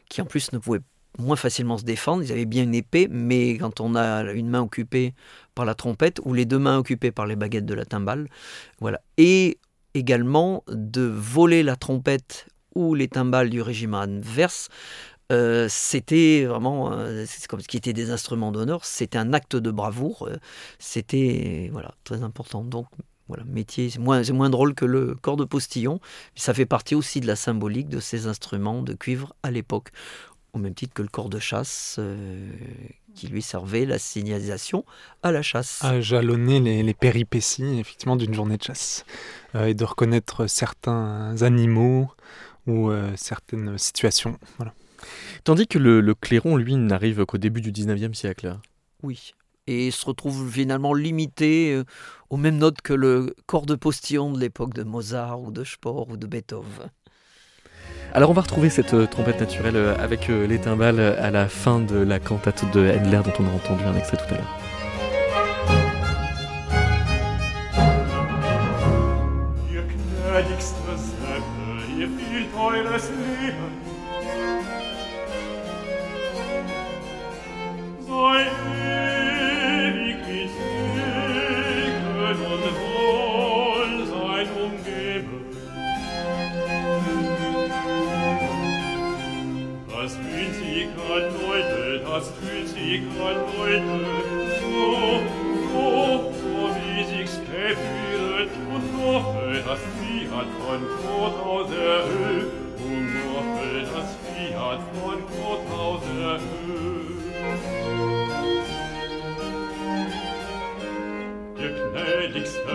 qui 0.10 0.22
en 0.22 0.26
plus 0.26 0.54
ne 0.54 0.58
pouvaient 0.58 0.80
moins 1.20 1.36
facilement 1.36 1.78
se 1.78 1.84
défendre. 1.84 2.24
Ils 2.24 2.32
avaient 2.32 2.46
bien 2.46 2.64
une 2.64 2.76
épée, 2.76 3.08
mais 3.12 3.58
quand 3.58 3.82
on 3.82 3.96
a 3.96 4.24
une 4.32 4.50
main 4.50 4.62
occupée 4.62 5.14
par 5.54 5.66
la 5.66 5.76
trompette 5.76 6.20
ou 6.24 6.34
les 6.34 6.46
deux 6.46 6.60
mains 6.60 6.78
occupées 6.78 7.12
par 7.12 7.26
les 7.26 7.36
baguettes 7.36 7.66
de 7.66 7.74
la 7.74 7.86
timbale, 7.86 8.28
voilà. 8.80 9.02
Et 9.18 9.58
également 9.94 10.64
de 10.70 11.02
voler 11.02 11.64
la 11.64 11.76
trompette 11.76 12.48
ou 12.76 12.96
les 12.96 13.08
timbales 13.08 13.50
du 13.50 13.62
régiment 13.62 14.02
adverse. 14.02 14.68
Euh, 15.32 15.68
c'était 15.70 16.46
vraiment, 16.46 16.92
euh, 16.92 17.26
comme 17.50 17.60
ce 17.60 17.68
qui 17.68 17.78
était 17.78 17.94
des 17.94 18.12
instruments 18.12 18.52
d'honneur, 18.52 18.86
c'était 18.86 19.18
un 19.18 19.34
acte 19.34 19.56
de 19.56 19.72
bravoure, 19.72 20.28
euh, 20.28 20.38
c'était 20.78 21.70
voilà 21.72 21.96
très 22.04 22.22
important. 22.22 22.64
Donc 22.64 22.88
voilà, 23.28 23.44
métier, 23.46 23.90
c'est 23.90 24.00
moins, 24.00 24.22
moins 24.32 24.52
drôle 24.52 24.76
que 24.76 24.86
le 24.86 25.16
corps 25.16 25.38
de 25.38 25.46
postillon, 25.46 26.00
ça 26.36 26.54
fait 26.54 26.68
partie 26.68 26.94
aussi 26.94 27.22
de 27.22 27.28
la 27.28 27.36
symbolique 27.36 27.90
de 27.90 28.00
ces 28.00 28.28
instruments 28.28 28.84
de 28.84 28.94
cuivre 28.94 29.36
à 29.42 29.50
l'époque 29.50 29.90
au 30.54 30.60
même 30.60 30.76
titre 30.76 30.94
que 30.94 31.02
le 31.02 31.10
corps 31.10 31.30
de 31.30 31.40
chasse 31.40 31.98
euh, 32.00 32.50
qui 33.14 33.28
lui 33.28 33.42
servait 33.42 33.86
la 33.86 33.98
signalisation 33.98 34.86
à 35.24 35.32
la 35.32 35.42
chasse. 35.42 35.84
à 35.84 36.00
jalonner 36.00 36.60
les, 36.60 36.84
les 36.84 36.94
péripéties 36.94 37.80
effectivement 37.80 38.16
d'une 38.16 38.34
journée 38.34 38.58
de 38.58 38.64
chasse 38.64 39.06
et 39.56 39.74
de 39.74 39.84
reconnaître 39.84 40.48
certains 40.48 41.42
animaux 41.42 42.10
ou 42.68 42.92
certaines 43.16 43.78
situations. 43.78 44.38
Voilà. 44.58 44.74
Tandis 45.44 45.68
que 45.68 45.78
le, 45.80 46.02
le 46.02 46.16
clairon, 46.16 46.56
lui, 46.58 46.76
n'arrive 46.76 47.26
qu'au 47.26 47.38
début 47.38 47.62
du 47.62 47.72
19e 47.72 48.14
siècle. 48.14 48.58
Oui. 49.04 49.34
Et 49.68 49.90
se 49.92 50.06
retrouve 50.06 50.52
finalement 50.52 50.94
limité 50.94 51.74
euh, 51.74 51.84
aux 52.30 52.38
mêmes 52.38 52.58
notes 52.58 52.82
que 52.84 52.94
le 52.94 53.36
corps 53.48 53.66
de 53.66 53.76
postillon 53.76 54.32
de 54.32 54.40
l'époque 54.40 54.74
de 54.74 54.84
Mozart 54.84 55.42
ou 55.42 55.52
de 55.52 55.64
Spohr 55.64 56.10
ou 56.10 56.18
de 56.18 56.28
Beethoven. 56.28 56.90
Alors 58.14 58.30
on 58.30 58.34
va 58.34 58.42
retrouver 58.42 58.70
cette 58.70 58.94
euh, 58.94 59.08
trompette 59.08 59.40
naturelle 59.40 59.76
euh, 59.76 59.96
avec 59.98 60.28
les 60.28 60.60
timbales 60.60 61.00
à 61.00 61.32
la 61.32 61.48
fin 61.48 61.80
de 61.80 61.98
la 61.98 62.20
cantate 62.20 62.64
de 62.74 62.90
Handler 62.90 63.22
dont 63.26 63.44
on 63.44 63.48
a 63.48 63.52
entendu 63.52 63.84
un 63.84 63.96
extrait 63.96 64.18
tout 64.18 64.34
à 64.34 64.38
l'heure. 64.38 64.75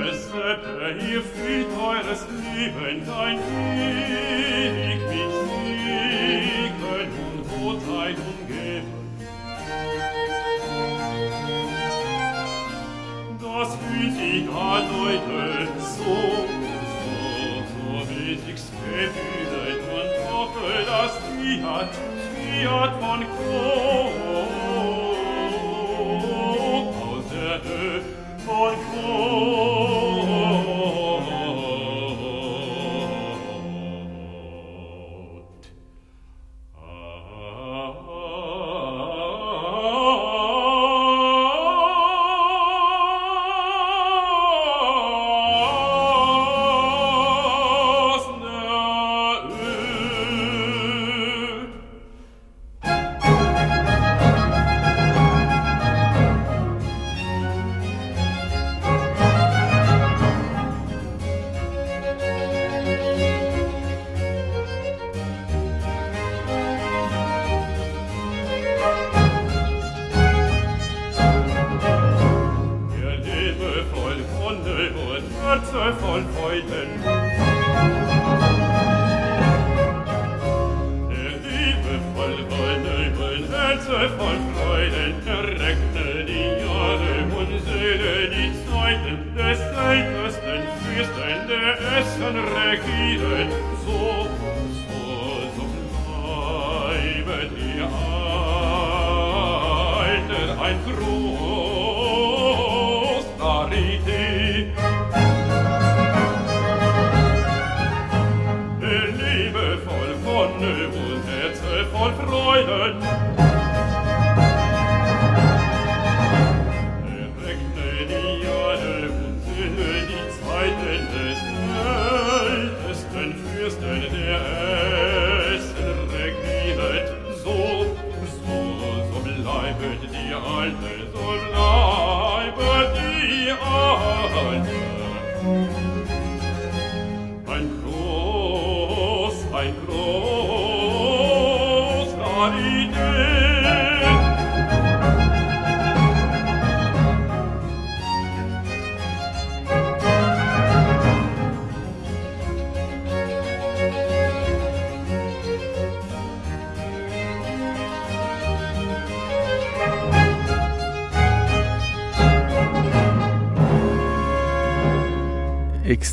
Söppe, 0.08 0.96
ihr 1.10 1.22
fühlt 1.22 1.66
eures 1.76 2.26
Leben 2.30 3.02
ein 3.10 3.38
wenig 3.38 5.00
mit 5.10 5.30
Segen 5.50 6.80
und 6.96 7.40
Rotheit 7.52 8.16
umgeben. 8.16 8.92
Das 13.40 13.70
hütiger 13.90 14.74
Leute, 14.92 15.68
so, 15.78 16.14
so, 17.00 17.14
so 17.70 18.08
wichtigst 18.08 18.70
gewütet 18.72 19.80
und 19.92 20.12
hoffe, 20.32 20.70
dass 20.86 21.12
Fiat, 21.28 21.92
Fiat 22.34 22.92
von 23.00 23.20
Kohl, 23.20 24.09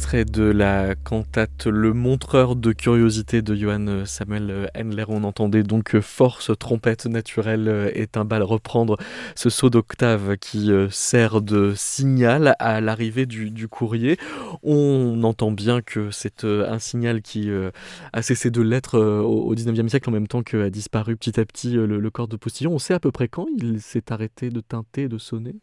Extrait 0.07 0.23
de 0.23 0.43
la 0.43 0.95
cantate 0.95 1.65
Le 1.65 1.91
montreur 1.91 2.55
de 2.55 2.71
curiosité 2.71 3.41
de 3.41 3.53
Johann 3.53 4.05
Samuel 4.05 4.71
Endler. 4.73 5.03
On 5.09 5.25
entendait 5.25 5.63
donc 5.63 5.99
force, 5.99 6.49
trompette 6.57 7.07
naturelle 7.07 7.91
et 7.93 8.07
timbale 8.07 8.43
reprendre 8.43 8.95
ce 9.35 9.49
saut 9.49 9.69
d'octave 9.69 10.37
qui 10.37 10.71
euh, 10.71 10.87
sert 10.89 11.41
de 11.41 11.73
signal 11.75 12.55
à 12.59 12.79
l'arrivée 12.79 13.25
du, 13.25 13.51
du 13.51 13.67
courrier. 13.67 14.17
On 14.63 15.21
entend 15.23 15.51
bien 15.51 15.81
que 15.81 16.09
c'est 16.09 16.45
euh, 16.45 16.71
un 16.71 16.79
signal 16.79 17.21
qui 17.21 17.51
euh, 17.51 17.71
a 18.13 18.21
cessé 18.21 18.49
de 18.49 18.61
l'être 18.61 18.97
euh, 18.97 19.19
au 19.19 19.49
au 19.49 19.55
19e 19.55 19.89
siècle 19.89 20.09
en 20.09 20.13
même 20.13 20.29
temps 20.29 20.41
qu'a 20.41 20.69
disparu 20.69 21.17
petit 21.17 21.37
à 21.37 21.43
petit 21.43 21.77
euh, 21.77 21.85
le, 21.85 21.99
le 21.99 22.09
corps 22.11 22.29
de 22.29 22.37
postillon. 22.37 22.71
On 22.71 22.79
sait 22.79 22.93
à 22.93 23.01
peu 23.01 23.11
près 23.11 23.27
quand 23.27 23.47
il 23.57 23.81
s'est 23.81 24.09
arrêté 24.09 24.51
de 24.51 24.61
teinter 24.61 25.09
de 25.09 25.17
sonner? 25.17 25.57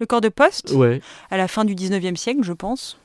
Le 0.00 0.06
corps 0.06 0.22
de 0.22 0.28
poste, 0.28 0.72
Ouais, 0.72 1.00
à 1.30 1.36
la 1.36 1.46
fin 1.46 1.64
du 1.64 1.76
19e 1.76 2.16
siècle, 2.16 2.40
je 2.42 2.52
pense. 2.52 2.98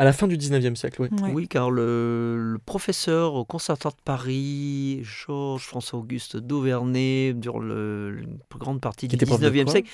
À 0.00 0.04
la 0.04 0.12
fin 0.14 0.26
du 0.26 0.38
19e 0.38 0.74
siècle. 0.76 1.02
Ouais. 1.02 1.08
Oui, 1.32 1.46
car 1.46 1.70
le, 1.70 2.52
le 2.54 2.58
professeur 2.58 3.34
au 3.34 3.44
Conservatoire 3.44 3.92
de 3.94 4.00
Paris, 4.02 5.00
Georges 5.02 5.64
François-Auguste 5.66 6.38
d'Auvernay, 6.38 7.34
durant 7.34 7.58
le, 7.58 8.16
une 8.22 8.38
grande 8.58 8.80
partie 8.80 9.08
du 9.08 9.16
était 9.16 9.26
prof 9.26 9.40
de 9.40 9.50
19e 9.50 9.64
quoi 9.64 9.72
siècle, 9.72 9.88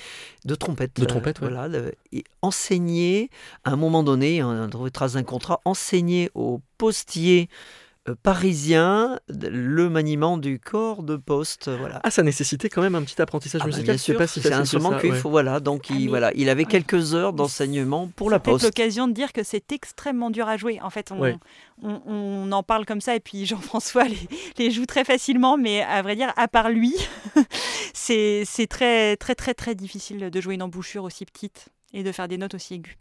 de 0.45 0.55
trompette. 0.55 0.97
De 0.99 1.05
trompette, 1.05 1.41
ouais. 1.41 1.49
Voilà, 1.49 1.67
le- 1.67 1.93
et 2.13 2.23
enseignait, 2.41 3.29
à 3.65 3.71
un 3.71 3.75
moment 3.75 4.01
donné, 4.03 4.41
on 4.43 4.49
a 4.63 4.67
trouvé 4.69 4.91
trace 4.91 5.13
d'un 5.13 5.23
contrat, 5.23 5.59
enseignait 5.65 6.29
aux 6.35 6.61
postiers 6.77 7.49
euh, 8.09 8.15
parisiens 8.23 9.19
le 9.29 9.89
maniement 9.89 10.37
du 10.37 10.59
corps 10.59 11.03
de 11.03 11.15
poste. 11.15 11.69
Voilà. 11.69 11.99
Ah, 12.03 12.11
ça 12.11 12.23
nécessitait 12.23 12.69
quand 12.69 12.81
même 12.81 12.95
un 12.95 13.03
petit 13.03 13.21
apprentissage 13.21 13.61
Ah 13.61 13.65
bah, 13.65 13.69
musical. 13.69 13.85
bien 13.95 13.97
C'est 13.97 14.03
sûr, 14.11 14.17
pas 14.17 14.27
si 14.27 14.41
c'est 14.41 14.53
un 14.53 14.61
instrument 14.61 14.97
qu'il 14.99 15.11
ouais. 15.11 15.17
faut, 15.17 15.29
voilà, 15.29 15.59
donc 15.59 15.85
Ah, 15.89 15.93
il, 15.93 16.03
mais- 16.03 16.07
voilà, 16.07 16.31
il 16.35 16.49
avait 16.49 16.63
ouais. 16.65 16.69
quelques 16.71 17.13
heures 17.13 17.33
d'enseignement 17.33 18.07
pour 18.15 18.29
la 18.29 18.39
poste. 18.39 18.65
l'occasion 18.65 19.07
de 19.07 19.13
dire 19.13 19.33
que 19.33 19.43
c'est 19.43 19.71
extrêmement 19.71 20.29
dur 20.29 20.47
à 20.47 20.57
jouer. 20.57 20.79
En 20.81 20.89
fait, 20.89 21.11
on, 21.11 21.19
Ouais. 21.19 21.35
on, 21.83 22.01
on 22.05 22.51
en 22.51 22.63
parle 22.63 22.85
comme 22.85 23.01
ça 23.01 23.15
et 23.15 23.19
puis 23.19 23.45
Jean-François 23.47 24.05
les, 24.05 24.17
les 24.57 24.71
joue 24.71 24.85
très 24.85 25.03
facilement, 25.03 25.57
mais 25.57 25.81
à 25.81 26.01
vrai 26.01 26.15
dire, 26.15 26.31
à 26.37 26.47
part 26.47 26.69
lui, 26.69 26.93
c'est 27.93 28.43
c'est 28.45 28.67
très 28.67 29.17
très 29.17 29.35
très 29.35 29.53
très 29.53 29.75
difficile 29.75 30.29
de 30.29 30.41
jouer 30.41 30.55
une 30.55 30.61
embouchure 30.63 31.03
aussi 31.03 31.25
petite 31.25 31.69
et 31.93 32.03
de 32.03 32.11
faire 32.11 32.27
des 32.27 32.37
notes 32.37 32.53
aussi 32.53 32.75
aiguës. 32.75 32.95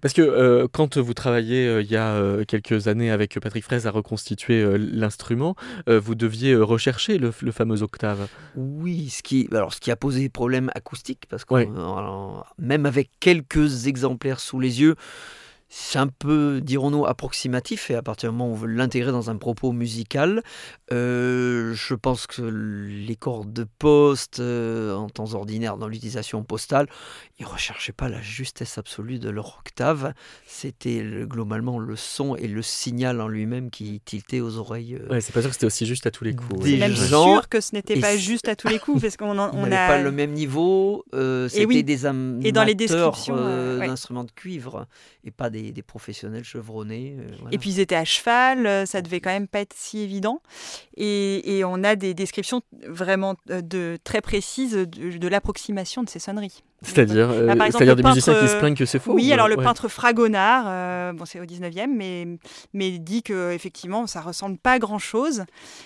Parce 0.00 0.14
que 0.14 0.22
euh, 0.22 0.66
quand 0.70 0.98
vous 0.98 1.14
travaillez 1.14 1.66
euh, 1.66 1.82
il 1.82 1.90
y 1.90 1.96
a 1.96 2.14
euh, 2.14 2.44
quelques 2.44 2.88
années 2.88 3.10
avec 3.10 3.38
Patrick 3.40 3.64
Fraise 3.64 3.86
à 3.86 3.90
reconstituer 3.90 4.64
l'instrument, 4.78 5.54
vous 5.86 6.14
deviez 6.14 6.54
rechercher 6.56 7.18
le, 7.18 7.32
le 7.40 7.52
fameux 7.52 7.82
octave. 7.82 8.28
Oui, 8.56 9.08
ce 9.10 9.22
qui, 9.22 9.48
alors, 9.52 9.72
ce 9.72 9.80
qui 9.80 9.90
a 9.90 9.96
posé 9.96 10.28
problème 10.28 10.70
acoustique, 10.74 11.24
parce 11.28 11.44
que 11.44 11.66
même 12.58 12.86
avec 12.86 13.10
quelques 13.20 13.86
exemplaires 13.86 14.40
sous 14.40 14.60
les 14.60 14.80
yeux, 14.80 14.96
c'est 15.78 15.98
un 15.98 16.06
peu, 16.06 16.60
dirons-nous, 16.62 17.04
approximatif, 17.04 17.90
et 17.90 17.96
à 17.96 18.02
partir 18.02 18.30
du 18.30 18.36
moment 18.38 18.50
où 18.50 18.54
on 18.54 18.56
veut 18.56 18.66
l'intégrer 18.68 19.12
dans 19.12 19.28
un 19.28 19.36
propos 19.36 19.72
musical, 19.72 20.42
euh, 20.92 21.74
je 21.74 21.94
pense 21.94 22.26
que 22.26 22.40
les 22.42 23.16
cordes 23.16 23.52
de 23.52 23.64
poste, 23.78 24.40
euh, 24.40 24.94
en 24.94 25.08
temps 25.10 25.34
ordinaire, 25.34 25.76
dans 25.76 25.88
l'utilisation 25.88 26.42
postale, 26.44 26.86
ils 27.38 27.42
ne 27.44 27.48
recherchaient 27.50 27.92
pas 27.92 28.08
la 28.08 28.22
justesse 28.22 28.78
absolue 28.78 29.18
de 29.18 29.28
leur 29.28 29.58
octave, 29.58 30.14
c'était 30.46 31.02
le- 31.02 31.26
globalement 31.26 31.78
le 31.78 31.96
son 31.96 32.36
et 32.36 32.48
le 32.48 32.62
signal 32.62 33.20
en 33.20 33.28
lui-même 33.28 33.70
qui 33.70 34.00
tiltait 34.00 34.40
aux 34.40 34.56
oreilles. 34.56 34.94
euh, 34.94 35.08
Ouais, 35.10 35.20
c'est 35.20 35.32
pas 35.32 35.40
sûr 35.42 35.50
que 35.50 35.54
c'était 35.54 35.66
aussi 35.66 35.84
juste 35.86 36.06
à 36.06 36.10
tous 36.10 36.24
les 36.24 36.34
coups. 36.34 36.64
Des. 36.64 36.78
Même 36.78 36.94
gens- 36.94 37.34
sûr 37.34 37.48
que 37.50 37.60
ce 37.60 37.74
n'était 37.74 38.00
pas 38.00 38.16
juste 38.16 38.48
à 38.48 38.56
tous 38.56 38.68
les 38.68 38.78
coups, 38.78 39.02
parce 39.02 39.16
qu'on 39.18 39.26
On 39.38 39.50
on 39.52 39.62
n'avait 39.62 39.76
a 39.76 39.88
pas 39.88 40.02
le 40.02 40.10
même 40.12 40.32
niveau. 40.32 41.04
euh, 41.14 41.48
C'était 41.48 41.66
oui, 41.66 41.84
des 41.84 42.06
amateurs 42.06 42.46
et 42.48 42.52
dans 42.52 42.64
les 42.64 42.74
descriptions, 42.74 43.34
euh, 43.36 43.78
ouais. 43.80 43.86
d'instruments 43.86 44.24
de 44.24 44.30
cuivre 44.30 44.86
et 45.24 45.30
pas 45.30 45.50
des, 45.50 45.65
des 45.72 45.82
professionnels 45.82 46.44
chevronnés. 46.44 47.16
euh, 47.18 47.26
voilà. 47.40 47.54
Et 47.54 47.58
puis 47.58 47.70
ils 47.70 47.80
étaient 47.80 47.94
à 47.96 48.04
cheval, 48.04 48.66
euh, 48.66 48.86
ça 48.86 49.02
devait 49.02 49.20
quand 49.20 49.30
même 49.30 49.48
pas 49.48 49.60
être 49.60 49.74
si 49.76 50.00
évident. 50.00 50.40
Et, 50.96 51.58
et 51.58 51.64
on 51.64 51.82
a 51.84 51.96
des 51.96 52.14
descriptions 52.14 52.62
vraiment 52.86 53.34
euh, 53.50 53.60
de, 53.60 53.98
très 54.04 54.20
précises 54.20 54.72
de, 54.74 54.84
de 55.18 55.28
l'approximation 55.28 56.02
de 56.02 56.08
ces 56.08 56.18
sonneries. 56.18 56.62
C'est-à-dire, 56.82 57.30
euh, 57.30 57.46
Bah, 57.46 57.56
par 57.56 57.66
exemple, 57.66 57.84
c'est-à-dire 57.84 57.96
le 57.96 58.02
des 58.02 58.08
musiciens 58.08 58.34
qui 58.34 58.48
se 58.48 58.56
plaignent 58.58 58.74
que 58.74 58.84
c'est 58.84 58.98
faux. 58.98 59.14
Oui, 59.14 59.30
ou- 59.30 59.32
alors 59.32 59.48
le 59.48 59.56
ouais. 59.56 59.64
peintre 59.64 59.88
Fragonard, 59.88 60.64
euh, 60.68 61.12
bon, 61.14 61.24
c'est 61.24 61.40
au 61.40 61.44
19e, 61.46 61.86
mais, 61.94 62.26
mais 62.74 62.98
dit 62.98 63.22
que 63.22 63.52
effectivement 63.52 64.06
ça 64.06 64.20
ressemble 64.20 64.58
pas 64.58 64.72
à 64.72 64.78
grand-chose. 64.78 65.44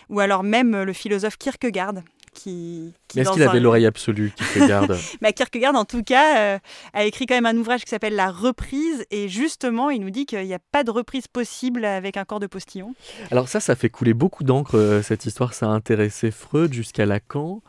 Ou 0.09 0.21
alors 0.21 0.43
même 0.43 0.75
euh, 0.75 0.85
le 0.85 0.93
philosophe 0.93 1.37
Kierkegaard. 1.39 1.95
Qui, 2.33 2.93
qui 3.09 3.17
Mais 3.19 3.23
est-ce 3.23 3.33
qu'il 3.33 3.43
avait 3.43 3.59
un- 3.59 3.61
l'oreille 3.61 3.87
absolue 3.87 4.33
garde 4.57 4.97
Bah, 5.21 5.33
Kierkegaard, 5.33 5.75
en 5.75 5.85
tout 5.85 6.03
cas, 6.05 6.55
euh, 6.55 6.59
a 6.93 7.05
écrit 7.05 7.27
quand 7.27 7.35
même 7.35 7.45
un 7.47 7.57
ouvrage 7.57 7.83
qui 7.85 7.91
s'appelle 7.91 8.15
La 8.15 8.31
reprise. 8.31 9.05
Et 9.11 9.29
justement, 9.29 9.91
il 9.91 10.01
nous 10.01 10.11
dit 10.11 10.27
qu'il 10.27 10.45
n'y 10.47 10.55
a 10.55 10.61
pas 10.71 10.85
de 10.85 10.91
reprise 10.93 11.27
possible 11.27 11.85
avec 11.85 12.17
un 12.17 12.25
corps 12.25 12.39
de 12.41 12.47
postillon. 12.47 12.95
Alors 13.33 13.49
ça, 13.49 13.59
ça 13.59 13.75
fait 13.75 13.91
couler 13.91 14.15
beaucoup 14.15 14.45
d'encre, 14.45 14.77
euh, 14.77 15.03
cette 15.03 15.27
histoire. 15.27 15.55
Ça 15.55 15.67
a 15.67 15.71
intéressé 15.71 16.31
Freud 16.31 16.73
jusqu'à 16.73 17.05
Lacan. 17.05 17.63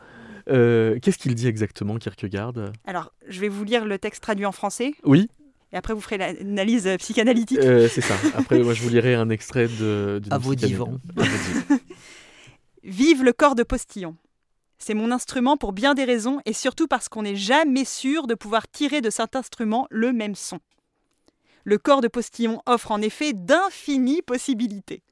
Euh, 0.48 0.98
Qu'est-ce 1.02 1.18
qu'il 1.18 1.34
dit 1.34 1.48
exactement, 1.48 1.96
Kierkegaard? 1.98 2.52
Alors, 2.86 3.12
je 3.28 3.40
vais 3.40 3.48
vous 3.48 3.64
lire 3.64 3.84
le 3.84 3.98
texte 3.98 4.22
traduit 4.22 4.46
en 4.46 4.52
français. 4.52 4.92
Oui, 5.04 5.28
Et 5.72 5.76
après, 5.76 5.92
vous 5.94 6.00
ferez 6.00 6.18
l'analyse 6.18 6.88
psychanalytique. 6.98 7.58
euh, 7.60 7.88
c'est 7.88 8.00
ça. 8.00 8.14
Après, 8.36 8.60
moi, 8.60 8.74
je 8.74 8.82
vous 8.82 8.90
lirai 8.90 9.14
un 9.14 9.28
extrait 9.30 9.66
de... 9.68 10.20
divans. 10.22 10.34
À 10.36 10.38
vos 10.38 10.54
divans. 10.54 10.98
Vive 12.84 13.22
le 13.22 13.32
corps 13.32 13.54
de 13.54 13.62
postillon. 13.62 14.16
C'est 14.84 14.94
mon 14.94 15.12
instrument 15.12 15.56
pour 15.56 15.72
bien 15.72 15.94
des 15.94 16.02
raisons 16.02 16.40
et 16.44 16.52
surtout 16.52 16.88
parce 16.88 17.08
qu'on 17.08 17.22
n'est 17.22 17.36
jamais 17.36 17.84
sûr 17.84 18.26
de 18.26 18.34
pouvoir 18.34 18.66
tirer 18.66 19.00
de 19.00 19.10
cet 19.10 19.36
instrument 19.36 19.86
le 19.90 20.12
même 20.12 20.34
son. 20.34 20.58
Le 21.62 21.78
corps 21.78 22.00
de 22.00 22.08
postillon 22.08 22.60
offre 22.66 22.90
en 22.90 23.00
effet 23.00 23.32
d'infinies 23.32 24.22
possibilités. 24.22 25.04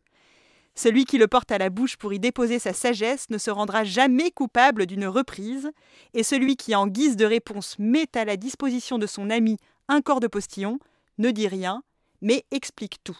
Celui 0.74 1.04
qui 1.04 1.18
le 1.18 1.28
porte 1.28 1.52
à 1.52 1.58
la 1.58 1.70
bouche 1.70 1.96
pour 1.96 2.12
y 2.12 2.18
déposer 2.18 2.58
sa 2.58 2.72
sagesse 2.72 3.30
ne 3.30 3.38
se 3.38 3.52
rendra 3.52 3.84
jamais 3.84 4.32
coupable 4.32 4.86
d'une 4.86 5.06
reprise, 5.06 5.70
et 6.14 6.24
celui 6.24 6.56
qui, 6.56 6.74
en 6.74 6.88
guise 6.88 7.14
de 7.14 7.24
réponse, 7.24 7.76
met 7.78 8.08
à 8.16 8.24
la 8.24 8.36
disposition 8.36 8.98
de 8.98 9.06
son 9.06 9.30
ami 9.30 9.56
un 9.86 10.00
corps 10.00 10.18
de 10.18 10.26
postillon 10.26 10.80
ne 11.18 11.30
dit 11.30 11.46
rien, 11.46 11.84
mais 12.22 12.44
explique 12.50 13.04
tout. 13.04 13.18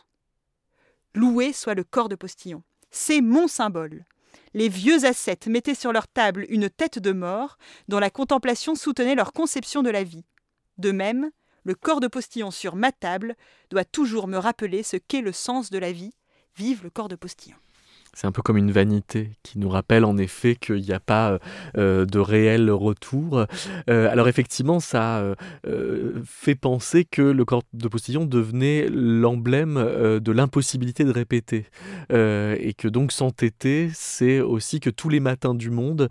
Loué 1.15 1.53
soit 1.53 1.75
le 1.75 1.85
corps 1.85 2.09
de 2.09 2.17
postillon. 2.17 2.65
C'est 2.91 3.21
mon 3.21 3.47
symbole. 3.47 4.05
Les 4.55 4.69
vieux 4.69 5.05
ascètes 5.05 5.47
mettaient 5.47 5.75
sur 5.75 5.93
leur 5.93 6.09
table 6.09 6.47
une 6.49 6.69
tête 6.69 6.99
de 6.99 7.13
mort 7.13 7.57
dont 7.89 7.99
la 7.99 8.11
contemplation 8.11 8.75
soutenait 8.75 9.15
leur 9.15 9.33
conception 9.33 9.83
de 9.83 9.91
la 9.91 10.03
vie. 10.03 10.25
De 10.79 10.93
même, 10.93 11.31
le 11.65 11.75
corps 11.75 12.01
de 12.01 12.09
postillon 12.09 12.51
sur 12.51 12.75
ma 12.75 12.93
table 12.93 13.37
doit 13.71 13.85
toujours 13.85 14.27
me 14.29 14.39
rappeler 14.39 14.83
ce 14.83 14.97
qu'est 14.97 15.21
le 15.21 15.33
sens 15.33 15.71
de 15.71 15.79
la 15.79 15.93
vie. 15.93 16.15
Vive 16.57 16.83
le 16.83 16.91
corps 16.91 17.09
de 17.09 17.17
postillon. 17.17 17.57
C'est 18.13 18.27
un 18.27 18.33
peu 18.33 18.43
comme 18.43 18.57
une 18.57 18.73
vanité 18.73 19.31
qui 19.43 19.59
nous 19.59 19.69
rappelle 19.69 20.05
en 20.05 20.19
effet 20.19 20.57
qu'il 20.57 20.83
n'y 20.83 20.93
a 20.93 21.01
pas 21.01 21.39
euh, 21.77 22.05
de 22.07 22.19
réel 22.19 22.71
retour. 22.71 23.47
Euh, 23.89 24.11
alors 24.11 24.29
effectivement, 24.29 24.81
ça 24.81 25.23
euh, 25.67 26.21
fait 26.25 26.57
penser 26.57 27.05
que 27.05 27.23
le 27.23 27.45
corps 27.45 27.63
de 27.73 27.89
postillon 27.89 28.25
devenait 28.25 28.89
l'emblème 28.89 29.75
de 29.75 30.33
l'impossibilité 30.33 31.05
de 31.05 31.13
répéter. 31.13 31.67
et 32.11 32.75
que 32.77 32.89
donc 32.89 33.13
s'entêter, 33.13 33.91
c'est 33.95 34.41
aussi 34.41 34.81
que 34.81 34.91
tous 34.91 35.09
les 35.09 35.21
matins 35.21 35.55
du 35.55 35.71
monde 35.71 36.09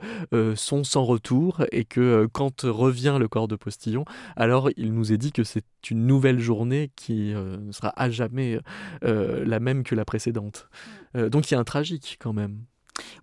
sont 0.55 0.83
sans 0.83 1.03
retour 1.03 1.63
et 1.71 1.85
que 1.85 2.27
quand 2.31 2.61
revient 2.63 3.17
le 3.19 3.27
corps 3.27 3.47
de 3.47 3.55
postillon, 3.55 4.05
alors 4.35 4.69
il 4.77 4.93
nous 4.93 5.11
est 5.11 5.17
dit 5.17 5.31
que 5.31 5.43
c'est 5.43 5.65
une 5.89 6.05
nouvelle 6.05 6.39
journée 6.39 6.91
qui 6.95 7.33
ne 7.33 7.71
sera 7.71 7.93
à 7.95 8.09
jamais 8.09 8.59
la 9.01 9.59
même 9.59 9.83
que 9.83 9.95
la 9.95 10.05
précédente. 10.05 10.69
donc 11.15 11.49
il 11.49 11.53
y 11.53 11.57
a 11.57 11.59
un 11.59 11.65
tragique 11.89 12.17
quand 12.19 12.33
même. 12.33 12.61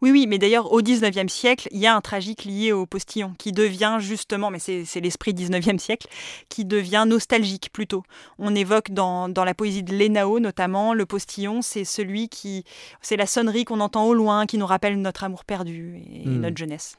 Oui, 0.01 0.11
oui, 0.11 0.27
mais 0.27 0.39
d'ailleurs, 0.39 0.73
au 0.73 0.81
19e 0.81 1.29
siècle, 1.29 1.69
il 1.71 1.79
y 1.79 1.87
a 1.87 1.95
un 1.95 2.01
tragique 2.01 2.45
lié 2.45 2.73
au 2.73 2.87
postillon 2.87 3.35
qui 3.39 3.53
devient 3.53 3.99
justement, 4.01 4.51
mais 4.51 4.59
c'est 4.59 5.01
l'esprit 5.01 5.35
19e 5.35 5.79
siècle, 5.79 6.09
qui 6.49 6.65
devient 6.65 7.05
nostalgique 7.07 7.71
plutôt. 7.73 8.03
On 8.39 8.55
évoque 8.55 8.91
dans, 8.91 9.29
dans 9.29 9.45
la 9.45 9.53
poésie 9.53 9.83
de 9.83 9.95
Lénao 9.95 10.41
notamment, 10.41 10.95
le 10.95 11.05
postillon, 11.05 11.61
c'est 11.61 11.85
celui 11.85 12.31
qui. 12.31 12.65
C'est 13.03 13.17
la 13.17 13.27
sonnerie 13.27 13.67
qu'on 13.67 13.81
entend 13.81 14.07
au 14.07 14.15
loin, 14.15 14.47
qui 14.47 14.57
nous 14.57 14.67
rappelle 14.67 14.99
notre 15.01 15.25
amour 15.25 15.45
perdu 15.45 16.01
et 16.11 16.27
hmm. 16.27 16.41
notre 16.41 16.57
jeunesse. 16.57 16.97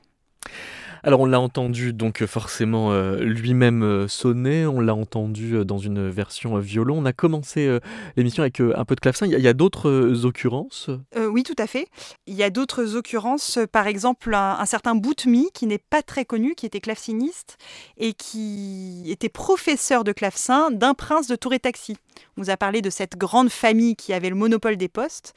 Alors 1.08 1.22
on 1.22 1.26
l'a 1.26 1.40
entendu 1.40 1.94
donc 1.94 2.26
forcément 2.26 2.92
euh, 2.92 3.16
lui-même 3.22 3.82
euh, 3.82 4.10
sonner, 4.10 4.66
on 4.66 4.82
l'a 4.82 4.94
entendu 4.94 5.56
euh, 5.56 5.64
dans 5.64 5.78
une 5.78 6.10
version 6.10 6.58
violon. 6.58 6.98
On 6.98 7.06
a 7.06 7.14
commencé 7.14 7.80
l'émission 8.18 8.44
avec 8.44 8.60
un 8.60 8.84
peu 8.84 8.94
de 8.94 9.00
clavecin. 9.00 9.26
Il 9.26 9.40
y 9.40 9.48
a, 9.48 9.54
d'autres 9.54 10.26
occurrences? 10.26 10.90
Oui, 11.16 11.44
tout 11.44 11.56
à 11.60 11.66
fait. 11.66 11.88
Il 12.26 12.34
y 12.34 12.44
a 12.44 12.50
d'autres 12.50 12.98
occurrences. 12.98 13.58
Par 13.72 13.88
exemple, 13.88 14.36
un, 14.36 14.66
certain 14.66 14.96
Boutmi 14.96 15.50
qui 15.54 15.66
n'est 15.66 15.78
pas 15.78 16.02
très 16.02 16.26
connu, 16.26 16.56
qui 16.56 16.66
était 16.66 16.82
claveciniste 16.82 17.58
et 17.96 18.12
qui 18.12 19.06
était 19.10 19.30
professeur 19.30 20.04
de 20.04 20.12
clavecin 20.12 20.72
d'un 20.72 20.94
prince 20.94 21.28
de 21.28 21.38
Touré-Taxi. 21.38 21.96
On 22.36 22.42
vous 22.42 22.50
a 22.50 22.58
parlé 22.58 22.82
de 22.82 22.90
cette 22.90 23.16
grande 23.16 23.50
famille 23.50 23.96
qui 23.96 24.12
avait 24.12 24.30
le 24.30 24.36
monopole 24.36 24.76
des 24.76 24.90
postes. 24.90 25.34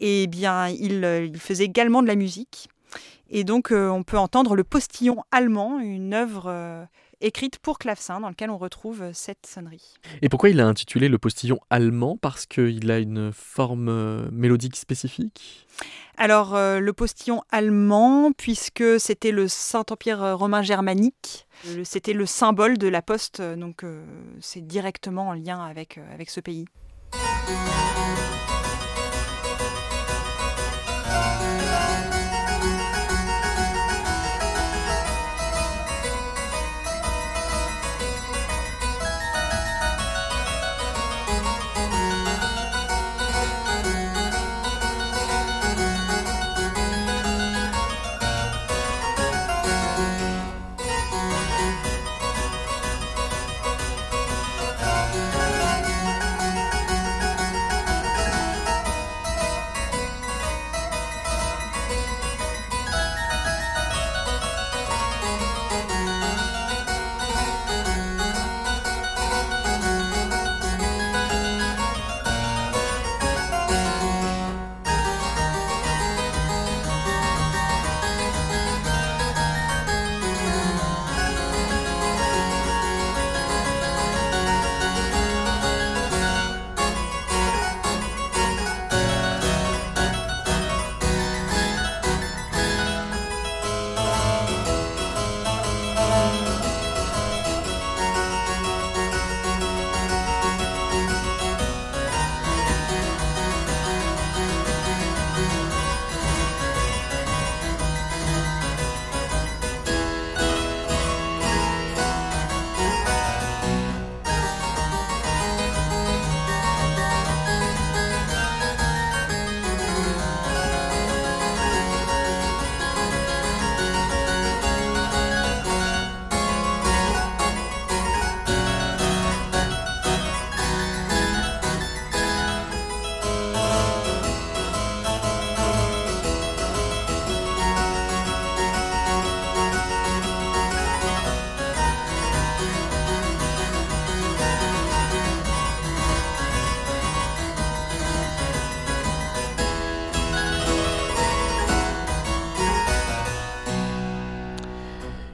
Et 0.00 0.24
eh 0.24 0.26
bien, 0.26 0.66
il 0.68 1.38
faisait 1.38 1.66
également 1.66 2.02
de 2.02 2.08
la 2.08 2.16
musique. 2.16 2.71
Et 3.34 3.44
donc, 3.44 3.72
euh, 3.72 3.88
on 3.88 4.02
peut 4.02 4.18
entendre 4.18 4.54
Le 4.54 4.62
Postillon 4.62 5.24
allemand, 5.32 5.80
une 5.80 6.12
œuvre 6.12 6.44
euh, 6.48 6.84
écrite 7.22 7.58
pour 7.58 7.78
clavecin 7.78 8.20
dans 8.20 8.28
laquelle 8.28 8.50
on 8.50 8.58
retrouve 8.58 9.00
euh, 9.00 9.10
cette 9.14 9.46
sonnerie. 9.46 9.94
Et 10.20 10.28
pourquoi 10.28 10.50
il 10.50 10.60
a 10.60 10.66
intitulé 10.66 11.08
Le 11.08 11.16
Postillon 11.16 11.58
allemand? 11.70 12.18
Parce 12.20 12.44
qu'il 12.44 12.90
a 12.90 12.98
une 12.98 13.32
forme 13.32 14.28
mélodique 14.30 14.76
spécifique? 14.76 15.66
Alors, 16.18 16.54
le 16.54 16.92
postillon 16.92 17.42
allemand, 17.50 18.32
puisque 18.36 19.00
c'était 19.00 19.32
le 19.32 19.48
Saint-Empire 19.48 20.36
romain 20.36 20.60
germanique, 20.60 21.48
c'était 21.84 22.12
le 22.12 22.26
symbole 22.26 22.76
de 22.76 22.86
la 22.86 23.00
poste, 23.00 23.40
donc 23.40 23.82
c'est 24.40 24.60
directement 24.60 25.28
en 25.28 25.32
lien 25.32 25.64
avec, 25.64 25.98
avec 26.12 26.28
ce 26.28 26.40
pays. 26.40 26.66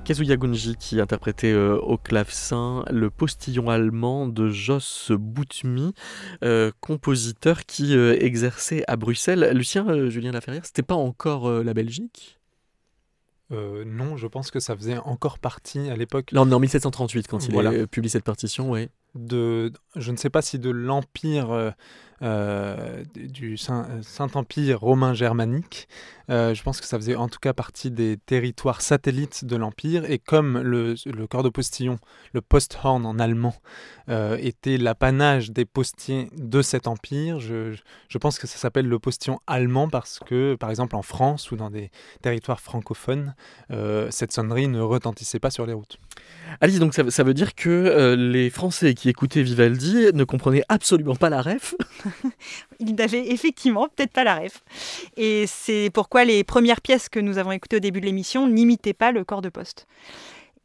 Kazuya 0.09 0.39
Gunji 0.39 0.75
qui 0.77 1.03
interprétait 1.03 1.53
euh, 1.53 1.79
au 1.81 1.99
clavecin 1.99 2.83
le 2.91 3.11
postillon 3.11 3.69
allemand 3.69 4.27
de 4.27 4.49
Jos 4.49 5.11
Boutmi, 5.11 5.93
euh, 6.43 6.73
compositeur 6.81 7.67
qui 7.67 7.95
euh, 7.95 8.17
exerçait 8.19 8.85
à 8.89 8.97
Bruxelles. 8.97 9.51
Lucien, 9.53 10.09
Julien 10.09 10.33
Laferrière, 10.33 10.65
c'était 10.65 10.81
pas 10.81 10.95
encore 10.95 11.51
la 11.63 11.75
Belgique? 11.75 12.39
Non, 13.51 14.17
je 14.17 14.27
pense 14.27 14.51
que 14.51 14.61
ça 14.61 14.75
faisait 14.77 14.97
encore 14.99 15.39
partie 15.39 15.91
à 15.91 15.97
l'époque. 15.97 16.33
Là, 16.33 16.41
on 16.43 16.51
est 16.51 16.55
en 16.55 16.61
1738 16.61 17.29
quand 17.29 17.47
il 17.47 17.67
a 17.67 17.87
publié 17.87 18.09
cette 18.09 18.25
partition, 18.25 18.71
oui. 18.71 18.89
De, 19.15 19.73
je 19.97 20.11
ne 20.11 20.17
sais 20.17 20.31
pas 20.31 20.41
si 20.41 20.59
de 20.59 20.71
l'empire 20.71 21.75
euh, 22.21 23.05
du 23.14 23.57
Saint-Empire 23.57 24.81
romain 24.81 25.14
germanique. 25.14 25.89
Euh, 26.31 26.53
je 26.53 26.62
pense 26.62 26.81
que 26.81 26.87
ça 26.87 26.99
faisait 26.99 27.14
en 27.14 27.29
tout 27.29 27.39
cas 27.39 27.53
partie 27.53 27.91
des 27.91 28.16
territoires 28.16 28.83
satellites 28.83 29.45
de 29.45 29.57
l'Empire. 29.57 30.11
Et 30.11 30.19
comme 30.19 30.59
le, 30.59 30.97
corps 31.31 31.45
de 31.45 31.49
postillon, 31.49 31.99
le 32.33 32.41
Posthorn 32.41 33.07
en 33.07 33.19
allemand, 33.19 33.55
euh, 34.09 34.37
était 34.41 34.79
l'apanage 34.79 35.53
des 35.53 35.64
postiers 35.64 36.29
de 36.37 36.61
cet 36.61 36.89
empire, 36.89 37.41
je, 37.41 37.77
je 38.09 38.19
pense 38.19 38.39
que 38.39 38.47
ça 38.47 38.59
s'appelle 38.59 38.89
le 38.89 38.99
postillon 38.99 39.39
allemand 39.47 39.89
parce 39.89 40.19
que, 40.19 40.57
par 40.57 40.71
exemple, 40.71 40.97
en 40.97 41.03
France 41.03 41.51
ou 41.53 41.57
dans 41.57 41.71
des 41.71 41.91
territoires 42.21 42.61
francophones, 42.61 43.35
cette 44.11 44.33
sonnerie 44.33 44.69
ne 44.69 44.81
retentissait 44.81 45.39
pas 45.39 45.51
sur 45.51 45.66
les 45.66 45.73
routes. 45.73 45.99
Alice, 46.61 46.79
donc 46.79 46.95
ça, 46.95 47.09
ça 47.11 47.23
veut 47.23 47.35
dire 47.35 47.55
que 47.55 48.14
les 48.19 48.51
Français 48.51 48.95
qui 48.95 49.09
écoutaient 49.09 49.43
Vivaldi 49.43 50.09
ne 50.12 50.25
comprenaient 50.25 50.64
absolument 50.69 51.16
pas 51.16 51.31
la 51.31 51.43
ref 51.43 51.75
il 52.81 52.95
n'avait 52.95 53.29
effectivement 53.31 53.89
peut-être 53.89 54.13
pas 54.13 54.25
la 54.25 54.39
ref. 54.39 54.63
Et 55.17 55.47
c'est 55.47 55.91
pourquoi 55.93 56.25
les 56.25 56.45
premières 56.45 56.81
pièces 56.81 57.09
que 57.09 57.21
nous 57.21 57.39
avons 57.39 57.53
écoutées 57.53 57.77
au 57.77 57.81
début 57.81 58.01
de 58.01 58.07
l'émission 58.07 58.47
n'imitaient 58.47 58.93
pas 58.93 59.13
le 59.13 59.25
corps 59.25 59.43
de 59.43 59.49
poste. 59.49 59.87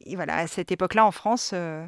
Et 0.06 0.16
voilà, 0.16 0.36
à 0.36 0.46
cette 0.46 0.70
époque-là, 0.70 1.06
en 1.06 1.10
France, 1.10 1.52
euh, 1.54 1.86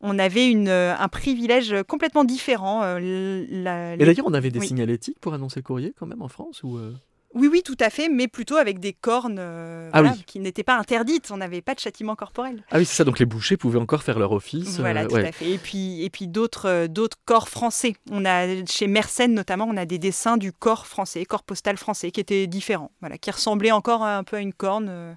on 0.00 0.18
avait 0.18 0.48
une, 0.48 0.68
euh, 0.68 0.94
un 0.96 1.08
privilège 1.08 1.74
complètement 1.88 2.24
différent. 2.24 2.82
Euh, 2.84 3.94
Et 3.98 4.04
d'ailleurs, 4.04 4.26
on 4.26 4.34
avait 4.34 4.50
des 4.50 4.60
signalétiques 4.60 5.18
pour 5.20 5.34
annoncer 5.34 5.60
le 5.60 5.64
courrier 5.64 5.92
quand 5.98 6.06
même 6.06 6.22
en 6.22 6.28
France 6.28 6.62
ou 6.62 6.78
Oui, 7.36 7.48
oui, 7.52 7.62
tout 7.62 7.76
à 7.80 7.90
fait, 7.90 8.08
mais 8.08 8.28
plutôt 8.28 8.56
avec 8.56 8.78
des 8.80 8.94
cornes 8.94 9.36
euh, 9.38 9.90
Ah 9.92 10.00
voilà, 10.00 10.16
oui. 10.16 10.24
qui 10.26 10.40
n'étaient 10.40 10.62
pas 10.62 10.76
interdites. 10.78 11.30
On 11.30 11.36
n'avait 11.36 11.60
pas 11.60 11.74
de 11.74 11.80
châtiment 11.80 12.16
corporel. 12.16 12.64
Ah 12.70 12.78
oui, 12.78 12.86
c'est 12.86 12.94
ça, 12.94 13.04
donc 13.04 13.18
les 13.18 13.26
bouchers 13.26 13.58
pouvaient 13.58 13.78
encore 13.78 14.02
faire 14.02 14.18
leur 14.18 14.32
office. 14.32 14.80
Voilà, 14.80 15.02
euh, 15.02 15.06
tout 15.06 15.16
ouais. 15.16 15.28
à 15.28 15.32
fait. 15.32 15.50
Et 15.50 15.58
puis, 15.58 16.02
et 16.02 16.08
puis 16.08 16.28
d'autres, 16.28 16.66
euh, 16.66 16.88
d'autres 16.88 17.18
corps 17.26 17.50
français. 17.50 17.94
On 18.10 18.24
a 18.24 18.64
chez 18.64 18.86
Mersenne 18.86 19.34
notamment, 19.34 19.66
on 19.68 19.76
a 19.76 19.84
des 19.84 19.98
dessins 19.98 20.38
du 20.38 20.50
corps 20.50 20.86
français, 20.86 21.26
corps 21.26 21.42
postal 21.42 21.76
français, 21.76 22.10
qui 22.10 22.20
étaient 22.20 22.46
différents, 22.46 22.90
voilà, 23.00 23.18
qui 23.18 23.30
ressemblaient 23.30 23.70
encore 23.70 24.02
un 24.02 24.24
peu 24.24 24.36
à 24.36 24.40
une 24.40 24.54
corne, 24.54 24.86
euh, 24.88 25.12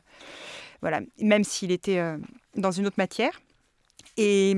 voilà, 0.81 0.99
même 1.21 1.45
s'il 1.45 1.71
était 1.71 2.03
dans 2.57 2.71
une 2.71 2.85
autre 2.85 2.97
matière. 2.97 3.31
Et 4.21 4.53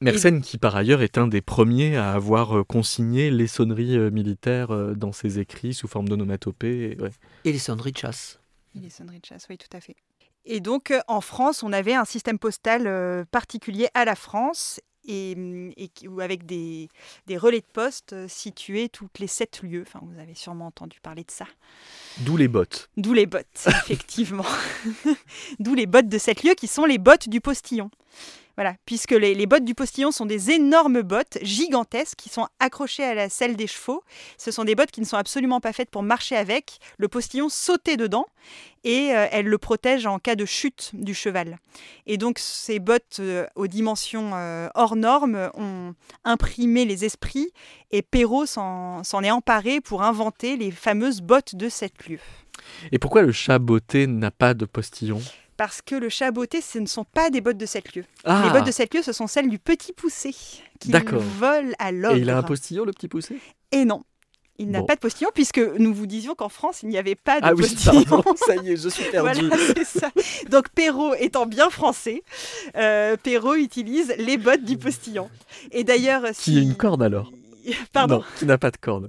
Mersenne, 0.00 0.42
qui 0.42 0.58
par 0.58 0.76
ailleurs 0.76 1.00
est 1.02 1.16
un 1.18 1.26
des 1.26 1.40
premiers 1.40 1.96
à 1.96 2.12
avoir 2.12 2.58
euh, 2.58 2.64
consigné 2.64 3.30
les 3.30 3.46
sonneries 3.46 3.96
euh, 3.96 4.10
militaires 4.10 4.70
euh, 4.70 4.94
dans 4.94 5.12
ses 5.12 5.38
écrits 5.38 5.72
sous 5.72 5.88
forme 5.88 6.08
d'onomatopée. 6.08 6.92
et- 6.92 7.00
ouais. 7.02 7.10
Et 7.44 7.52
les 7.52 7.58
sonneries 7.58 7.92
de 7.92 7.98
chasse. 7.98 8.38
les 8.74 8.90
sonneries 8.90 9.20
de 9.20 9.26
chasse, 9.26 9.46
oui, 9.48 9.56
tout 9.56 9.74
à 9.74 9.80
fait. 9.80 9.96
Et 10.44 10.60
donc, 10.60 10.92
en 11.08 11.20
France, 11.22 11.62
on 11.62 11.72
avait 11.72 11.94
un 11.94 12.04
système 12.04 12.38
postal 12.38 13.26
particulier 13.30 13.88
à 13.94 14.04
la 14.04 14.14
France. 14.14 14.80
Et, 15.08 15.36
et 15.76 15.86
qui- 15.86 16.08
ou 16.08 16.20
avec 16.20 16.46
des, 16.46 16.88
des 17.28 17.36
relais 17.36 17.60
de 17.60 17.66
poste 17.72 18.26
situés 18.26 18.88
toutes 18.88 19.20
les 19.20 19.28
sept 19.28 19.60
lieux. 19.62 19.84
Enfin, 19.86 20.00
vous 20.02 20.18
avez 20.20 20.34
sûrement 20.34 20.66
entendu 20.66 20.98
parler 21.00 21.22
de 21.22 21.30
ça. 21.30 21.46
D'où 22.22 22.36
les 22.36 22.48
bottes. 22.48 22.90
D'où 22.96 23.12
les 23.12 23.26
bottes, 23.26 23.66
effectivement. 23.66 24.44
D'où 25.60 25.74
les 25.74 25.86
bottes 25.86 26.08
de 26.08 26.18
sept 26.18 26.42
lieux 26.42 26.54
qui 26.54 26.66
sont 26.66 26.84
les 26.86 26.98
bottes 26.98 27.28
du 27.28 27.40
postillon. 27.40 27.88
Voilà, 28.56 28.74
puisque 28.86 29.10
les, 29.10 29.46
bottes 29.46 29.64
du 29.64 29.74
postillon 29.74 30.10
sont 30.10 30.24
des 30.24 30.50
énormes 30.50 31.02
bottes 31.02 31.36
gigantesques 31.42 32.16
qui 32.16 32.30
sont 32.30 32.48
accrochées 32.58 33.04
à 33.04 33.14
la 33.14 33.28
selle 33.28 33.54
des 33.54 33.66
chevaux. 33.66 34.02
Ce 34.38 34.50
sont 34.50 34.64
des 34.64 34.74
bottes 34.74 34.90
qui 34.90 35.02
ne 35.02 35.06
sont 35.06 35.18
absolument 35.18 35.60
pas 35.60 35.74
faites 35.74 35.90
pour 35.90 36.02
marcher 36.02 36.36
avec. 36.36 36.78
Le 36.96 37.08
postillon 37.08 37.50
sautait 37.50 37.98
dedans 37.98 38.24
et 38.82 39.14
euh, 39.14 39.26
elles 39.30 39.46
le 39.46 39.58
protègent 39.58 40.06
en 40.06 40.18
cas 40.18 40.36
de 40.36 40.46
chute 40.46 40.90
du 40.94 41.12
cheval. 41.12 41.58
Et 42.06 42.16
donc 42.16 42.38
ces 42.38 42.78
bottes 42.78 43.18
euh, 43.20 43.46
aux 43.56 43.66
dimensions 43.66 44.30
euh, 44.34 44.68
hors 44.74 44.96
normes 44.96 45.50
ont 45.54 45.94
imprimé 46.24 46.86
les 46.86 47.04
esprits 47.04 47.50
et 47.90 48.00
Perrault 48.00 48.46
s'en 48.46 49.02
est 49.22 49.30
emparé 49.30 49.82
pour 49.82 50.02
inventer 50.02 50.56
les 50.56 50.70
fameuses 50.70 51.20
bottes 51.20 51.56
de 51.56 51.68
sept 51.68 52.08
lieux. 52.08 52.20
Et 52.90 52.98
pourquoi 52.98 53.20
le 53.20 53.32
chat 53.32 53.58
botté 53.58 54.06
n'a 54.06 54.30
pas 54.30 54.54
de 54.54 54.64
postillon? 54.64 55.20
Parce 55.56 55.80
que 55.82 55.94
le 55.94 56.08
chat 56.08 56.30
botté, 56.30 56.60
ce 56.60 56.78
ne 56.78 56.86
sont 56.86 57.04
pas 57.04 57.30
des 57.30 57.40
bottes 57.40 57.56
de 57.56 57.66
sept 57.66 57.94
lieux. 57.94 58.04
Ah 58.24 58.42
Les 58.46 58.50
bottes 58.50 58.66
de 58.66 58.72
sept 58.72 58.92
lieux, 58.94 59.02
ce 59.02 59.12
sont 59.12 59.26
celles 59.26 59.48
du 59.48 59.58
petit 59.58 59.92
poussé 59.92 60.34
qui 60.80 60.90
D'accord. 60.90 61.20
vole 61.22 61.74
à 61.78 61.92
l'ogre. 61.92 62.16
Et 62.16 62.20
il 62.20 62.28
a 62.30 62.36
un 62.38 62.42
postillon, 62.42 62.84
le 62.84 62.92
petit 62.92 63.08
poussé? 63.08 63.38
Et 63.72 63.84
non, 63.86 64.02
il 64.58 64.70
n'a 64.70 64.80
Bon. 64.80 64.86
pas 64.86 64.94
de 64.96 65.00
postillon 65.00 65.30
puisque 65.34 65.58
nous 65.58 65.94
vous 65.94 66.06
disions 66.06 66.34
qu'en 66.34 66.50
France, 66.50 66.80
il 66.82 66.90
n'y 66.90 66.98
avait 66.98 67.14
pas 67.14 67.40
de 67.40 67.46
Ah 67.46 67.54
oui, 67.54 67.62
postillon. 67.62 68.04
pardon, 68.04 68.34
ça 68.46 68.56
y 68.56 68.72
est, 68.72 68.76
je 68.76 68.88
suis 68.90 69.04
perdu. 69.10 69.48
Voilà, 69.48 69.56
c'est 69.74 69.84
ça. 69.98 70.10
Donc 70.50 70.68
Perrault 70.68 71.14
étant 71.14 71.46
bien 71.46 71.70
français, 71.70 72.22
euh, 72.76 73.16
Perrault 73.16 73.54
utilise 73.54 74.14
les 74.18 74.36
bottes 74.36 74.64
du 74.64 74.76
postillon. 74.76 75.30
Et 75.72 75.84
d'ailleurs, 75.84 76.22
Qui 76.38 76.58
a 76.58 76.60
une 76.60 76.74
corne 76.74 77.02
alors? 77.02 77.32
Pardon, 77.92 78.18
Non, 78.18 78.24
qui 78.38 78.44
n'a 78.46 78.58
pas 78.58 78.70
de 78.70 78.76
corne. 78.76 79.08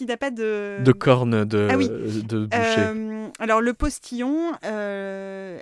Qui 0.00 0.06
n'a 0.06 0.16
pas 0.16 0.30
de 0.30 0.78
De 0.82 0.92
corne 0.92 1.44
de, 1.44 1.68
Ah 1.70 1.76
oui. 1.76 1.86
de 1.90 2.46
boucher. 2.46 2.80
Euh, 2.80 3.28
alors 3.38 3.60
le 3.60 3.74
postillon. 3.74 4.52
euh, 4.64 5.60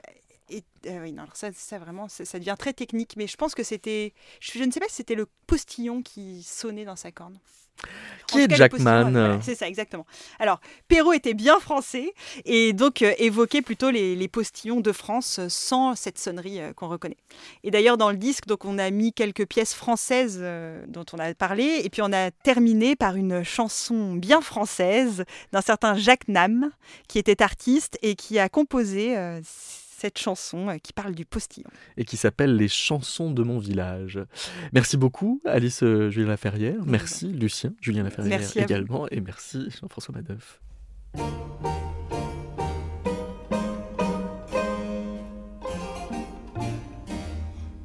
est- 0.48 0.64
euh, 0.86 1.02
oui, 1.02 1.12
non, 1.12 1.24
alors 1.24 1.34
ça, 1.36 1.48
ça 1.52 1.78
vraiment, 1.80 2.06
ça, 2.08 2.24
ça 2.24 2.38
devient 2.38 2.54
très 2.56 2.72
technique, 2.72 3.14
mais 3.16 3.26
je 3.26 3.36
pense 3.36 3.56
que 3.56 3.64
c'était, 3.64 4.14
je, 4.40 4.56
je 4.60 4.62
ne 4.62 4.70
sais 4.70 4.78
pas 4.78 4.86
si 4.88 4.94
c'était 4.94 5.16
le 5.16 5.26
postillon 5.48 6.02
qui 6.02 6.44
sonnait 6.44 6.84
dans 6.84 6.94
sa 6.94 7.10
corne. 7.10 7.36
Qui 8.28 8.40
est 8.40 8.54
Jackman 8.54 9.10
voilà, 9.10 9.38
C'est 9.42 9.54
ça, 9.54 9.66
exactement. 9.66 10.06
Alors, 10.38 10.60
Perrault 10.86 11.14
était 11.14 11.32
bien 11.32 11.58
français 11.60 12.12
et 12.44 12.74
donc 12.74 13.00
euh, 13.00 13.14
évoquait 13.18 13.62
plutôt 13.62 13.90
les, 13.90 14.14
les 14.14 14.28
postillons 14.28 14.80
de 14.80 14.92
France 14.92 15.38
euh, 15.38 15.46
sans 15.48 15.94
cette 15.94 16.18
sonnerie 16.18 16.60
euh, 16.60 16.74
qu'on 16.74 16.88
reconnaît. 16.88 17.16
Et 17.64 17.70
d'ailleurs, 17.70 17.96
dans 17.96 18.10
le 18.10 18.18
disque, 18.18 18.46
donc, 18.46 18.66
on 18.66 18.78
a 18.78 18.90
mis 18.90 19.14
quelques 19.14 19.46
pièces 19.46 19.72
françaises 19.72 20.38
euh, 20.42 20.84
dont 20.88 21.06
on 21.14 21.18
a 21.18 21.32
parlé 21.32 21.80
et 21.82 21.88
puis 21.88 22.02
on 22.02 22.12
a 22.12 22.30
terminé 22.30 22.96
par 22.96 23.16
une 23.16 23.42
chanson 23.44 24.12
bien 24.12 24.42
française 24.42 25.24
d'un 25.52 25.62
certain 25.62 25.94
Jacques 25.94 26.28
Nam, 26.28 26.70
qui 27.08 27.18
était 27.18 27.42
artiste 27.42 27.98
et 28.02 28.14
qui 28.14 28.38
a 28.38 28.50
composé 28.50 29.16
cette 29.98 30.18
chanson 30.18 30.68
euh, 30.68 30.78
qui 30.78 30.92
parle 30.92 31.14
du 31.14 31.24
postillon. 31.24 31.68
et 31.96 32.04
qui 32.04 32.16
s'appelle 32.16 32.54
Les 32.54 32.68
chansons 32.68 33.32
de 33.32 33.42
mon 33.42 33.58
village. 33.58 34.20
Merci 34.72 34.96
beaucoup, 34.96 35.40
Alice 35.44 35.82
euh, 35.82 36.08
Julien 36.10 36.28
Laferrière. 36.28 36.80
Merci, 36.86 37.26
Lucien 37.32 37.72
Julien 37.80 38.04
Laferrière 38.04 38.38
Merci 38.38 38.60
également. 38.60 39.08
Et 39.10 39.20
merci, 39.20 39.68
Jean-François 39.80 40.14
Madoff. 40.14 40.60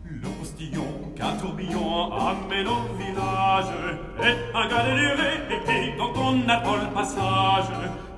Le 0.05 0.29
postillon 0.39 1.11
qu'un 1.15 1.35
tourbillon 1.37 2.13
amène 2.13 2.67
au 2.67 2.95
village 2.95 3.73
est 4.21 4.55
un 4.55 4.67
galéré 4.69 5.52
dont 6.33 6.43
on 6.45 6.49
attend 6.49 6.75
le 6.75 6.93
passage. 6.93 7.65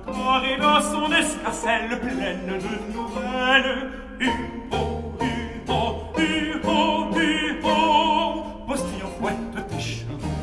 Car 0.06 0.42
il 0.44 0.62
a 0.62 0.80
son 0.80 1.12
escarcelle 1.12 2.00
pleine 2.00 2.46
de 2.46 2.94
nouvelles. 2.94 3.90
Hu-ho, 4.20 5.12
hu-ho, 5.20 5.80
hu-ho, 6.16 7.10
hu-ho. 7.14 8.42
Postillon 8.66 9.08
fouette 9.18 9.68
tes 9.68 9.80
chevaux. 9.80 10.34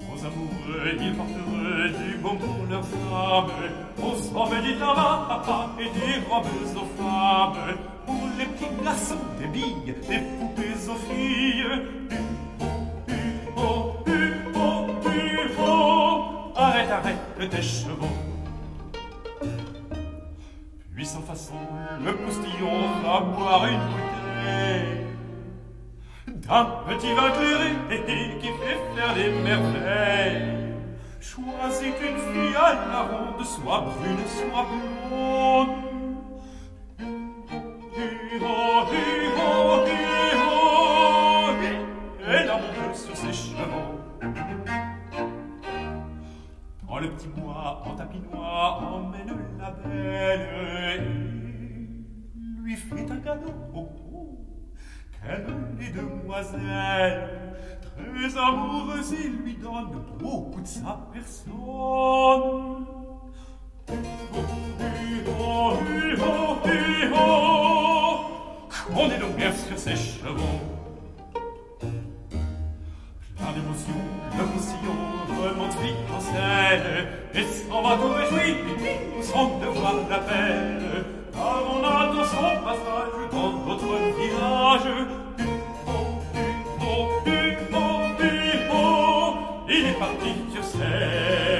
Aux 0.00 0.20
amoureux, 0.26 0.96
ils 1.00 1.14
porteraient 1.14 1.90
du 1.90 2.16
bon 2.18 2.36
pour 2.36 2.66
leurs 2.68 2.92
âmes. 3.12 3.50
Aux 3.98 4.36
hommes, 4.36 4.62
dit 4.62 4.78
là 4.78 5.42
et 5.78 5.84
des 5.84 6.28
robes 6.28 6.44
aux 6.74 7.02
femmes. 7.02 7.76
Pour 8.06 8.28
les 8.38 8.46
petits 8.46 8.84
garçons, 8.84 9.14
des 9.38 9.46
billes, 9.46 9.94
des 10.08 10.18
poupées 10.18 10.90
aux 10.90 11.12
filles. 11.12 11.66
Arrête, 16.90 17.16
arrête 17.36 17.50
tes 17.50 17.62
chevaux. 17.62 18.16
Puis 20.92 21.06
sans 21.06 21.20
façon, 21.20 21.54
le 22.04 22.12
postillon 22.16 22.80
va 23.04 23.20
boire 23.20 23.66
une 23.66 23.78
bouteille 23.90 25.06
d'un 26.26 26.64
petit 26.88 27.12
vin 27.14 27.30
clairé 27.30 28.38
qui 28.40 28.48
fait 28.48 28.80
faire 28.96 29.14
des 29.14 29.30
merveilles. 29.30 30.74
Choisis 31.20 31.86
une 31.86 32.18
fille 32.32 32.56
à 32.56 32.74
la 32.88 33.00
ronde, 33.02 33.44
soit 33.44 33.80
brune, 33.82 34.26
soit 34.26 34.66
blonde. 35.10 35.68
Hi-ho, 37.96 38.56
hi-ho, 38.90 39.86
hi-ho, 39.86 40.09
le 47.00 47.10
petit 47.12 47.28
bois, 47.28 47.82
en 47.86 47.94
tapinois, 47.94 48.78
emmène 48.82 49.34
la 49.58 49.70
belle 49.70 50.48
et 50.94 51.00
lui 52.60 52.76
fait 52.76 53.10
un 53.10 53.16
cadeau. 53.16 53.54
Qu'elle 55.12 55.46
les 55.78 55.90
demoiselles, 55.90 57.56
très 57.80 58.38
amoureuses, 58.38 59.12
il 59.12 59.42
lui 59.42 59.54
donne 59.54 59.90
beaucoup 60.18 60.60
de 60.60 60.66
sa 60.66 61.08
personne. 61.12 62.86
On 68.92 69.10
est 69.10 69.18
donc 69.18 69.36
bien 69.36 69.52
sur 69.52 69.78
ses 69.78 69.96
chevaux 69.96 70.79
par 73.40 73.52
l'émotion, 73.54 74.00
le 74.36 74.44
sillon 74.60 74.98
remonte 75.40 75.76
en 76.14 76.20
scène, 76.20 77.06
et 77.34 77.44
s'en 77.44 77.82
va 77.82 77.96
tout 77.96 78.12
réjoui, 78.12 78.56
nous 79.16 79.60
devoir 79.60 79.94
la 80.08 80.18
peine. 80.18 81.04
Car 81.32 81.62
on 81.72 81.80
son 82.24 82.50
passage, 82.64 83.14
dans 83.32 83.52
notre 83.66 83.92
village, 84.18 84.88
du 85.38 85.44
mot, 85.86 86.06
du 86.34 86.48
mot, 86.80 87.06
du 87.24 87.38
mot, 87.72 88.00
du 88.18 88.34
mot, 88.70 89.38
il 89.68 89.86
est 89.86 89.98
parti 89.98 90.30
sur 90.52 90.64
scène. 90.64 91.59